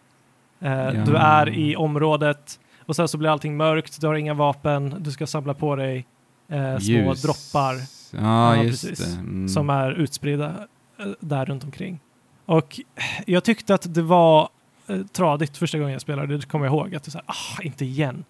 [0.59, 0.91] Eh, Ja.
[0.91, 5.11] Du är i området och sen så blir allting mörkt, du har inga vapen, du
[5.11, 6.07] ska samla på dig
[6.51, 7.75] eh, små droppar
[8.11, 9.15] Ja, Ja, precis.
[9.15, 9.49] Mm.
[9.49, 10.67] som är utspridda
[10.99, 11.99] eh, där runt omkring.
[12.45, 12.79] Och
[13.25, 14.49] jag tyckte att det var
[14.87, 17.61] eh, tradigt första gången jag spelade, det kommer jag ihåg, att det så här, ah,
[17.61, 18.23] inte igen.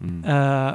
[0.00, 0.24] Mm.
[0.24, 0.74] Eh,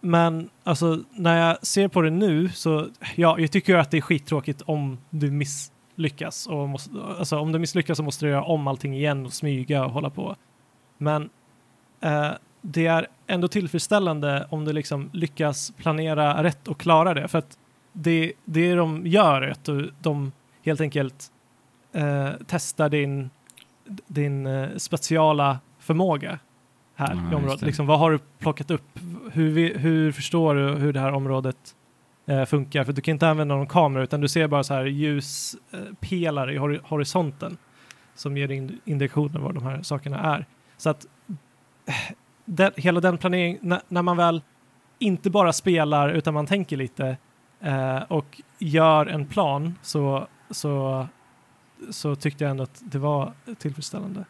[0.00, 4.00] men alltså när jag ser på det nu så, ja, jag tycker att det är
[4.00, 6.46] skittråkigt om du misslyckas.
[6.46, 9.84] Och måste, alltså om du misslyckas så måste du göra om allting igen och smyga
[9.84, 10.36] och hålla på.
[10.98, 11.30] Men
[12.00, 17.28] eh, det är ändå tillfredsställande om du liksom lyckas planera rätt och klara det.
[17.28, 17.58] För att
[17.92, 20.32] det, det de gör är att du, de
[20.64, 21.26] helt enkelt
[21.92, 23.30] eh, testar din,
[24.06, 26.38] din eh, speciala förmåga
[26.94, 27.60] här Ja, i området.
[27.60, 27.66] det.
[27.66, 28.98] Liksom, vad har du plockat upp?
[29.32, 31.74] Hur, vi, hur förstår du hur det här området
[32.26, 32.84] eh, funkar?
[32.84, 36.56] För du kan inte använda någon kamera utan du ser bara så här ljuspelare eh,
[36.56, 37.56] i hori- horisonten
[38.14, 40.46] som ger in, indikationer vad de här sakerna är.
[40.76, 41.06] Så att
[41.86, 41.94] eh,
[42.48, 44.42] den, hela den planeringen, när, när man väl
[44.98, 47.16] inte bara spelar utan man tänker lite
[47.60, 51.06] eh, och gör en plan så, så,
[51.90, 54.24] så tyckte jag ändå att det var tillfredsställande.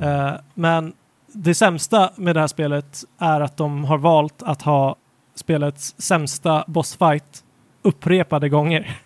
[0.00, 0.92] Eh, men
[1.32, 4.96] det sämsta med det här spelet är att de har valt att ha
[5.34, 7.44] spelets sämsta bossfight
[7.82, 9.00] upprepade gånger.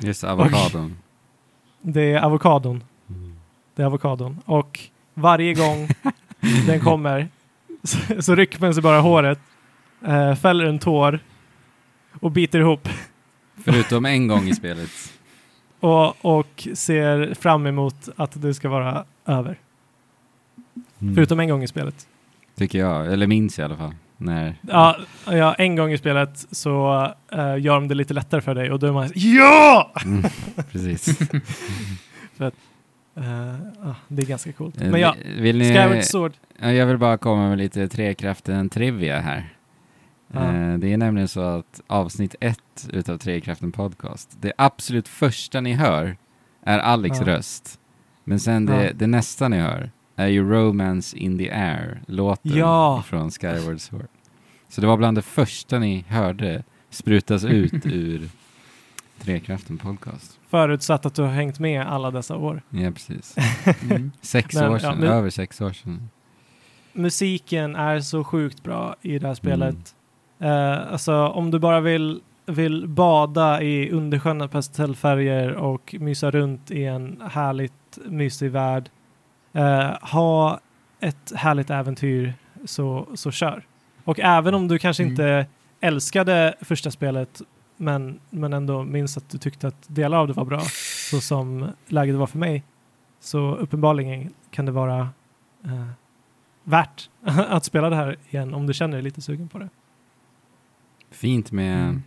[0.00, 0.98] Just avokadon.
[1.80, 2.84] Det är avokadon.
[3.08, 3.38] Mm.
[3.74, 4.38] Det är avokadon.
[4.44, 4.80] Och
[5.14, 5.88] varje gång
[6.66, 7.28] den kommer
[7.82, 9.38] så, så rycker man sig bara håret,
[10.06, 11.20] eh, fäller en tår
[12.20, 12.88] och biter ihop
[13.64, 14.90] Förutom en gång i spelet.
[15.80, 19.58] och, och ser fram emot att det ska vara över.
[21.02, 21.14] Mm.
[21.14, 22.06] Förutom en gång i spelet.
[22.56, 23.94] Tycker jag, eller minns i alla fall.
[24.16, 24.54] När...
[24.60, 24.96] Ja,
[25.26, 27.02] ja, en gång i spelet så
[27.32, 29.92] eh, gör de det lite lättare för dig och då är man ja!
[30.04, 30.22] Mm,
[30.72, 31.18] precis.
[33.18, 34.80] Eh, ja, det är ganska coolt.
[34.80, 36.32] Eh, Men ja, vill- ni, Skyward Sword.
[36.58, 39.54] Ja, jag vill bara komma med lite Trekraften-trivia här.
[40.32, 40.52] Ja.
[40.54, 45.72] Eh, Det är nämligen så att avsnitt ett utav Trekraften Podcast, det absolut första ni
[45.72, 46.16] hör
[46.62, 47.78] är Alex röst.
[48.24, 53.02] Men sen det, det nästa ni hör är ju Romance in the Air, låten Ja.
[53.06, 54.06] från Skyward Sword.
[54.68, 58.28] Så det var bland det första ni hörde sprutas ut ur
[59.20, 60.37] Trekraften Podcast.
[60.50, 62.62] Förutsatt att du har hängt med alla dessa år.
[62.70, 63.36] Ja, precis.
[63.90, 64.12] Mm.
[64.20, 66.08] Sex Men, år ja, sedan, men- över sex år sedan.
[66.92, 69.94] Musiken är så sjukt bra i det här spelet.
[70.40, 76.84] Eh, alltså om du bara vill, vill bada i undersköna pastellfärger och mysa runt i
[76.84, 78.90] en härligt mysig värld.
[79.52, 80.60] eh, ha
[81.00, 82.34] ett härligt äventyr
[82.64, 83.62] så, så kör.
[84.04, 85.10] Och även om du kanske Mm.
[85.12, 85.46] inte
[85.80, 87.42] älskade första spelet
[87.80, 90.60] men, men ändå minns att du tyckte att delar av det var bra
[91.10, 92.64] så som läget var för mig
[93.20, 95.00] så uppenbarligen kan det vara
[95.64, 95.88] eh,
[96.64, 97.10] värt
[97.48, 99.68] att spela det här igen om du känner dig lite sugen på det.
[101.10, 102.02] Fint med Mm.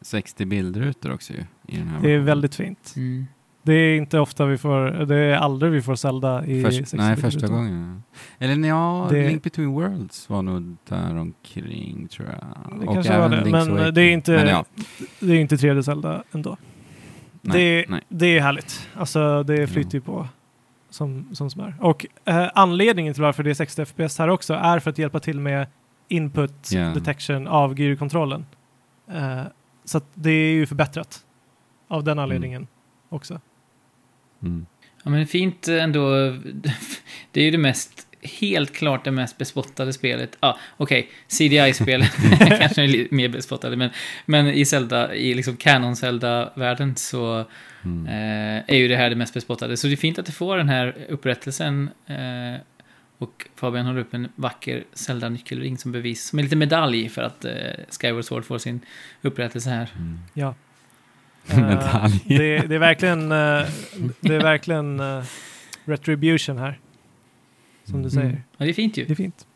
[0.00, 2.92] 60 bildrutor också ju, i den här Det är väldigt fint.
[2.96, 3.26] Mm.
[3.66, 6.96] Det är inte ofta vi får, det är aldrig vi får Zelda i Först, 60
[6.96, 8.02] nej, första gången.
[8.38, 12.80] Eller ja, Det- Link Between Worlds var nog där omkring tror jag.
[12.80, 13.94] Det Och kanske var det, Link's men Awakening.
[13.94, 14.64] det är inte- Men ja,
[15.20, 16.56] Det är inte 3D Zelda ändå.
[17.40, 18.00] nej, det, nej.
[18.08, 18.88] det är härligt.
[18.94, 20.28] Alltså det flyter ju på
[20.90, 21.74] som, som smör.
[21.80, 25.20] Och eh, anledningen till varför det är 60 FPS här också är för att hjälpa
[25.20, 25.66] till med
[26.08, 26.80] input Ja.
[26.94, 28.46] detection av gyrkontrollen.
[29.10, 29.40] Eh,
[29.84, 31.20] så det är ju förbättrat
[31.88, 32.66] av den anledningen
[33.08, 33.40] också.
[34.44, 34.66] Mm.
[35.04, 36.10] Ja, men fint ändå.
[37.32, 38.06] Det är ju det mest,
[38.40, 40.36] helt klart det mest bespottade spelet.
[40.40, 42.04] Ja, okej, CDI-spel
[42.58, 43.90] kanske är lite mer bespottade, men,
[44.26, 47.44] men i Zelda, i liksom Canon-Zelda-världen så
[47.84, 48.06] Mm.
[48.06, 49.76] eh, är ju det här det mest bespottade.
[49.76, 51.90] Så det är fint att du får den här upprättelsen.
[52.06, 52.60] Eh,
[53.18, 57.44] och Fabian har upp en vacker Zelda-nyckelring som bevis, som en liten medalj för att
[57.44, 57.52] eh,
[58.00, 58.80] Skyward Sword får sin
[59.22, 59.88] upprättelse här.
[59.96, 60.18] Mm.
[60.34, 60.54] Ja.
[61.48, 61.58] Eh,
[62.24, 63.66] det, det är verkligen, eh,
[64.20, 65.22] det är verkligen eh,
[65.84, 66.78] retribution här.
[67.84, 68.26] Som du säger.
[68.26, 68.40] Mm.
[68.56, 69.04] Ja, det är fint ju.
[69.04, 69.46] Det är fint.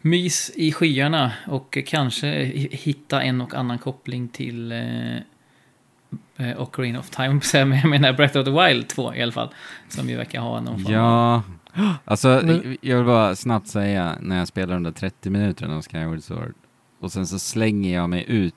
[0.00, 7.10] Mys i skyarna och kanske hi- hitta en och annan koppling till eh, Ocarina of
[7.10, 7.40] Time,
[7.82, 9.48] jag menar Breath of the Wild 2 i alla fall.
[9.88, 10.92] Som ju verkar ha någon form.
[10.94, 11.42] Ja,
[12.04, 15.82] alltså Men- jag vill bara snabbt säga när jag spelar de där 30 minuterna av
[15.82, 16.54] Skyward Sword
[17.00, 18.54] och sen så slänger jag mig ut,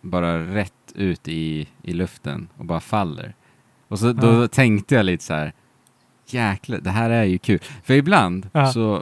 [0.00, 3.34] bara rätt ut i, i luften och bara faller.
[3.88, 4.48] Och så då Ja.
[4.48, 5.52] tänkte jag lite så här,
[6.26, 7.58] jäklar, det här är ju kul.
[7.84, 8.72] För ibland Ja.
[8.72, 8.94] så,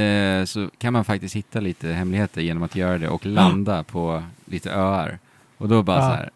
[0.00, 4.22] eh, så kan man faktiskt hitta lite hemligheter genom att göra det och landa på
[4.44, 5.18] lite öar.
[5.58, 6.02] Och då bara Ja.
[6.02, 6.30] så här,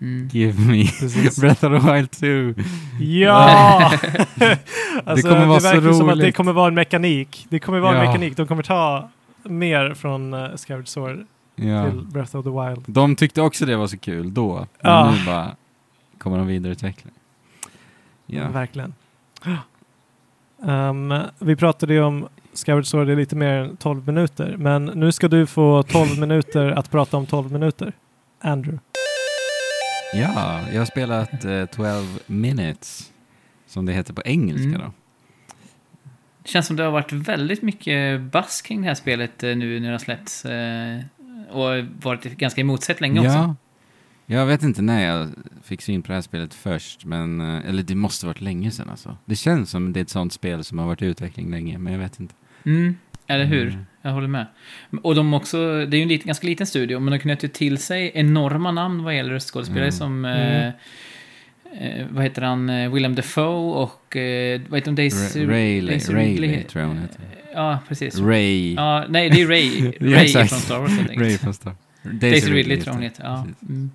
[0.00, 0.28] Mm.
[0.32, 1.40] give me Precis.
[1.40, 2.62] Breath of the Wild 2.
[3.00, 3.92] Ja!
[5.04, 6.36] alltså, kommer vara så verkar som att det roligt.
[6.36, 7.46] kommer vara en mekanik.
[7.48, 8.06] Det kommer vara en Ja.
[8.10, 8.36] mekanik.
[8.36, 9.08] De kommer ta
[9.42, 11.90] mer från uh, Skyward Sword Ja.
[11.90, 12.84] till Breath of the Wild.
[12.86, 15.10] De tyckte också det var så kul då, men Ja.
[15.18, 15.56] nu bara
[16.18, 17.10] kommer de vidareutveckla.
[18.26, 18.48] Ja.
[18.48, 18.94] Verkligen.
[20.58, 22.28] Um, vi pratade ju om
[22.66, 26.70] Skyward Sword i lite mer än 12 minuter, men nu ska du få 12 minuter
[26.70, 27.92] att prata om 12 minuter.
[28.40, 28.78] Andrew.
[30.14, 33.12] ja, jag har spelat eh, 12 minutes,
[33.66, 34.80] som det heter på engelska Mm.
[34.80, 34.92] då.
[36.42, 39.80] Det känns som det har varit väldigt mycket buzz kring det här spelet eh, nu
[39.80, 40.44] när det har släppts.
[40.44, 41.00] Eh,
[41.54, 43.32] och varit ganska emotsett länge också.
[43.32, 43.56] Ja,
[44.26, 45.28] jag vet inte när jag
[45.62, 48.90] fick syn på det här spelet först, men, eh, eller det måste varit länge sedan
[48.90, 49.16] alltså.
[49.24, 51.92] Det känns som det är ett sånt spel som har varit i utveckling länge, men
[51.92, 52.34] jag vet inte.
[52.66, 53.68] Mm, eller hur?
[53.68, 53.86] Mm.
[54.02, 54.46] Jag håller med.
[55.02, 57.48] Och de också, det är ju en liten, ganska liten studio, men de knöt ju
[57.48, 59.92] till sig enorma namn vad gäller röstskådespelare Mm.
[59.92, 60.24] som...
[60.24, 60.72] Eh,
[61.80, 62.70] eh, vad heter han?
[62.70, 64.16] Eh, Willem Dafoe och...
[64.16, 64.94] Eh, vad heter hon?
[64.96, 65.46] Daisy...
[65.46, 66.62] Rayleigh Ridley.
[66.62, 67.20] tror jag hon heter.
[67.54, 68.18] Ja, precis.
[68.18, 68.74] Ray.
[68.74, 69.92] Ja, nej, det är Ray.
[70.00, 70.50] Ja, Ray exakt.
[70.50, 71.26] från Star Wars helt enkelt.
[71.28, 71.72] Ray från Star.
[72.02, 73.24] Daisy, Ridley tror jag hon heter.
[73.24, 73.46] Ja.
[73.68, 73.90] Mm.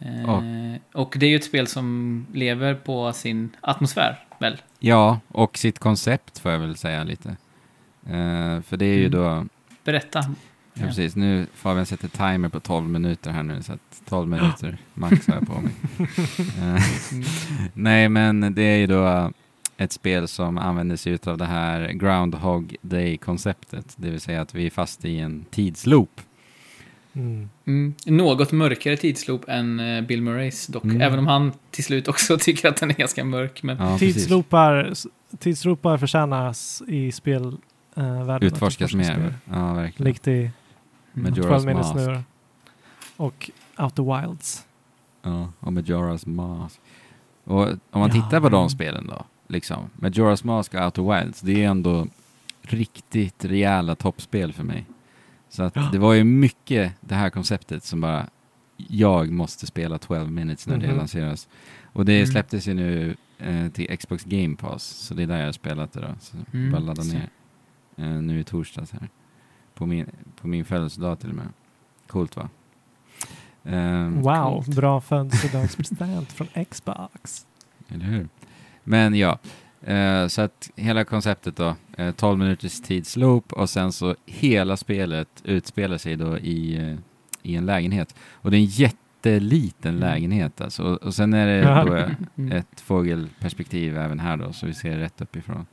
[0.00, 4.56] Eh, och det är ju ett spel som lever på sin atmosfär, väl?
[4.78, 7.28] Ja, och sitt koncept får jag väl säga lite.
[8.06, 9.10] Eh, för det är ju Mm.
[9.10, 9.46] då,
[9.84, 10.34] Berätta.
[10.80, 14.78] Ja, precis, nu Fabian sätter timer på 12 minuter här nu, så att 12 minuter
[14.94, 15.72] max har jag på mig.
[16.38, 16.82] Eh.
[17.74, 19.32] Nej, men det är ju då
[19.76, 24.66] ett spel som använder sig av det här Groundhog Day-konceptet, det vill säga att vi
[24.66, 26.20] är fast i en tidsloop.
[27.12, 27.50] Mm.
[27.66, 27.94] Mm.
[28.06, 30.84] Något mörkare tidsloop än eh, Bill Murrays dock.
[30.84, 31.00] Mm.
[31.00, 33.62] Även om han till slut också tycker att den är ganska mörk.
[33.62, 33.98] Men Ja.
[33.98, 34.92] Tidsloopar,
[35.38, 38.42] tidsloopar förtjänas i spelvärlden.
[38.42, 39.34] Uh, Utforskas mer.
[39.44, 40.08] Ja, verkligen.
[40.08, 40.50] Likt i
[41.18, 42.06] Majora's 12 minutes Mask.
[42.06, 42.22] nu då.
[43.24, 44.66] Och Out the Wilds.
[45.22, 46.80] Ja, och Majora's Mask.
[47.44, 51.02] Och om man Ja, tittar på de men- spelen då, liksom, Majora's Mask och Outer
[51.20, 52.06] Wilds, det är ändå
[52.62, 54.86] riktigt rejäla toppspel för mig.
[55.48, 55.88] Så att Ja.
[55.92, 58.26] det var ju mycket det här konceptet som bara,
[58.76, 60.96] jag måste spela 12 minutes när det Mhm.
[60.96, 61.48] lanseras.
[61.92, 62.26] Och det Mm.
[62.26, 65.92] släpptes ju nu eh, till Xbox Game Pass, så det är där jag har spelat
[65.92, 66.08] det då.
[66.20, 67.28] Så Mm, bara ladda ner
[67.96, 69.08] eh, nu i torsdags här.
[69.78, 70.06] På min,
[70.40, 71.48] på min födelsedag till och med.
[72.06, 72.48] Coolt va?
[73.64, 74.76] Ehm, Wow, coolt.
[74.76, 77.46] bra födelsedagspresent från Xbox.
[77.88, 78.28] Eller hur?
[78.84, 79.38] Men ja,
[79.82, 85.28] eh, så att hela konceptet då, eh, 12 minuters tidsloop och sen så hela spelet
[85.44, 86.96] utspelar sig då i, eh,
[87.42, 88.14] i en lägenhet.
[88.32, 90.00] Och det är en jätteliten Mm.
[90.10, 90.82] lägenhet alltså.
[90.82, 92.52] Och, och sen är det då Mm.
[92.58, 95.66] ett fågelperspektiv även här då, så vi ser rätt uppifrån.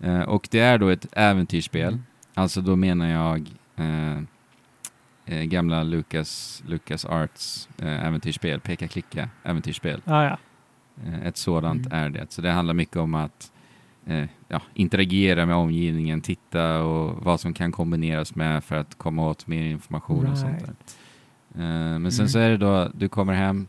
[0.00, 1.88] Eh, och det är då ett äventyrsspel.
[1.92, 2.02] Mm.
[2.34, 4.18] Alltså då menar jag eh,
[5.26, 10.02] eh, gamla Lucas, Lucas Arts eh, äventyrsspel, peka-klicka äventyrsspel.
[10.04, 10.38] Ah, ja.
[11.06, 11.98] Eh, Ett sådant Mm.
[11.98, 12.32] är det.
[12.32, 13.52] Så det handlar mycket om att
[14.06, 19.28] eh, ja, interagera med omgivningen, titta och vad som kan kombineras med för att komma
[19.28, 20.66] åt mer information och sånt där.
[20.66, 20.98] Right.
[21.54, 22.28] Eh, men sen Mm.
[22.28, 23.66] så är det då, du kommer hem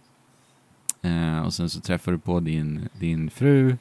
[1.02, 3.77] eh, och sen så träffar du på din, din fru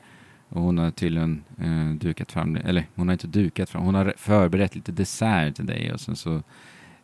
[0.53, 4.15] och hon har tydligen eh, dukat fram, eller hon har inte dukat fram, hon har
[4.17, 6.43] förberett lite dessert till dig och sen så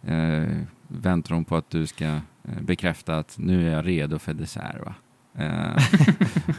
[0.03, 0.47] eh,
[0.89, 4.77] väntar hon på att du ska eh, bekräfta att nu är jag redo för dessert
[4.85, 4.95] va.
[5.35, 5.83] Eh,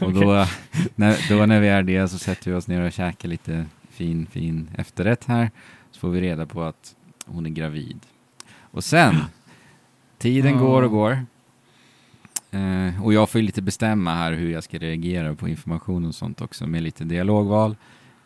[0.02, 0.46] och då,
[0.94, 4.26] när, då när vi är det så sätter vi oss ner och käkar lite fin,
[4.26, 5.50] fin efterrätt här.
[5.90, 6.94] Så får vi reda på att
[7.26, 8.00] hon är gravid.
[8.60, 9.16] Och sen,
[10.18, 10.58] tiden Ja.
[10.60, 11.26] går och går.
[12.50, 16.14] Eh, och jag får ju lite bestämma här hur jag ska reagera på information och
[16.14, 17.76] sånt också med lite dialogval.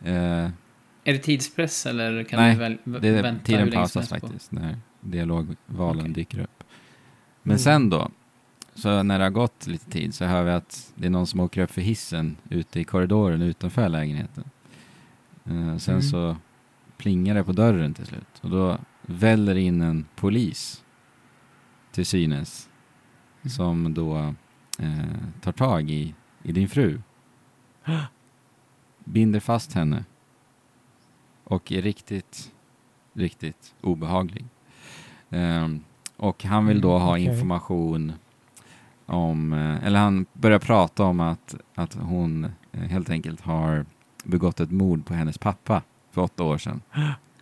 [0.03, 3.99] Eh, Är det tidspress eller kan Nej, du väl det, vänta tiden hur länge som
[3.99, 4.27] pausas helst på?
[4.27, 6.13] faktiskt när dialogvalen Okej.
[6.13, 6.63] dyker upp.
[7.43, 7.59] Men Mm.
[7.59, 8.09] sen då,
[8.75, 11.39] så när det har gått lite tid så hör vi att det är någon som
[11.39, 14.43] åker upp för hissen ute i korridoren utanför lägenheten.
[15.45, 16.01] Eh, sen Mm.
[16.01, 16.37] så
[16.97, 20.83] plingar det på dörren till slut och då väller in en polis
[21.91, 22.69] till synes.
[23.45, 24.33] Som då
[24.79, 27.01] eh, tar tag i, i din fru.
[29.03, 30.05] Binder fast henne.
[31.43, 32.51] Och är riktigt,
[33.13, 34.45] riktigt obehaglig.
[35.29, 35.83] Ehm,
[36.17, 37.23] och han vill då Mm, ha okej.
[37.25, 38.13] information
[39.05, 43.85] om, eh, eller han börjar prata om att, att hon eh, helt enkelt har
[44.23, 45.81] begått ett mord på hennes pappa
[46.11, 46.81] för åtta år sedan.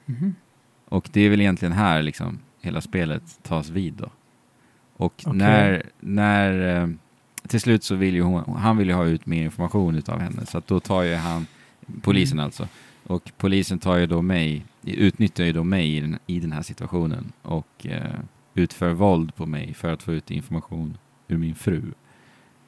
[0.05, 0.35] Mhm.
[0.85, 4.09] Och det är väl egentligen här liksom hela spelet tas vid då.
[5.03, 5.33] Och Okej.
[5.37, 6.89] när, när eh,
[7.47, 10.45] till slut så vill ju hon, han vill ju ha ut mer information utav henne
[10.45, 11.45] så att då tar ju han,
[12.01, 12.45] polisen Mm.
[12.45, 12.67] alltså,
[13.07, 16.61] och polisen tar ju då mig, utnyttjar ju då mig i den, i den här
[16.61, 18.19] situationen och eh,
[18.53, 20.97] utför våld på mig för att få ut information
[21.27, 21.81] ur min fru.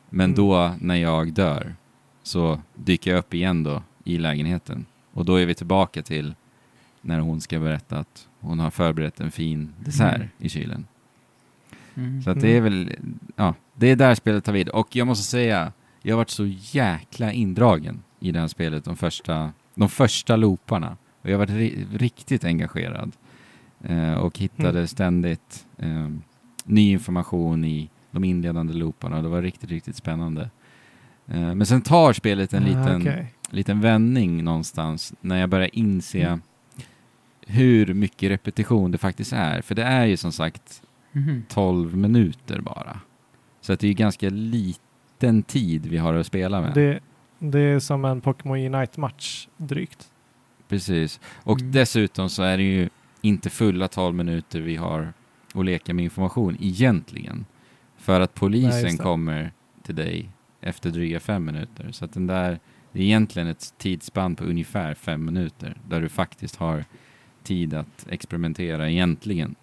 [0.09, 0.35] Men Mm.
[0.35, 1.75] då när jag dör
[2.23, 6.35] så dyker jag upp igen då i lägenheten och då är vi tillbaka till
[7.01, 10.27] när hon ska berätta att hon har förberett en fin dessert Mm.
[10.39, 10.87] i kylen.
[11.95, 12.21] Mm.
[12.21, 12.95] Så att det är väl,
[13.35, 14.69] ja, det är där spelet tar vid.
[14.69, 18.95] Och jag måste säga, jag har varit så jäkla indragen i det här spelet de
[18.97, 20.97] första, de första looparna.
[21.21, 23.11] Och jag har varit ri riktigt engagerad.
[23.83, 24.87] Eh, och hittade Mm.
[24.87, 26.09] ständigt eh,
[26.65, 29.21] ny information i de inledande looparna.
[29.21, 30.49] Det var riktigt, riktigt spännande.
[31.27, 33.33] Eh, men sen tar spelet en Ah, liten, okej.
[33.49, 36.41] liten vändning någonstans när jag börjar inse Mm.
[37.47, 39.61] hur mycket repetition det faktiskt är.
[39.61, 40.81] För det är ju som sagt
[41.15, 41.43] Mhm.
[41.49, 42.99] 12 minuter bara.
[43.61, 46.73] Så att det är ju ganska liten tid vi har att spela med.
[46.73, 46.99] Det,
[47.39, 50.11] det är som en Pokémon Unite-match drygt.
[50.67, 51.19] Precis.
[51.43, 51.71] Och Mm.
[51.71, 52.89] dessutom så är det ju
[53.21, 55.13] inte fulla 12 minuter vi har
[55.53, 57.45] att leka med information egentligen.
[57.97, 59.03] För att Nej, polisen det.
[59.03, 59.51] kommer
[59.83, 60.29] till dig
[60.61, 61.91] efter dryga fem minuter.
[61.91, 62.59] Så att den där,
[62.91, 66.85] det är egentligen ett tidsspann på ungefär fem minuter där du faktiskt har
[67.43, 69.55] tid att experimentera egentligen.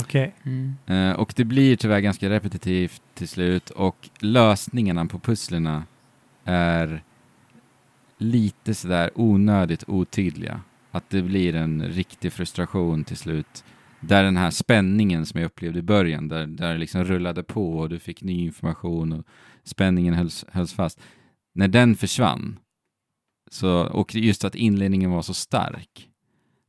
[0.00, 0.34] Okej.
[0.42, 0.74] Mm.
[0.86, 5.84] Eh, och det blir tyvärr ganska repetitivt till slut och lösningarna på pusslerna
[6.44, 7.02] är
[8.18, 10.60] lite sådär onödigt otydliga.
[10.90, 13.64] Att det blir en riktig frustration till slut.
[14.00, 17.78] Där den här spänningen som jag upplevde i början, där, där det liksom rullade på
[17.78, 19.26] och du fick ny information och
[19.64, 21.00] spänningen hölls, hölls fast.
[21.54, 22.58] När den försvann,
[23.50, 26.08] så, och just att inledningen var så stark,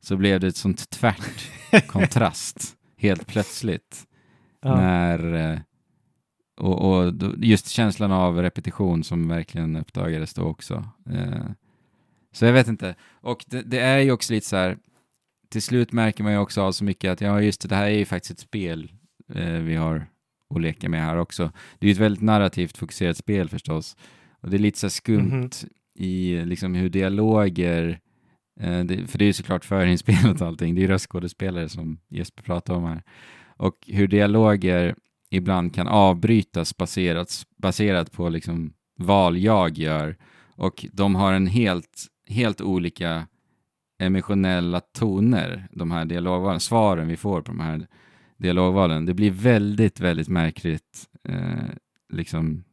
[0.00, 1.50] så blev det ett sånt tvärt
[1.86, 4.06] kontrast helt plötsligt.
[4.62, 4.76] Ja.
[4.76, 5.58] När, eh,
[6.60, 10.84] och, och just känslan av repetition som verkligen uppdagades då också.
[11.10, 11.44] Eh,
[12.32, 12.94] Så jag vet inte.
[13.12, 14.78] Och det, det är ju också lite så här,
[15.48, 17.86] till slut märker man ju också av så mycket att ja, just det, det här
[17.86, 18.92] är ju faktiskt ett spel
[19.34, 20.06] eh, vi har
[20.54, 21.52] att leka med här också.
[21.78, 23.96] Det är ju ett väldigt narrativt fokuserat spel förstås.
[24.40, 25.50] Och det är lite så här skumt Mhm.
[25.94, 28.00] i liksom hur dialoger,
[28.60, 31.98] Eh, det, för det är ju såklart förinspelat och allting, det är ju röstskådespelare som
[32.08, 33.02] Jesper pratar om här.
[33.56, 34.94] Och hur dialoger
[35.30, 40.16] ibland kan avbrytas baserat, baserat på liksom val jag gör.
[40.56, 43.26] Och de har en helt, helt olika
[43.98, 47.86] emotionella toner, de här dialogvalen, svaren vi får på de här
[48.36, 49.06] dialogvalen.
[49.06, 51.08] Det blir väldigt, väldigt märkligt.
[51.28, 51.68] Eh,
[52.12, 52.64] liksom,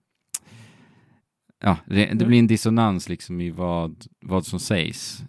[1.63, 5.23] ja, det, det blir en dissonans liksom i vad, vad som sägs.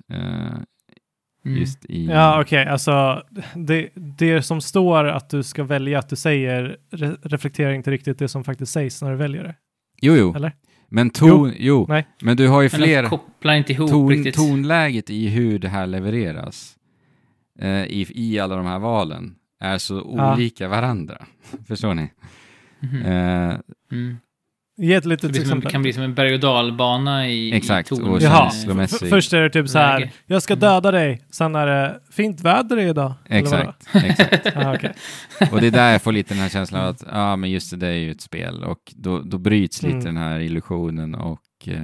[1.45, 1.59] Mm.
[1.59, 2.07] just i...
[2.07, 3.23] Ja, okej, alltså
[3.55, 8.19] det, det som står att du ska välja att du säger re reflekterar inte riktigt
[8.19, 9.55] det som faktiskt sägs när du väljer det.
[10.03, 10.35] Jo, jo.
[10.37, 10.53] Eller?
[10.89, 12.07] Men ton, jo, Nej.
[12.23, 14.35] men du har ju fler kopplar inte ihop ton, riktigt.
[14.35, 16.77] tonläget i hur det här levereras
[17.59, 20.35] eh, i, i alla de här valen är så Ja.
[20.35, 21.27] olika varandra.
[21.69, 22.11] Förstår ni?
[22.81, 23.03] Mhm.
[23.03, 23.55] Eh,
[23.93, 24.17] Mm.
[24.79, 25.71] Ge ett Det litet som, exempel.
[25.71, 29.09] kan bli som en berg och dalbana i, Exakt, i och känslomässigt.
[29.11, 32.79] Först är det typ så här, jag ska döda dig, sen är det fint väder
[32.79, 33.15] idag.
[33.29, 34.47] exakt, exakt.
[34.57, 34.93] Ah, okej.
[35.53, 37.71] Och det är där jag får lite den här känslan av att, ja men just
[37.71, 40.05] det, det är ju ett spel och då, då bryts lite Mm.
[40.05, 41.83] den här illusionen och eh,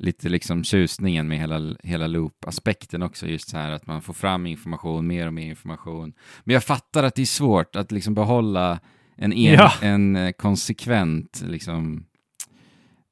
[0.00, 4.46] lite liksom tjusningen med hela, hela loop-aspekten också, just så här att man får fram
[4.46, 6.12] information, mer och mer information.
[6.44, 8.78] Men jag fattar att det är svårt att liksom behålla
[9.16, 9.72] en, en, Ja.
[9.82, 12.06] en eh, konsekvent liksom,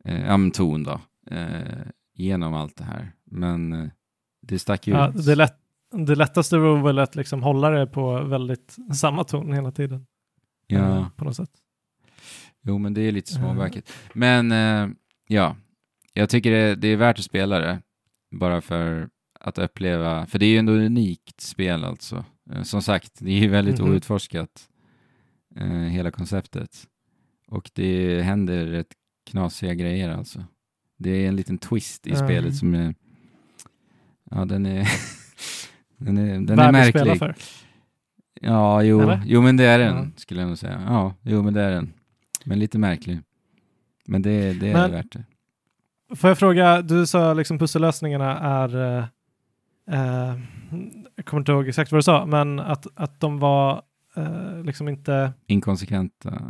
[0.05, 1.01] eh, ton då,
[1.31, 3.13] eh, genom allt det här.
[3.25, 3.89] Men eh,
[4.43, 5.27] det stack ju Ja, ut.
[5.27, 5.57] det, lätt,
[5.93, 10.07] det lättaste vore väl att liksom hålla det på väldigt samma ton hela tiden.
[10.67, 10.97] Ja.
[10.99, 11.51] Eh, På något sätt.
[12.63, 13.39] Jo, men det är lite Eh.
[13.39, 13.93] småverket.
[14.15, 14.89] Men eh,
[15.29, 15.57] ja,
[16.13, 17.83] jag tycker det, det är värt att spela det.
[18.31, 19.09] Bara för
[19.41, 22.25] att uppleva, för det är ju ändå unikt spel alltså.
[22.63, 23.91] Som sagt, det är ju väldigt Mhm.
[23.95, 24.69] outforskat,
[25.57, 26.87] eh, hela konceptet.
[27.49, 28.93] Och det händer rätt
[29.31, 30.45] knasiga grejer alltså.
[30.99, 32.27] Det är en liten twist i Mm.
[32.27, 32.95] spelet som är,
[34.31, 34.89] ja den är,
[35.97, 37.19] den är, den är Värd att spela märklig.
[37.19, 37.35] för.
[38.41, 39.23] Ja, jo, Eller?
[39.27, 40.07] jo men det är den, Ja.
[40.17, 40.83] skulle jag nog säga.
[40.87, 41.93] Ja, jo men det är den.
[42.45, 43.21] Men lite märklig.
[44.07, 45.25] Men det, det är Men- värt det.
[46.17, 49.05] Får jag fråga, du sa liksom pussellösningarna är, eh,
[49.91, 50.39] eh,
[51.17, 53.83] jag kommer inte ihåg exakt vad du sa, men att, att de var
[54.17, 56.43] eh, liksom inte, Inkonsekventa.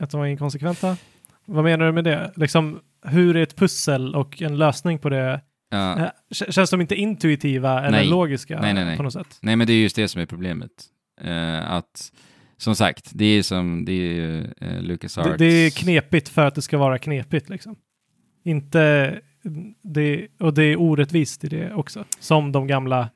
[0.00, 0.96] att de var inkonsekventa.
[1.44, 2.32] Vad menar du med det?
[2.36, 5.40] Liksom, hur är ett pussel och en lösning på det?
[5.70, 6.10] Ja, Eh,
[6.50, 8.08] känns de inte intuitiva eller Nej.
[8.08, 9.38] logiska Nej, nej, på något sätt?
[9.42, 10.70] nej men det är just det som är problemet.
[11.20, 12.12] Eh, att,
[12.56, 16.54] som sagt, det är som, det är eh, Lucas Det, det är knepigt för att
[16.54, 17.76] det ska vara knepigt liksom.
[18.44, 19.20] Inte,
[19.82, 22.04] det, och det är orättvist i det också.
[22.20, 23.10] Som de gamla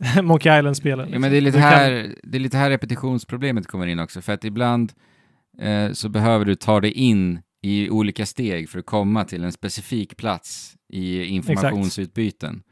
[0.22, 0.98] Monkey Island-spelen.
[0.98, 1.20] Ja, liksom.
[1.20, 4.20] men det är, lite Du kan- här, det är lite här repetitionsproblemet kommer in också,
[4.20, 4.92] för att ibland
[5.60, 9.52] eh, så behöver du ta dig in i olika steg för att komma till en
[9.52, 12.62] specifik plats i informationsutbyten.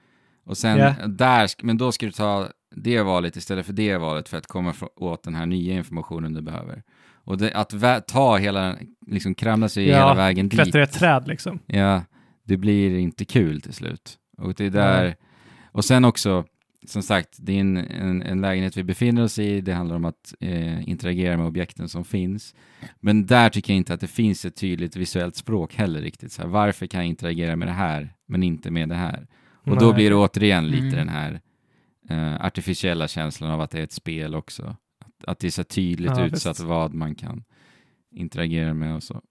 [0.47, 0.95] Och sen Ja.
[1.07, 4.75] där, men då ska du ta det valet istället för det valet för att komma
[4.97, 6.83] åt den här nya informationen du behöver.
[7.25, 8.77] Och det, att ta hela,
[9.07, 10.61] liksom kramla sig Ja, hela vägen dit.
[10.61, 11.59] Klättra i ett träd liksom.
[11.67, 12.03] Ja,
[12.45, 14.19] det blir inte kul till slut.
[14.39, 15.17] Och det är där, Nej.
[15.73, 16.45] och sen också,
[16.89, 20.05] som sagt, det är en, en, en lägenhet vi befinner oss i, det handlar om
[20.05, 22.55] att eh, interagera med objekten som finns.
[23.01, 26.33] Men där tycker jag inte att det finns ett tydligt visuellt språk heller riktigt.
[26.33, 29.27] Så här, varför kan jag interagera med det här, men inte med det här?
[29.55, 29.95] Och då Nej.
[29.95, 30.95] blir det återigen lite Mm.
[30.97, 31.41] den här
[32.11, 34.77] eh, artificiella känslan av att det är ett spel också.
[35.01, 36.65] Att, att det är så tydligt Ja, utsatt visst.
[36.69, 37.45] vad man kan
[38.11, 39.23] interagera med och så.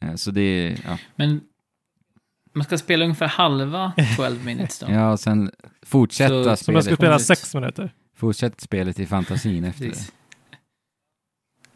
[0.00, 0.98] Eh, så det är, ja.
[1.16, 1.40] Men
[2.58, 4.86] man ska spela ungefär halva 12 minutes då.
[4.90, 5.50] Ja, och sen
[5.86, 6.98] fortsätta Så- Som jag ska spelet.
[6.98, 7.26] spela Roligt.
[7.26, 7.92] sex minuter.
[8.16, 10.10] Fortsätt spelet i fantasin efter det.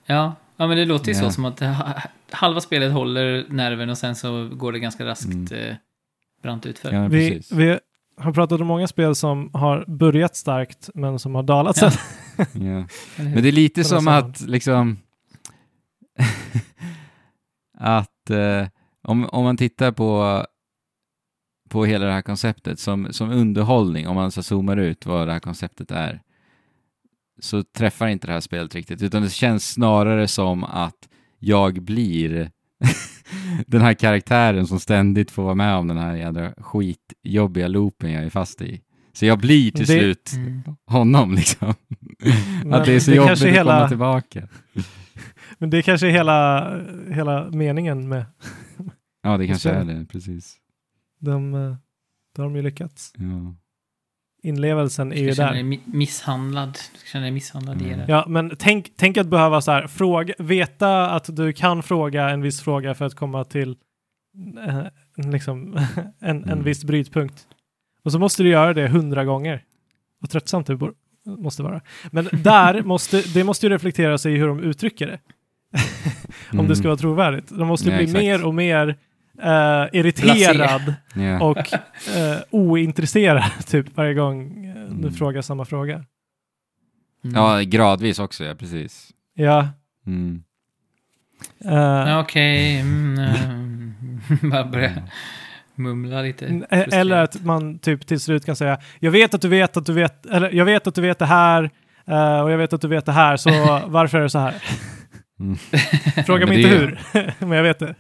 [0.07, 1.25] Ja, ja, men det låter ju Ja.
[1.25, 5.25] så som att ha- halva spelet håller nerven och sen så går det ganska raskt
[5.25, 5.47] Mm.
[5.53, 5.77] eh,
[6.43, 6.93] brant utför.
[6.93, 7.79] Ja, Vi, vi
[8.17, 11.91] har pratat om många spel som har börjat starkt men som har dalat sen.
[11.93, 12.45] Ja.
[12.53, 12.61] Ja.
[12.61, 12.87] Eller
[13.17, 13.25] hur?
[13.35, 14.99] Men det är lite som att liksom
[17.79, 18.67] att eh,
[19.03, 20.45] om, om man tittar på
[21.73, 25.33] på hela det här konceptet som, som underhållning, om man så zoomar ut vad det
[25.33, 26.21] här konceptet är,
[27.41, 31.09] så träffar inte det här spelet riktigt, utan det känns snarare som att
[31.39, 32.51] jag blir
[33.67, 38.25] den här karaktären som ständigt får vara med om den här jädra skitjobbiga loopen jag
[38.25, 38.81] är fast i.
[39.13, 40.63] Så jag blir till Det- slut Mm.
[40.87, 41.75] honom liksom.
[42.65, 44.49] Men att det är så det jobbigt kanske att hela- komma tillbaka.
[45.59, 46.71] Men det kanske är hela,
[47.11, 48.25] hela meningen med
[49.23, 50.57] Ja, det kanske är det, precis.
[51.23, 51.77] De, eh,
[52.37, 53.13] då har de ju lyckats.
[53.17, 53.55] Ja.
[54.43, 55.71] Inlevelsen är Du ju ska känna dig där.
[55.71, 56.73] mi- misshandlad.
[56.93, 57.99] Du ska känna dig misshandlad i Mm.
[57.99, 58.05] det.
[58.09, 62.43] Ja, men tänk, tänk att behöva så här, fråga, veta att du kan fråga en
[62.43, 63.77] viss fråga för att komma till
[64.67, 64.83] eh,
[65.33, 65.77] liksom,
[66.21, 66.65] en, en Mm.
[66.65, 67.47] viss brytpunkt.
[68.05, 69.65] Och så måste du göra det hundra gånger.
[70.19, 70.79] Vad tröttsamt det
[71.39, 71.81] måste vara.
[72.11, 75.19] Men där måste, det måste ju reflekteras i hur de uttrycker det.
[76.59, 77.49] Om det ska vara trovärdigt.
[77.49, 77.95] De måste Mm.
[77.95, 78.23] Ja, bli exakt.
[78.41, 78.99] mer och mer
[79.43, 81.41] eh, irriterad Ja.
[81.43, 81.59] och
[82.17, 85.13] eh, ointresserad typ varje gång eh, du Mm.
[85.13, 85.95] frågar samma fråga.
[87.25, 87.37] Mm.
[87.37, 89.11] ja, gradvis också, ja precis.
[89.35, 89.69] Ja.
[90.07, 90.43] Mm.
[91.59, 95.05] Ja, Okej, mm, eh, bara börja Mm.
[95.75, 96.47] mumla lite.
[96.71, 99.93] Eller att man typ till slut kan säga jag vet att du vet att du
[99.93, 101.71] vet, eller jag vet att du vet det här
[102.45, 103.51] och jag vet att du vet det här, så
[103.87, 104.55] varför är det så här?
[105.41, 105.57] Mm.
[106.27, 107.01] Fråga mig inte hur,
[107.39, 107.95] men jag vet det.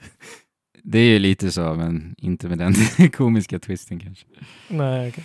[0.84, 2.74] Det är ju lite så, men inte med den
[3.12, 4.26] komiska twisten kanske.
[4.68, 5.24] Nej, okej.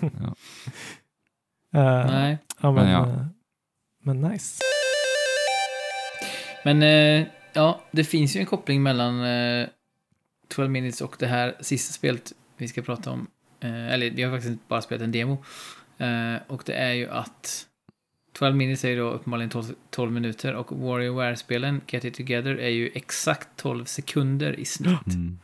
[0.20, 0.34] Ja.
[1.74, 3.06] Eh, Nej, ja, men, Men ja.
[3.08, 3.26] eh,
[4.02, 4.60] men nice.
[6.64, 9.68] men eh, ja, det finns ju en koppling mellan eh,
[10.48, 13.26] 12 minutes och det här sista spelet vi ska prata om.
[13.60, 15.44] Eh, eller vi har faktiskt bara spelat en demo.
[15.98, 17.66] Eh, och det är ju att
[18.38, 22.68] 12 minutes är ju då uppenbarligen 12, 12 minuter och WarioWare-spelen, Get It Together, är
[22.68, 25.06] ju exakt 12 sekunder i snitt.
[25.06, 25.38] Mm.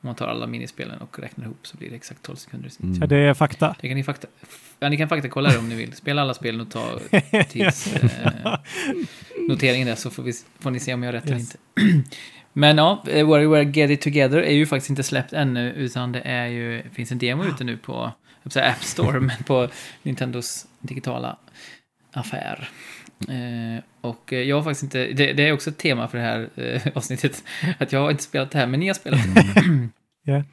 [0.00, 2.70] Om man tar alla minispelen och räknar ihop så blir det exakt 12 sekunder i
[2.70, 2.86] snitt.
[2.86, 2.98] Mm.
[3.00, 3.76] Ja, det är fakta.
[3.80, 4.28] Det kan ni fakta...
[4.78, 5.92] Ja, ni kan faktakolla det om ni vill.
[5.92, 6.98] Spela alla spelen och ta
[7.50, 7.94] tids...
[7.94, 8.58] Eh,
[9.48, 11.56] noteringen där så får, vi, får ni se om jag har rätt eller Yes.
[11.74, 12.08] inte.
[12.52, 16.20] Men ja, eh, WarioWare Get It Together är ju faktiskt inte släppt ännu, utan det
[16.20, 18.12] är ju, finns en demo ute nu på
[18.54, 19.68] App Store, men på
[20.02, 21.36] Nintendos digitala
[22.16, 22.68] affär.
[23.28, 26.48] Eh, och jag har faktiskt inte, det, det är också ett tema för det här
[26.56, 27.44] eh, avsnittet,
[27.78, 29.20] att jag har inte spelat det här, men ni har spelat
[30.24, 30.44] det.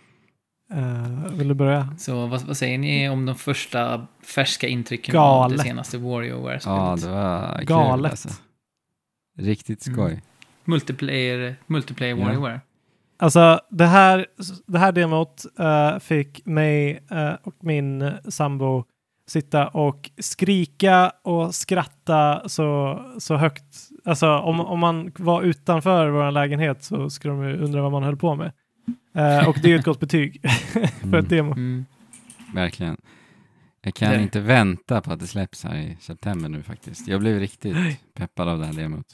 [0.73, 1.95] Eh, vill du börja?
[1.97, 5.51] Så vad, vad säger ni om de första färska intrycken Galet.
[5.51, 6.65] av det senaste WarioWare-spelet?
[6.65, 8.11] Ja, det var kul Galet.
[8.11, 8.29] alltså.
[9.37, 9.97] Riktigt Mm.
[9.99, 10.21] skoj.
[10.65, 12.25] Multiplayer, multiplayer Ja.
[12.25, 12.61] WarioWare.
[13.17, 14.25] Alltså det här,
[14.67, 18.83] det här demot eh, fick mig eh, och min sambo
[19.27, 23.63] sitta och skrika och skratta så, så högt.
[24.05, 28.03] Alltså om, om man var utanför vår lägenhet så skulle de ju undra vad man
[28.03, 28.51] höll på med.
[29.15, 30.41] Eh, och det är ju ett gott betyg
[30.73, 31.19] för Mm.
[31.19, 31.51] ett demo.
[31.51, 31.85] Mm.
[32.53, 32.97] Verkligen.
[33.85, 37.07] Jag kan Det- inte vänta på att det släpps här i september nu faktiskt.
[37.07, 37.77] Jag blev riktigt
[38.15, 39.05] peppad av det här demot.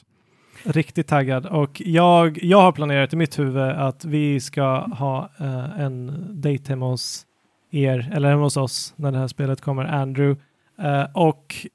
[0.64, 1.46] Riktigt taggad.
[1.46, 6.62] Och jag, jag har planerat i mitt huvud att vi ska ha eh, en date
[6.68, 7.26] hemma hos
[7.70, 10.42] er, eller hemma hos oss, när det här spelet kommer, Andrew.
[10.78, 11.66] Eh, och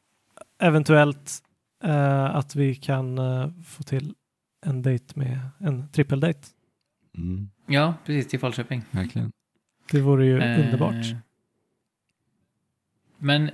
[0.60, 1.44] eventuellt
[1.84, 4.14] eh, att vi kan eh, få till
[4.66, 6.48] en date med en trippeldate.
[7.18, 7.50] Mm.
[7.68, 8.84] Ja, precis, till Falköping.
[8.92, 9.32] Verkligen.
[9.92, 11.06] Det vore ju Eh, underbart.
[13.18, 13.52] Men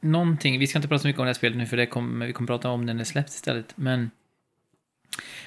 [0.00, 2.26] någonting, vi ska inte prata så mycket om det här spelet nu för det kommer,
[2.26, 3.76] vi kommer prata om det när det släpps istället.
[3.76, 4.10] Men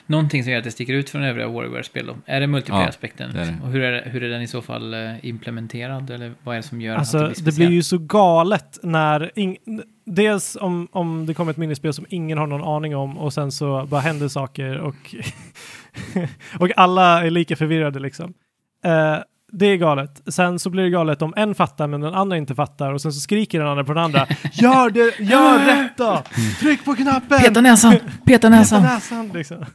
[0.06, 2.16] någonting som gör att det sticker ut från övriga WarioWare-spel då?
[2.26, 3.32] Är det multiplayer-aspekten?
[3.34, 3.58] det är det.
[3.64, 6.10] Och hur är, det- hur är den i så fall eh, implementerad?
[6.10, 7.74] Eller vad är det som gör Alltså, att det det blir blir, speciellt?
[7.74, 9.32] ju så galet när...
[10.06, 13.52] dels om, om det kommer ett minispel som ingen har någon aning om och sen
[13.52, 15.16] så bara händer saker och,
[16.60, 18.34] och alla är lika förvirrade liksom.
[18.86, 19.18] Eh,
[19.54, 20.22] det är galet.
[20.28, 23.14] Sen så blir det galet om en fattar men den andra inte fattar och sen
[23.14, 24.28] så skriker den andra på den andra.
[24.54, 25.20] Gör det!
[25.20, 26.24] Gör rätt då!
[26.60, 27.40] Tryck på knappen!
[27.40, 27.92] Peta näsan!
[27.94, 28.84] Peta Peta näsan!
[28.84, 29.66] näsan liksom.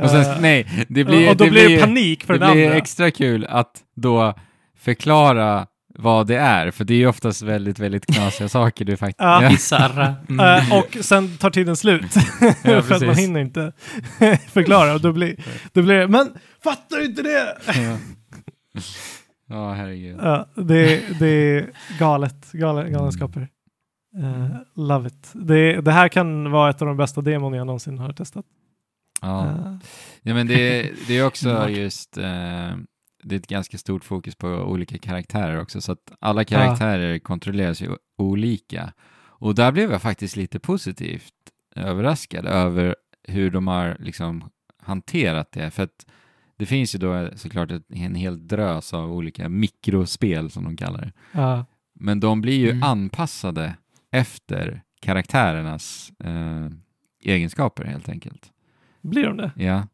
[0.00, 2.38] Och sen, Eh, nej, det blir, och då det blir det blir, panik för det
[2.38, 2.76] den blir andra.
[2.76, 4.34] extra kul att då
[4.78, 5.66] förklara
[5.98, 9.20] vad det är, för det är ju oftast väldigt, väldigt knasiga saker du faktiskt...
[9.20, 9.48] Ja.
[9.50, 10.14] Bizarra.
[10.28, 10.58] Mm.
[10.58, 12.12] Eh, och sen tar tiden slut.
[12.62, 13.72] för att man hinner inte
[14.52, 14.94] förklara.
[14.94, 15.36] Och då blir,
[15.72, 16.28] då blir det, men
[16.64, 17.56] fattar du inte det?
[17.66, 17.96] ja.
[19.48, 20.18] ja, herregud.
[20.22, 23.48] Ja, det, det är galet, galen, galenskaper.
[24.16, 25.30] Eh, love it.
[25.34, 28.46] Det, det här kan vara ett av de bästa demon jag någonsin har testat.
[29.20, 29.46] Ja.
[29.46, 29.76] Eh,
[30.22, 32.76] Ja, men det, det är också just, eh,
[33.22, 37.80] det är ett ganska stort fokus på olika karaktärer också, så att alla karaktärer kontrolleras
[37.82, 38.92] ju olika.
[39.40, 41.32] Och där blev jag faktiskt lite positivt
[41.76, 44.50] överraskad över hur de har liksom
[44.82, 46.06] hanterat det, för att
[46.58, 51.12] det finns ju då såklart en hel drös av olika mikrospel som de kallar det.
[51.32, 51.64] ja.
[52.00, 52.82] Men de blir ju Mm.
[52.82, 53.74] anpassade
[54.10, 56.66] efter karaktärernas eh,
[57.24, 58.52] egenskaper helt enkelt.
[59.02, 59.50] Blir de det?
[59.56, 59.86] Ja.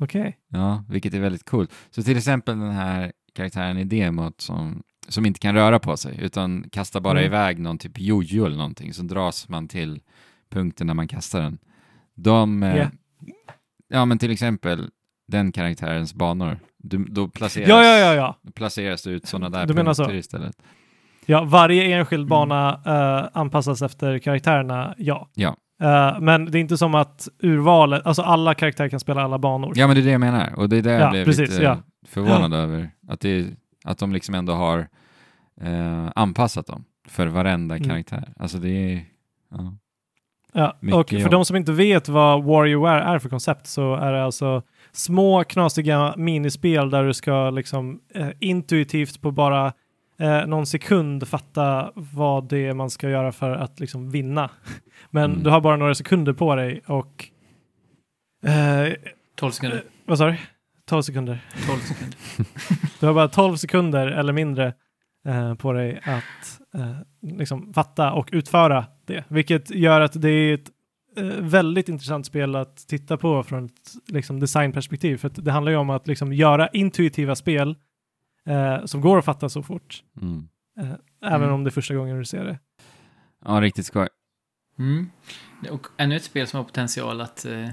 [0.00, 0.38] Okej.
[0.48, 1.72] Ja, vilket är väldigt coolt.
[1.90, 6.18] Så till exempel den här karaktären i demot som, som inte kan röra på sig
[6.20, 7.24] utan kastar bara Mm.
[7.26, 10.00] iväg någon typ jojo eller någonting så dras man till
[10.50, 11.58] punkten när man kastar den.
[12.14, 12.88] De, eh,
[13.88, 14.90] ja men till exempel
[15.28, 18.36] den karaktärens banor, du, då placeras, Ja, ja, ja, ja.
[18.42, 20.12] då placeras det ut sådana där Du punkter så?
[20.12, 20.56] istället.
[21.26, 22.28] ja varje enskild Mm.
[22.28, 25.28] bana eh, anpassas efter karaktärerna, ja.
[25.34, 29.38] Ja, Eh, men det är inte som att urvalet, alltså alla karaktärer kan spela alla
[29.38, 29.72] banor.
[29.76, 30.52] Ja, men det är det jag menar.
[30.56, 31.78] Och det är där Ja, jag blev precis, lite ja.
[32.06, 32.90] förvånad över.
[33.08, 33.46] Att, det,
[33.84, 34.78] att de liksom ändå har
[35.60, 37.88] eh, anpassat dem för varenda Mm.
[37.88, 38.32] karaktär.
[38.38, 39.04] Alltså det är...
[39.50, 39.74] Ja.
[40.52, 41.30] Ja, och för jobb.
[41.30, 44.62] de som inte vet vad WarioWare är för koncept så är det alltså
[44.96, 49.72] små knasiga minispel där du ska liksom eh, intuitivt på bara
[50.18, 54.50] eh, någon sekund fatta vad det är man ska göra för att liksom vinna.
[55.10, 55.42] Men Mm.
[55.42, 57.28] du har bara några sekunder på dig och
[58.46, 58.92] eh,
[59.34, 59.82] 12 sekunder.
[60.04, 60.36] vad sa du?
[60.88, 61.38] 12 sekunder.
[61.66, 62.18] 12 sekunder.
[63.00, 64.74] Du har bara 12 sekunder eller mindre
[65.28, 66.96] eh, på dig att eh,
[67.38, 69.24] liksom fatta och utföra det.
[69.28, 70.72] Vilket gör att det är ett eh,
[71.40, 75.16] väldigt intressant spel att titta på från ett liksom, designperspektiv.
[75.16, 77.76] För att det handlar ju om att liksom, göra intuitiva spel
[78.46, 80.02] eh, som går att fatta så fort.
[80.22, 80.48] Mm.
[80.80, 81.54] Eh, Även Mm.
[81.54, 82.58] om det är första gången du ser det.
[83.44, 84.08] ja, riktigt skoj.
[84.78, 85.10] Mm.
[85.70, 87.68] Och ännu ett spel som har potential att eh,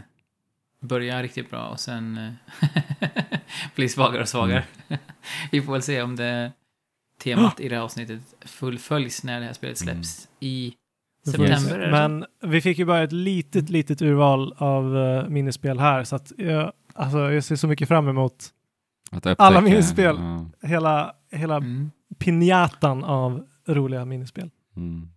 [0.81, 2.69] börja riktigt bra och sen eh,
[3.75, 4.63] bli svagare och svagare.
[5.51, 6.51] Vi får väl se om det
[7.23, 10.73] temat i det här avsnittet fullföljs när det här spelet släpps i
[11.25, 11.85] September.
[11.85, 11.91] så?
[11.91, 16.03] Men vi fick ju bara ett litet, litet urval av eh, minispel här.
[16.03, 18.49] Så att jag, alltså, jag ser så mycket fram emot
[19.37, 20.15] Alla minispel.
[20.19, 20.67] Ja.
[20.67, 21.91] hela, hela Mm.
[22.19, 24.49] pinjatan av roliga minispel.
[24.75, 25.09] Mm.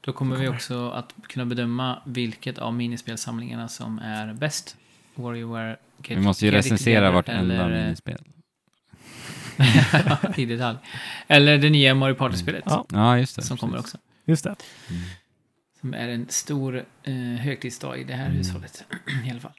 [0.00, 0.56] Då kommer vi Kommer.
[0.56, 4.76] också att kunna bedöma vilket av minispelsamlingarna som är bäst.
[5.14, 5.76] WarioWare
[6.08, 8.18] Vi måste ju recensera vartenda eller, minispel.
[10.36, 10.78] I detalj.
[11.28, 12.64] Eller det nya Mario Party-spelet.
[12.66, 12.86] Ja.
[12.92, 13.42] Ja, just det.
[13.42, 13.94] Som kommer precis.
[13.94, 14.04] också.
[14.24, 14.54] Just det.
[14.90, 15.02] Mm.
[15.84, 18.36] Som är en stor eh, högtidsdag i det här Mm.
[18.38, 18.84] hushållet.
[19.26, 19.52] I alla fall.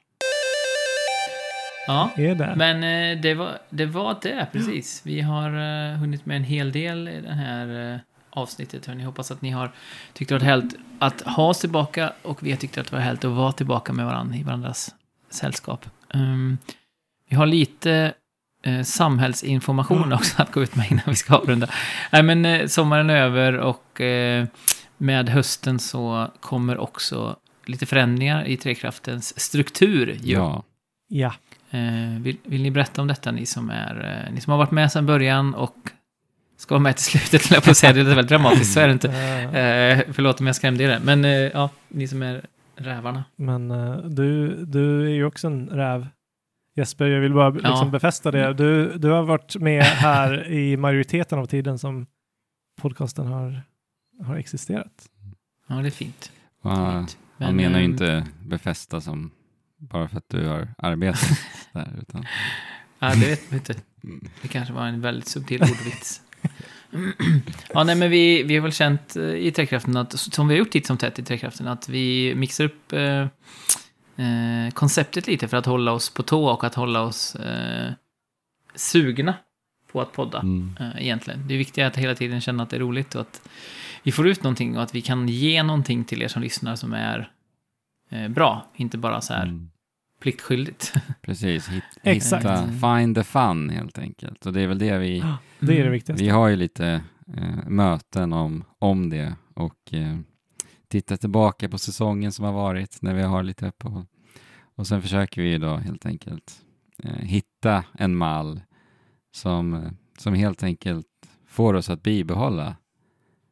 [1.86, 2.10] Ja,
[2.56, 5.02] men eh, det, var, det var det, precis.
[5.04, 5.48] Vi har
[5.90, 8.00] eh, hunnit med en hel del i det här eh,
[8.30, 8.86] avsnittet.
[8.86, 9.02] Hörni.
[9.04, 9.70] Hoppas att ni har
[10.12, 13.02] tyckt det var härligt att ha oss tillbaka och vi har tyckt att det var
[13.02, 14.94] härligt att vara tillbaka med varandra i varandras
[15.30, 15.86] sällskap.
[16.14, 16.58] Ehm,
[17.28, 18.12] vi har lite
[18.62, 21.68] eh, samhällsinformation också att gå ut med innan vi ska avrunda.
[22.12, 24.46] Nej, men eh, sommaren är över och eh,
[24.98, 27.36] med hösten så kommer också
[27.66, 30.18] lite förändringar i Trekraftens struktur.
[30.22, 30.32] Ju.
[30.34, 30.62] Ja.
[31.08, 31.34] Ja.
[31.70, 34.70] Eh, vill, vill ni berätta om detta, ni som, är, eh, ni som har varit
[34.70, 35.76] med sedan början och
[36.56, 37.92] ska vara med till slutet, jag på att säga.
[37.92, 39.08] Det är väldigt dramatiskt, så är det inte.
[39.08, 41.00] Eh, Eh, förlåt om jag skrämde er.
[41.04, 42.46] Men eh, ja, ni som är
[42.76, 43.24] rävarna.
[43.36, 46.06] Men eh, du, du är ju också en räv.
[46.76, 47.84] Jesper, jag vill bara liksom Ja.
[47.84, 48.52] befästa det.
[48.54, 52.06] Du, du har varit med här i majoriteten av tiden som
[52.80, 53.62] podcasten har,
[54.24, 55.08] har existerat.
[55.68, 56.32] Ja, det är fint.
[56.62, 57.18] Och han fint.
[57.38, 59.30] han menar ju ehm, inte befästa som
[59.78, 61.38] bara för att du har arbetat
[61.72, 61.98] där.
[62.00, 62.26] Utan,
[62.98, 63.74] Ja, det vet man inte.
[64.42, 66.20] Det kanske var en väldigt subtil ordvits.
[67.74, 70.58] ja, nej, men vi, vi har väl känt eh, i Träkraften att, som vi har
[70.58, 73.20] gjort titt som tätt i Träkraften, att vi mixar upp eh,
[74.26, 77.92] eh, konceptet lite för att hålla oss på tå och att hålla oss eh,
[78.74, 79.34] sugna
[79.96, 80.38] på att podda.
[80.40, 80.76] Mm.
[80.80, 81.48] eh, egentligen.
[81.48, 83.48] Det viktiga är att hela tiden känna att det är roligt och att
[84.02, 86.92] vi får ut någonting och att vi kan ge någonting till er som lyssnar som
[86.92, 87.30] är
[88.10, 89.70] eh, bra, inte bara så här Mm.
[90.20, 90.94] pliktskyldigt.
[91.22, 92.44] Precis, hit, Exakt.
[92.44, 92.66] hitta,
[92.98, 94.46] find the fun helt enkelt.
[94.46, 95.20] Och det är väl det vi,
[95.60, 95.92] Det är det Mm.
[95.92, 96.24] viktigaste.
[96.24, 97.00] vi har ju lite
[97.36, 100.16] eh, möten om, om det och eh,
[100.88, 104.06] titta tillbaka på säsongen som har varit när vi har lite uppehåll.
[104.76, 106.52] Och sen försöker vi då helt enkelt
[107.04, 108.60] eh, hitta en mall
[109.36, 111.06] som, eh, som helt enkelt
[111.46, 112.76] får oss att bibehålla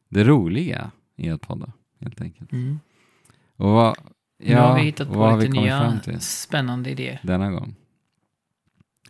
[0.09, 2.51] det roliga i att podda, helt enkelt.
[2.51, 2.79] Mm.
[3.55, 3.97] Och vad,
[4.39, 7.19] nu har vi hittat på lite nya spännande idéer.
[7.23, 7.75] denna gång?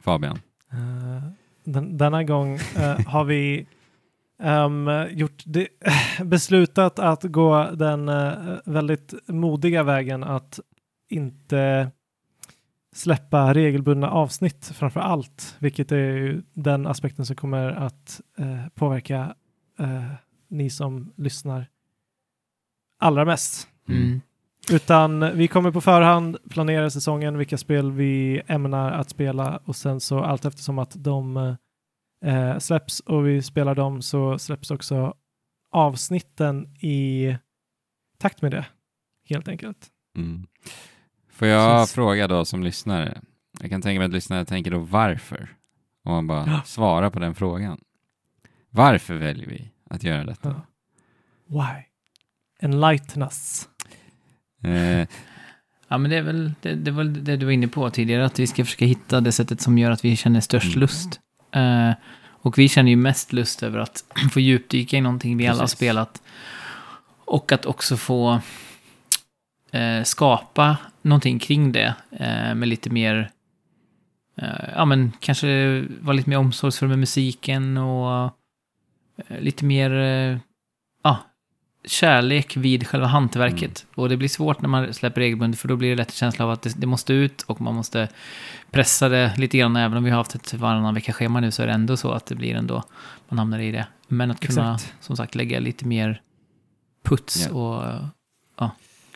[0.01, 0.39] Fabian?
[0.71, 1.29] Eh,
[1.63, 3.67] den, denna gång eh, har vi
[4.39, 5.67] ehm, gjort det,
[6.23, 8.33] beslutat att gå den eh,
[8.65, 10.59] väldigt modiga vägen att
[11.09, 11.91] inte
[12.95, 19.35] släppa regelbundna avsnitt framför allt, vilket är ju den aspekten som kommer att eh, påverka
[19.79, 20.11] eh,
[20.47, 21.67] ni som lyssnar
[22.99, 23.67] allra mest.
[23.89, 24.21] Mm.
[24.71, 29.99] Utan vi kommer på förhand planera säsongen, vilka spel vi ämnar att spela och sen
[29.99, 31.37] så allt eftersom att de
[32.25, 35.13] eh, släpps och vi spelar dem så släpps också
[35.71, 37.35] avsnitten i
[38.17, 38.65] takt med det,
[39.29, 39.87] helt enkelt.
[40.17, 40.47] Mm.
[41.35, 41.95] Får jag Precis.
[41.95, 43.21] fråga då som lyssnare?
[43.59, 45.49] Jag kan tänka mig att lyssnare tänker då varför?
[46.03, 46.61] Om man bara Ja.
[46.65, 47.77] svarar på den frågan.
[48.69, 50.61] Varför väljer vi att göra detta?
[51.47, 51.61] Ja.
[51.61, 51.83] Why?
[52.59, 53.67] Enlighten us.
[54.63, 55.07] Eh,
[55.87, 58.39] Ja, men det är väl det, det, var det du var inne på tidigare, att
[58.39, 60.79] vi ska försöka hitta det sättet som gör att vi känner störst Mm.
[60.79, 61.19] lust.
[61.51, 61.91] Eh,
[62.27, 65.61] och vi känner ju mest lust över att få djupdyka i någonting vi alla har
[65.63, 65.77] Precis.
[65.77, 66.21] spelat.
[67.25, 68.39] Och att också få
[69.71, 73.31] eh, skapa någonting kring det eh, med lite mer,
[74.37, 78.31] eh, ja men kanske vara lite mer omsorgsfull med musiken och
[79.17, 79.91] eh, lite mer,
[81.03, 81.17] ja,
[81.85, 83.85] kärlek vid själva hantverket.
[83.95, 86.45] Och det blir svårt när man släpper regelbundet för då blir det lätt en känsla
[86.45, 88.07] av att det, det måste ut och man måste
[88.71, 89.75] pressa det lite grann.
[89.75, 92.25] Även om vi har haft ett varannan vecka-schema nu så är det ändå så att
[92.25, 92.83] det blir ändå,
[93.29, 93.87] man hamnar i det.
[94.07, 95.03] Men att kunna, Exakt.
[95.03, 96.21] som sagt, lägga lite mer
[97.03, 97.55] puts Ja.
[97.55, 98.03] och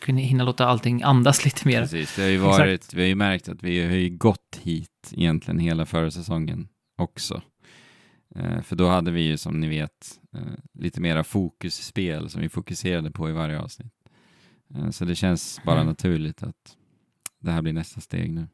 [0.00, 1.80] kunna hinna låta allting andas lite mer.
[1.80, 5.12] Precis, det har ju varit, vi har ju märkt att vi har ju gått hit
[5.12, 6.68] egentligen hela förra säsongen
[6.98, 7.42] också.
[8.36, 10.40] Eh, för då hade vi ju som ni vet eh,
[10.74, 13.92] lite mera fokusspel som vi fokuserade på i varje avsnitt.
[14.74, 15.86] Eh, så det känns bara Mm.
[15.86, 16.76] naturligt att
[17.40, 18.48] det här blir nästa steg nu.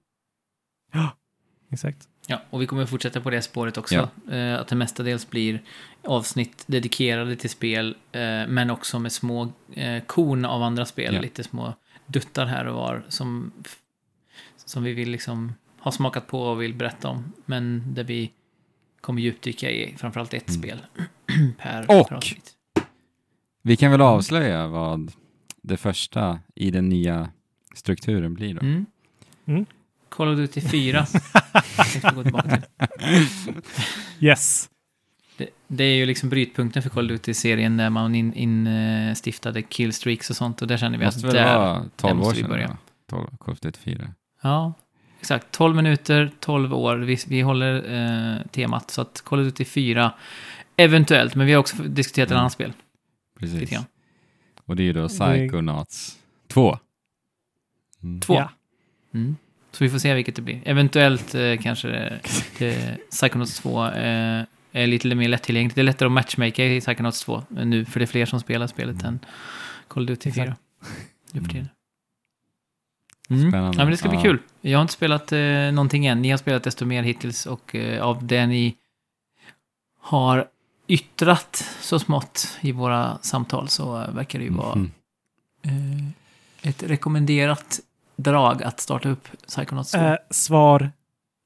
[1.70, 2.08] Exakt.
[2.26, 4.08] Ja, och vi kommer fortsätta på det spåret också.
[4.30, 5.62] Eh, att det mestadels blir
[6.04, 11.14] avsnitt dedikerade till spel, eh, men också med små eh, korn av andra spel.
[11.14, 11.20] Ja.
[11.20, 11.74] Lite små
[12.06, 13.52] duttar här och var som,
[14.56, 17.32] som vi vill liksom ha smakat på och vill berätta om.
[17.46, 18.30] Men där vi
[19.00, 20.60] kommer djupdyka i framförallt ett Mm.
[20.62, 20.78] spel
[21.58, 22.52] per, Och- avsnitt.
[23.62, 25.12] Vi kan väl avslöja vad
[25.62, 27.30] det första i den nya
[27.74, 28.60] strukturen blir då.
[28.60, 28.86] Mm.
[29.46, 29.66] Mm.
[30.16, 31.06] Call of Duty 4.
[31.06, 33.54] tänkte vi gå tillbaka till.
[34.20, 34.68] Yes.
[35.36, 40.30] Det, det är ju liksom brytpunkten för Call of Duty-serien när man in- instiftade killstreaks
[40.30, 40.62] och sånt.
[40.62, 42.50] Och där känner vi Måste att där, vara 12 år måste vi sedan?
[42.50, 42.68] börja.
[42.68, 42.76] va?
[43.10, 44.14] 12, Call of Duty 4.
[44.42, 44.72] Ja,
[45.20, 45.50] exakt.
[45.50, 46.96] 12 minuter, 12 år.
[46.96, 47.74] Vi, vi håller
[48.36, 48.90] eh, temat.
[48.90, 50.12] Så att Call of Duty 4,
[50.76, 51.34] eventuellt.
[51.34, 52.40] Men vi har också diskuterat ett Mm.
[52.40, 52.72] annat spel.
[53.38, 53.78] Precis.
[54.64, 56.18] Och det är ju då Psychonauts
[56.48, 56.78] 2.
[58.02, 58.20] Mm.
[58.20, 58.34] Två.
[58.34, 58.50] Ja.
[59.14, 59.36] Mm.
[59.76, 60.60] Så vi får se vilket det blir.
[60.64, 61.88] Eventuellt eh, kanske
[62.58, 65.74] det, Psychonauts 2 eh, är lite mer lättillgängligt.
[65.74, 68.66] Det är lättare att matchmaka i Psychonauts 2 nu, för det är fler som spelar
[68.66, 69.18] spelet än
[69.88, 70.42] Call of Duty 4.
[70.44, 70.60] Exakt.
[71.32, 71.68] Nu för tiden.
[73.30, 73.40] Mm.
[73.40, 73.50] Mm.
[73.52, 73.78] Spännande.
[73.78, 74.22] Ja, men det ska bli Ja.
[74.22, 74.38] kul.
[74.60, 75.38] Jag har inte spelat eh,
[75.72, 76.22] någonting än.
[76.22, 78.76] Ni har spelat desto mer hittills och eh, av det ni
[80.00, 80.48] har
[80.88, 84.90] yttrat så smått i våra samtal så eh, verkar det ju vara Mhm.
[85.62, 87.80] eh, ett rekommenderat
[88.16, 89.98] drag att starta upp Psychonauts 2.
[89.98, 90.90] Eh, svar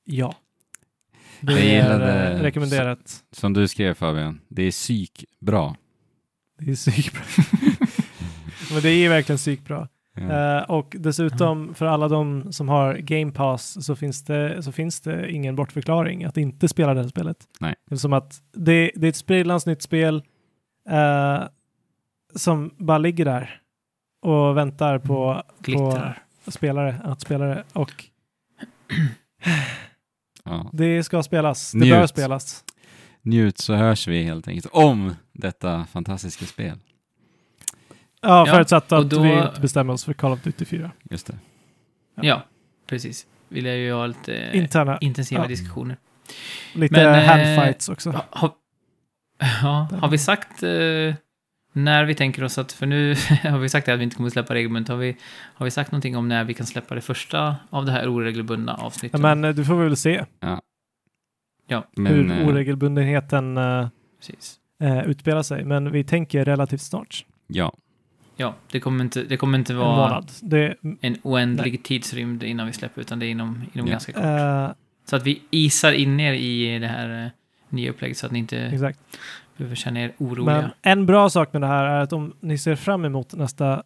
[0.05, 0.35] ja.
[1.41, 3.25] Det Jag är gillade- eh, rekommenderat.
[3.33, 5.77] Som du skrev Fabian, det är psykbra.
[6.59, 7.23] Det är psykbra.
[8.73, 9.89] Men det är verkligen psykbra.
[10.15, 10.57] Ja.
[10.59, 15.01] Eh, och dessutom för alla de som har Game Pass så finns det, så finns
[15.01, 17.37] det ingen bortförklaring att inte spela det här spelet.
[17.61, 17.75] Nej.
[17.97, 20.23] Som att det, det är ett sprillans nytt spel
[20.91, 21.43] eh,
[22.35, 23.61] som bara ligger där
[24.23, 26.13] och väntar på, Glittrar.
[26.13, 26.21] på
[26.51, 27.65] spelare att spela det.
[27.73, 28.05] Och
[30.45, 30.71] Ja.
[30.73, 31.73] det ska spelas.
[31.73, 31.91] Det Njut.
[31.95, 32.65] bör spelas.
[33.23, 36.79] Njut så hörs vi helt enkelt om detta fantastiska spel.
[38.23, 40.91] Ja, Ja, förutsatt och att då- vi inte bestämmer oss för Call of Duty 4.
[41.11, 41.39] Just det.
[42.15, 42.43] Ja,
[42.87, 43.27] precis.
[43.49, 45.49] Vill jag ju ha lite Interna, intensiva ja.
[45.49, 45.97] diskussioner.
[46.75, 48.11] lite Men, eh, handfights också.
[48.11, 48.57] Ha, ha,
[49.63, 51.15] ja, har vi sagt eh,
[51.73, 54.31] när vi tänker oss att, för nu har vi sagt det att vi inte kommer
[54.31, 55.17] släppa regelbundet, har vi,
[55.55, 58.75] har vi sagt någonting om när vi kan släppa det första av det här oregelbundna
[58.79, 59.21] Ja, avsnittet?
[59.21, 60.25] men eh, du får väl se
[61.97, 63.89] Men, hur eh, oregelbundenheten eh,
[64.83, 65.65] eh, utspelar sig.
[65.65, 67.25] Men vi tänker relativt snart.
[67.47, 67.73] ja,
[68.37, 70.31] Ja, det kommer inte, det kommer inte En vara månad.
[70.43, 73.91] Det, en oändlig tidsrymd innan vi släpper, utan det är inom, inom Ja.
[73.93, 74.25] ganska kort.
[74.25, 74.71] eh,
[75.05, 77.31] Så att vi isar in er i det här
[77.69, 78.99] nya upplägget så att ni inte exakt.
[79.61, 80.61] Behöver känna er oroliga.
[80.61, 83.83] Men en bra sak med det här är att om ni ser fram emot nästa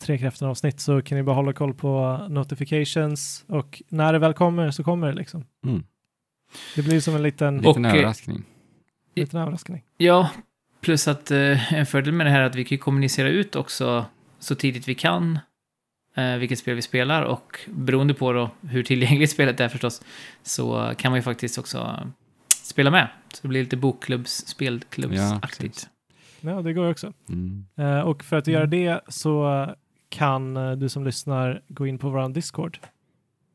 [0.00, 4.70] Tre Kräftorna-avsnitt så kan ni bara hålla koll på notifications och när det väl kommer
[4.70, 5.44] så kommer det liksom.
[5.64, 5.82] mm.
[6.74, 8.44] Det blir som en liten, liten Och, eh, överraskning.
[9.14, 9.82] liten överraskning.
[9.96, 10.30] Ja,
[10.80, 14.04] plus att eh, en fördel med det här är att vi kan kommunicera ut också
[14.38, 15.38] så tidigt vi kan
[16.16, 20.02] eh, vilket spel vi spelar och beroende på då hur tillgängligt spelet är förstås
[20.42, 22.06] så kan man ju faktiskt också eh,
[22.66, 23.08] spela med.
[23.34, 25.60] Så det blir lite bokklubbs, Ja, spelklubbsaktigt.
[25.74, 25.88] precis.
[26.40, 27.12] Ja, det går också.
[27.28, 27.66] Mm.
[27.76, 28.54] Eh, och för att Mm.
[28.54, 29.66] göra det så
[30.08, 32.78] kan eh, du som lyssnar gå in på vår Discord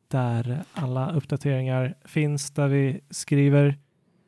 [0.07, 3.77] där alla uppdateringar finns, där vi skriver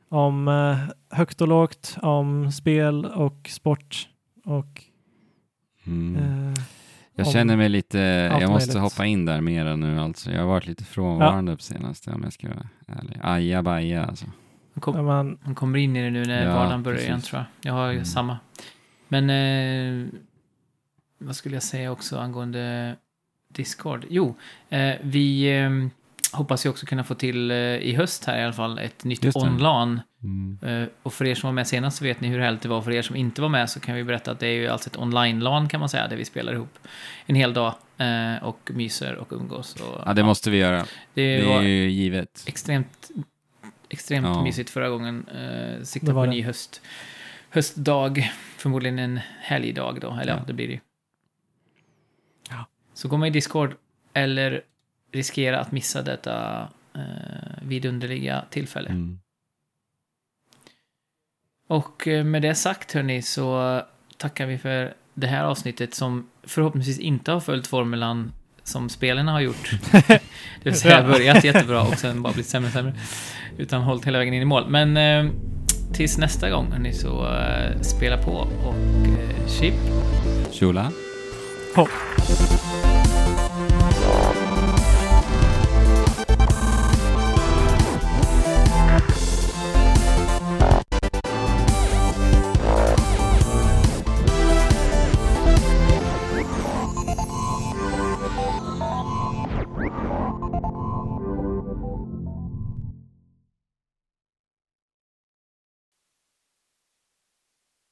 [0.09, 0.77] om eh,
[1.17, 4.09] högt och lågt, om spel och sport
[4.45, 4.83] och
[5.87, 6.15] Mm.
[6.15, 6.53] eh,
[7.15, 8.93] Jag om känner mig lite, jag måste möjligt.
[8.93, 10.31] hoppa in där mera nu alltså.
[10.31, 13.17] Jag har varit lite frånvarande på senaste om jag ska vara ärlig.
[13.21, 14.25] Aja baja alltså.
[14.73, 17.07] Man, kom, när man, man kommer in i det nu när Ja, vardagen börjar precis.
[17.09, 17.69] igen tror jag.
[17.71, 18.05] Jag har ju Mm.
[18.05, 18.37] samma.
[19.07, 20.07] Men eh,
[21.17, 22.95] vad skulle jag säga också angående
[23.53, 24.05] Discord?
[24.09, 24.35] Jo,
[24.69, 25.69] eh, vi, eh,
[26.37, 29.35] hoppas ju också kunna få till eh, i höst här i alla fall ett nytt
[29.35, 30.01] online.
[30.23, 30.57] Mm.
[30.61, 32.81] Eh, och för er som var med senast så vet ni hur härligt det var.
[32.81, 34.89] För er som inte var med så kan vi berätta att det är ju alltså
[34.89, 36.77] ett online-LAN kan man säga, där vi spelar ihop
[37.25, 39.75] en hel dag eh, och myser och umgås.
[39.75, 40.85] Och, Ja, det måste vi göra.
[41.13, 42.43] det Det var är ju givet.
[42.47, 43.09] extremt,
[43.93, 44.43] extremt Ja.
[44.43, 45.27] mysigt förra gången.
[45.27, 46.35] Eh, sikta Det på var en det.
[46.35, 46.81] ny höst,
[47.49, 50.43] höstdag, förmodligen en helgdag då, eller ja, Ja.
[50.47, 50.79] det blir det ju.
[52.49, 52.65] Ja.
[52.93, 53.75] Så gå med i Discord
[54.13, 54.61] eller
[55.11, 57.01] riskera att missa detta eh,
[57.61, 58.89] vidunderliga tillfälle.
[58.89, 59.19] Mm.
[61.67, 63.81] Och eh, med det sagt hörni så
[64.17, 68.31] tackar vi för det här avsnittet som förhoppningsvis inte har följt formulan
[68.63, 69.71] som spelarna har gjort.
[69.91, 72.93] Det vill säga börjat jättebra och sen bara blivit sämre och sämre.
[73.57, 74.69] Utan hållit hela vägen in i mål.
[74.69, 75.31] Men eh,
[75.93, 79.73] tills nästa gång hörni så eh, spela på och eh, chip.
[80.51, 80.91] Shula?
[81.75, 81.89] Hopp.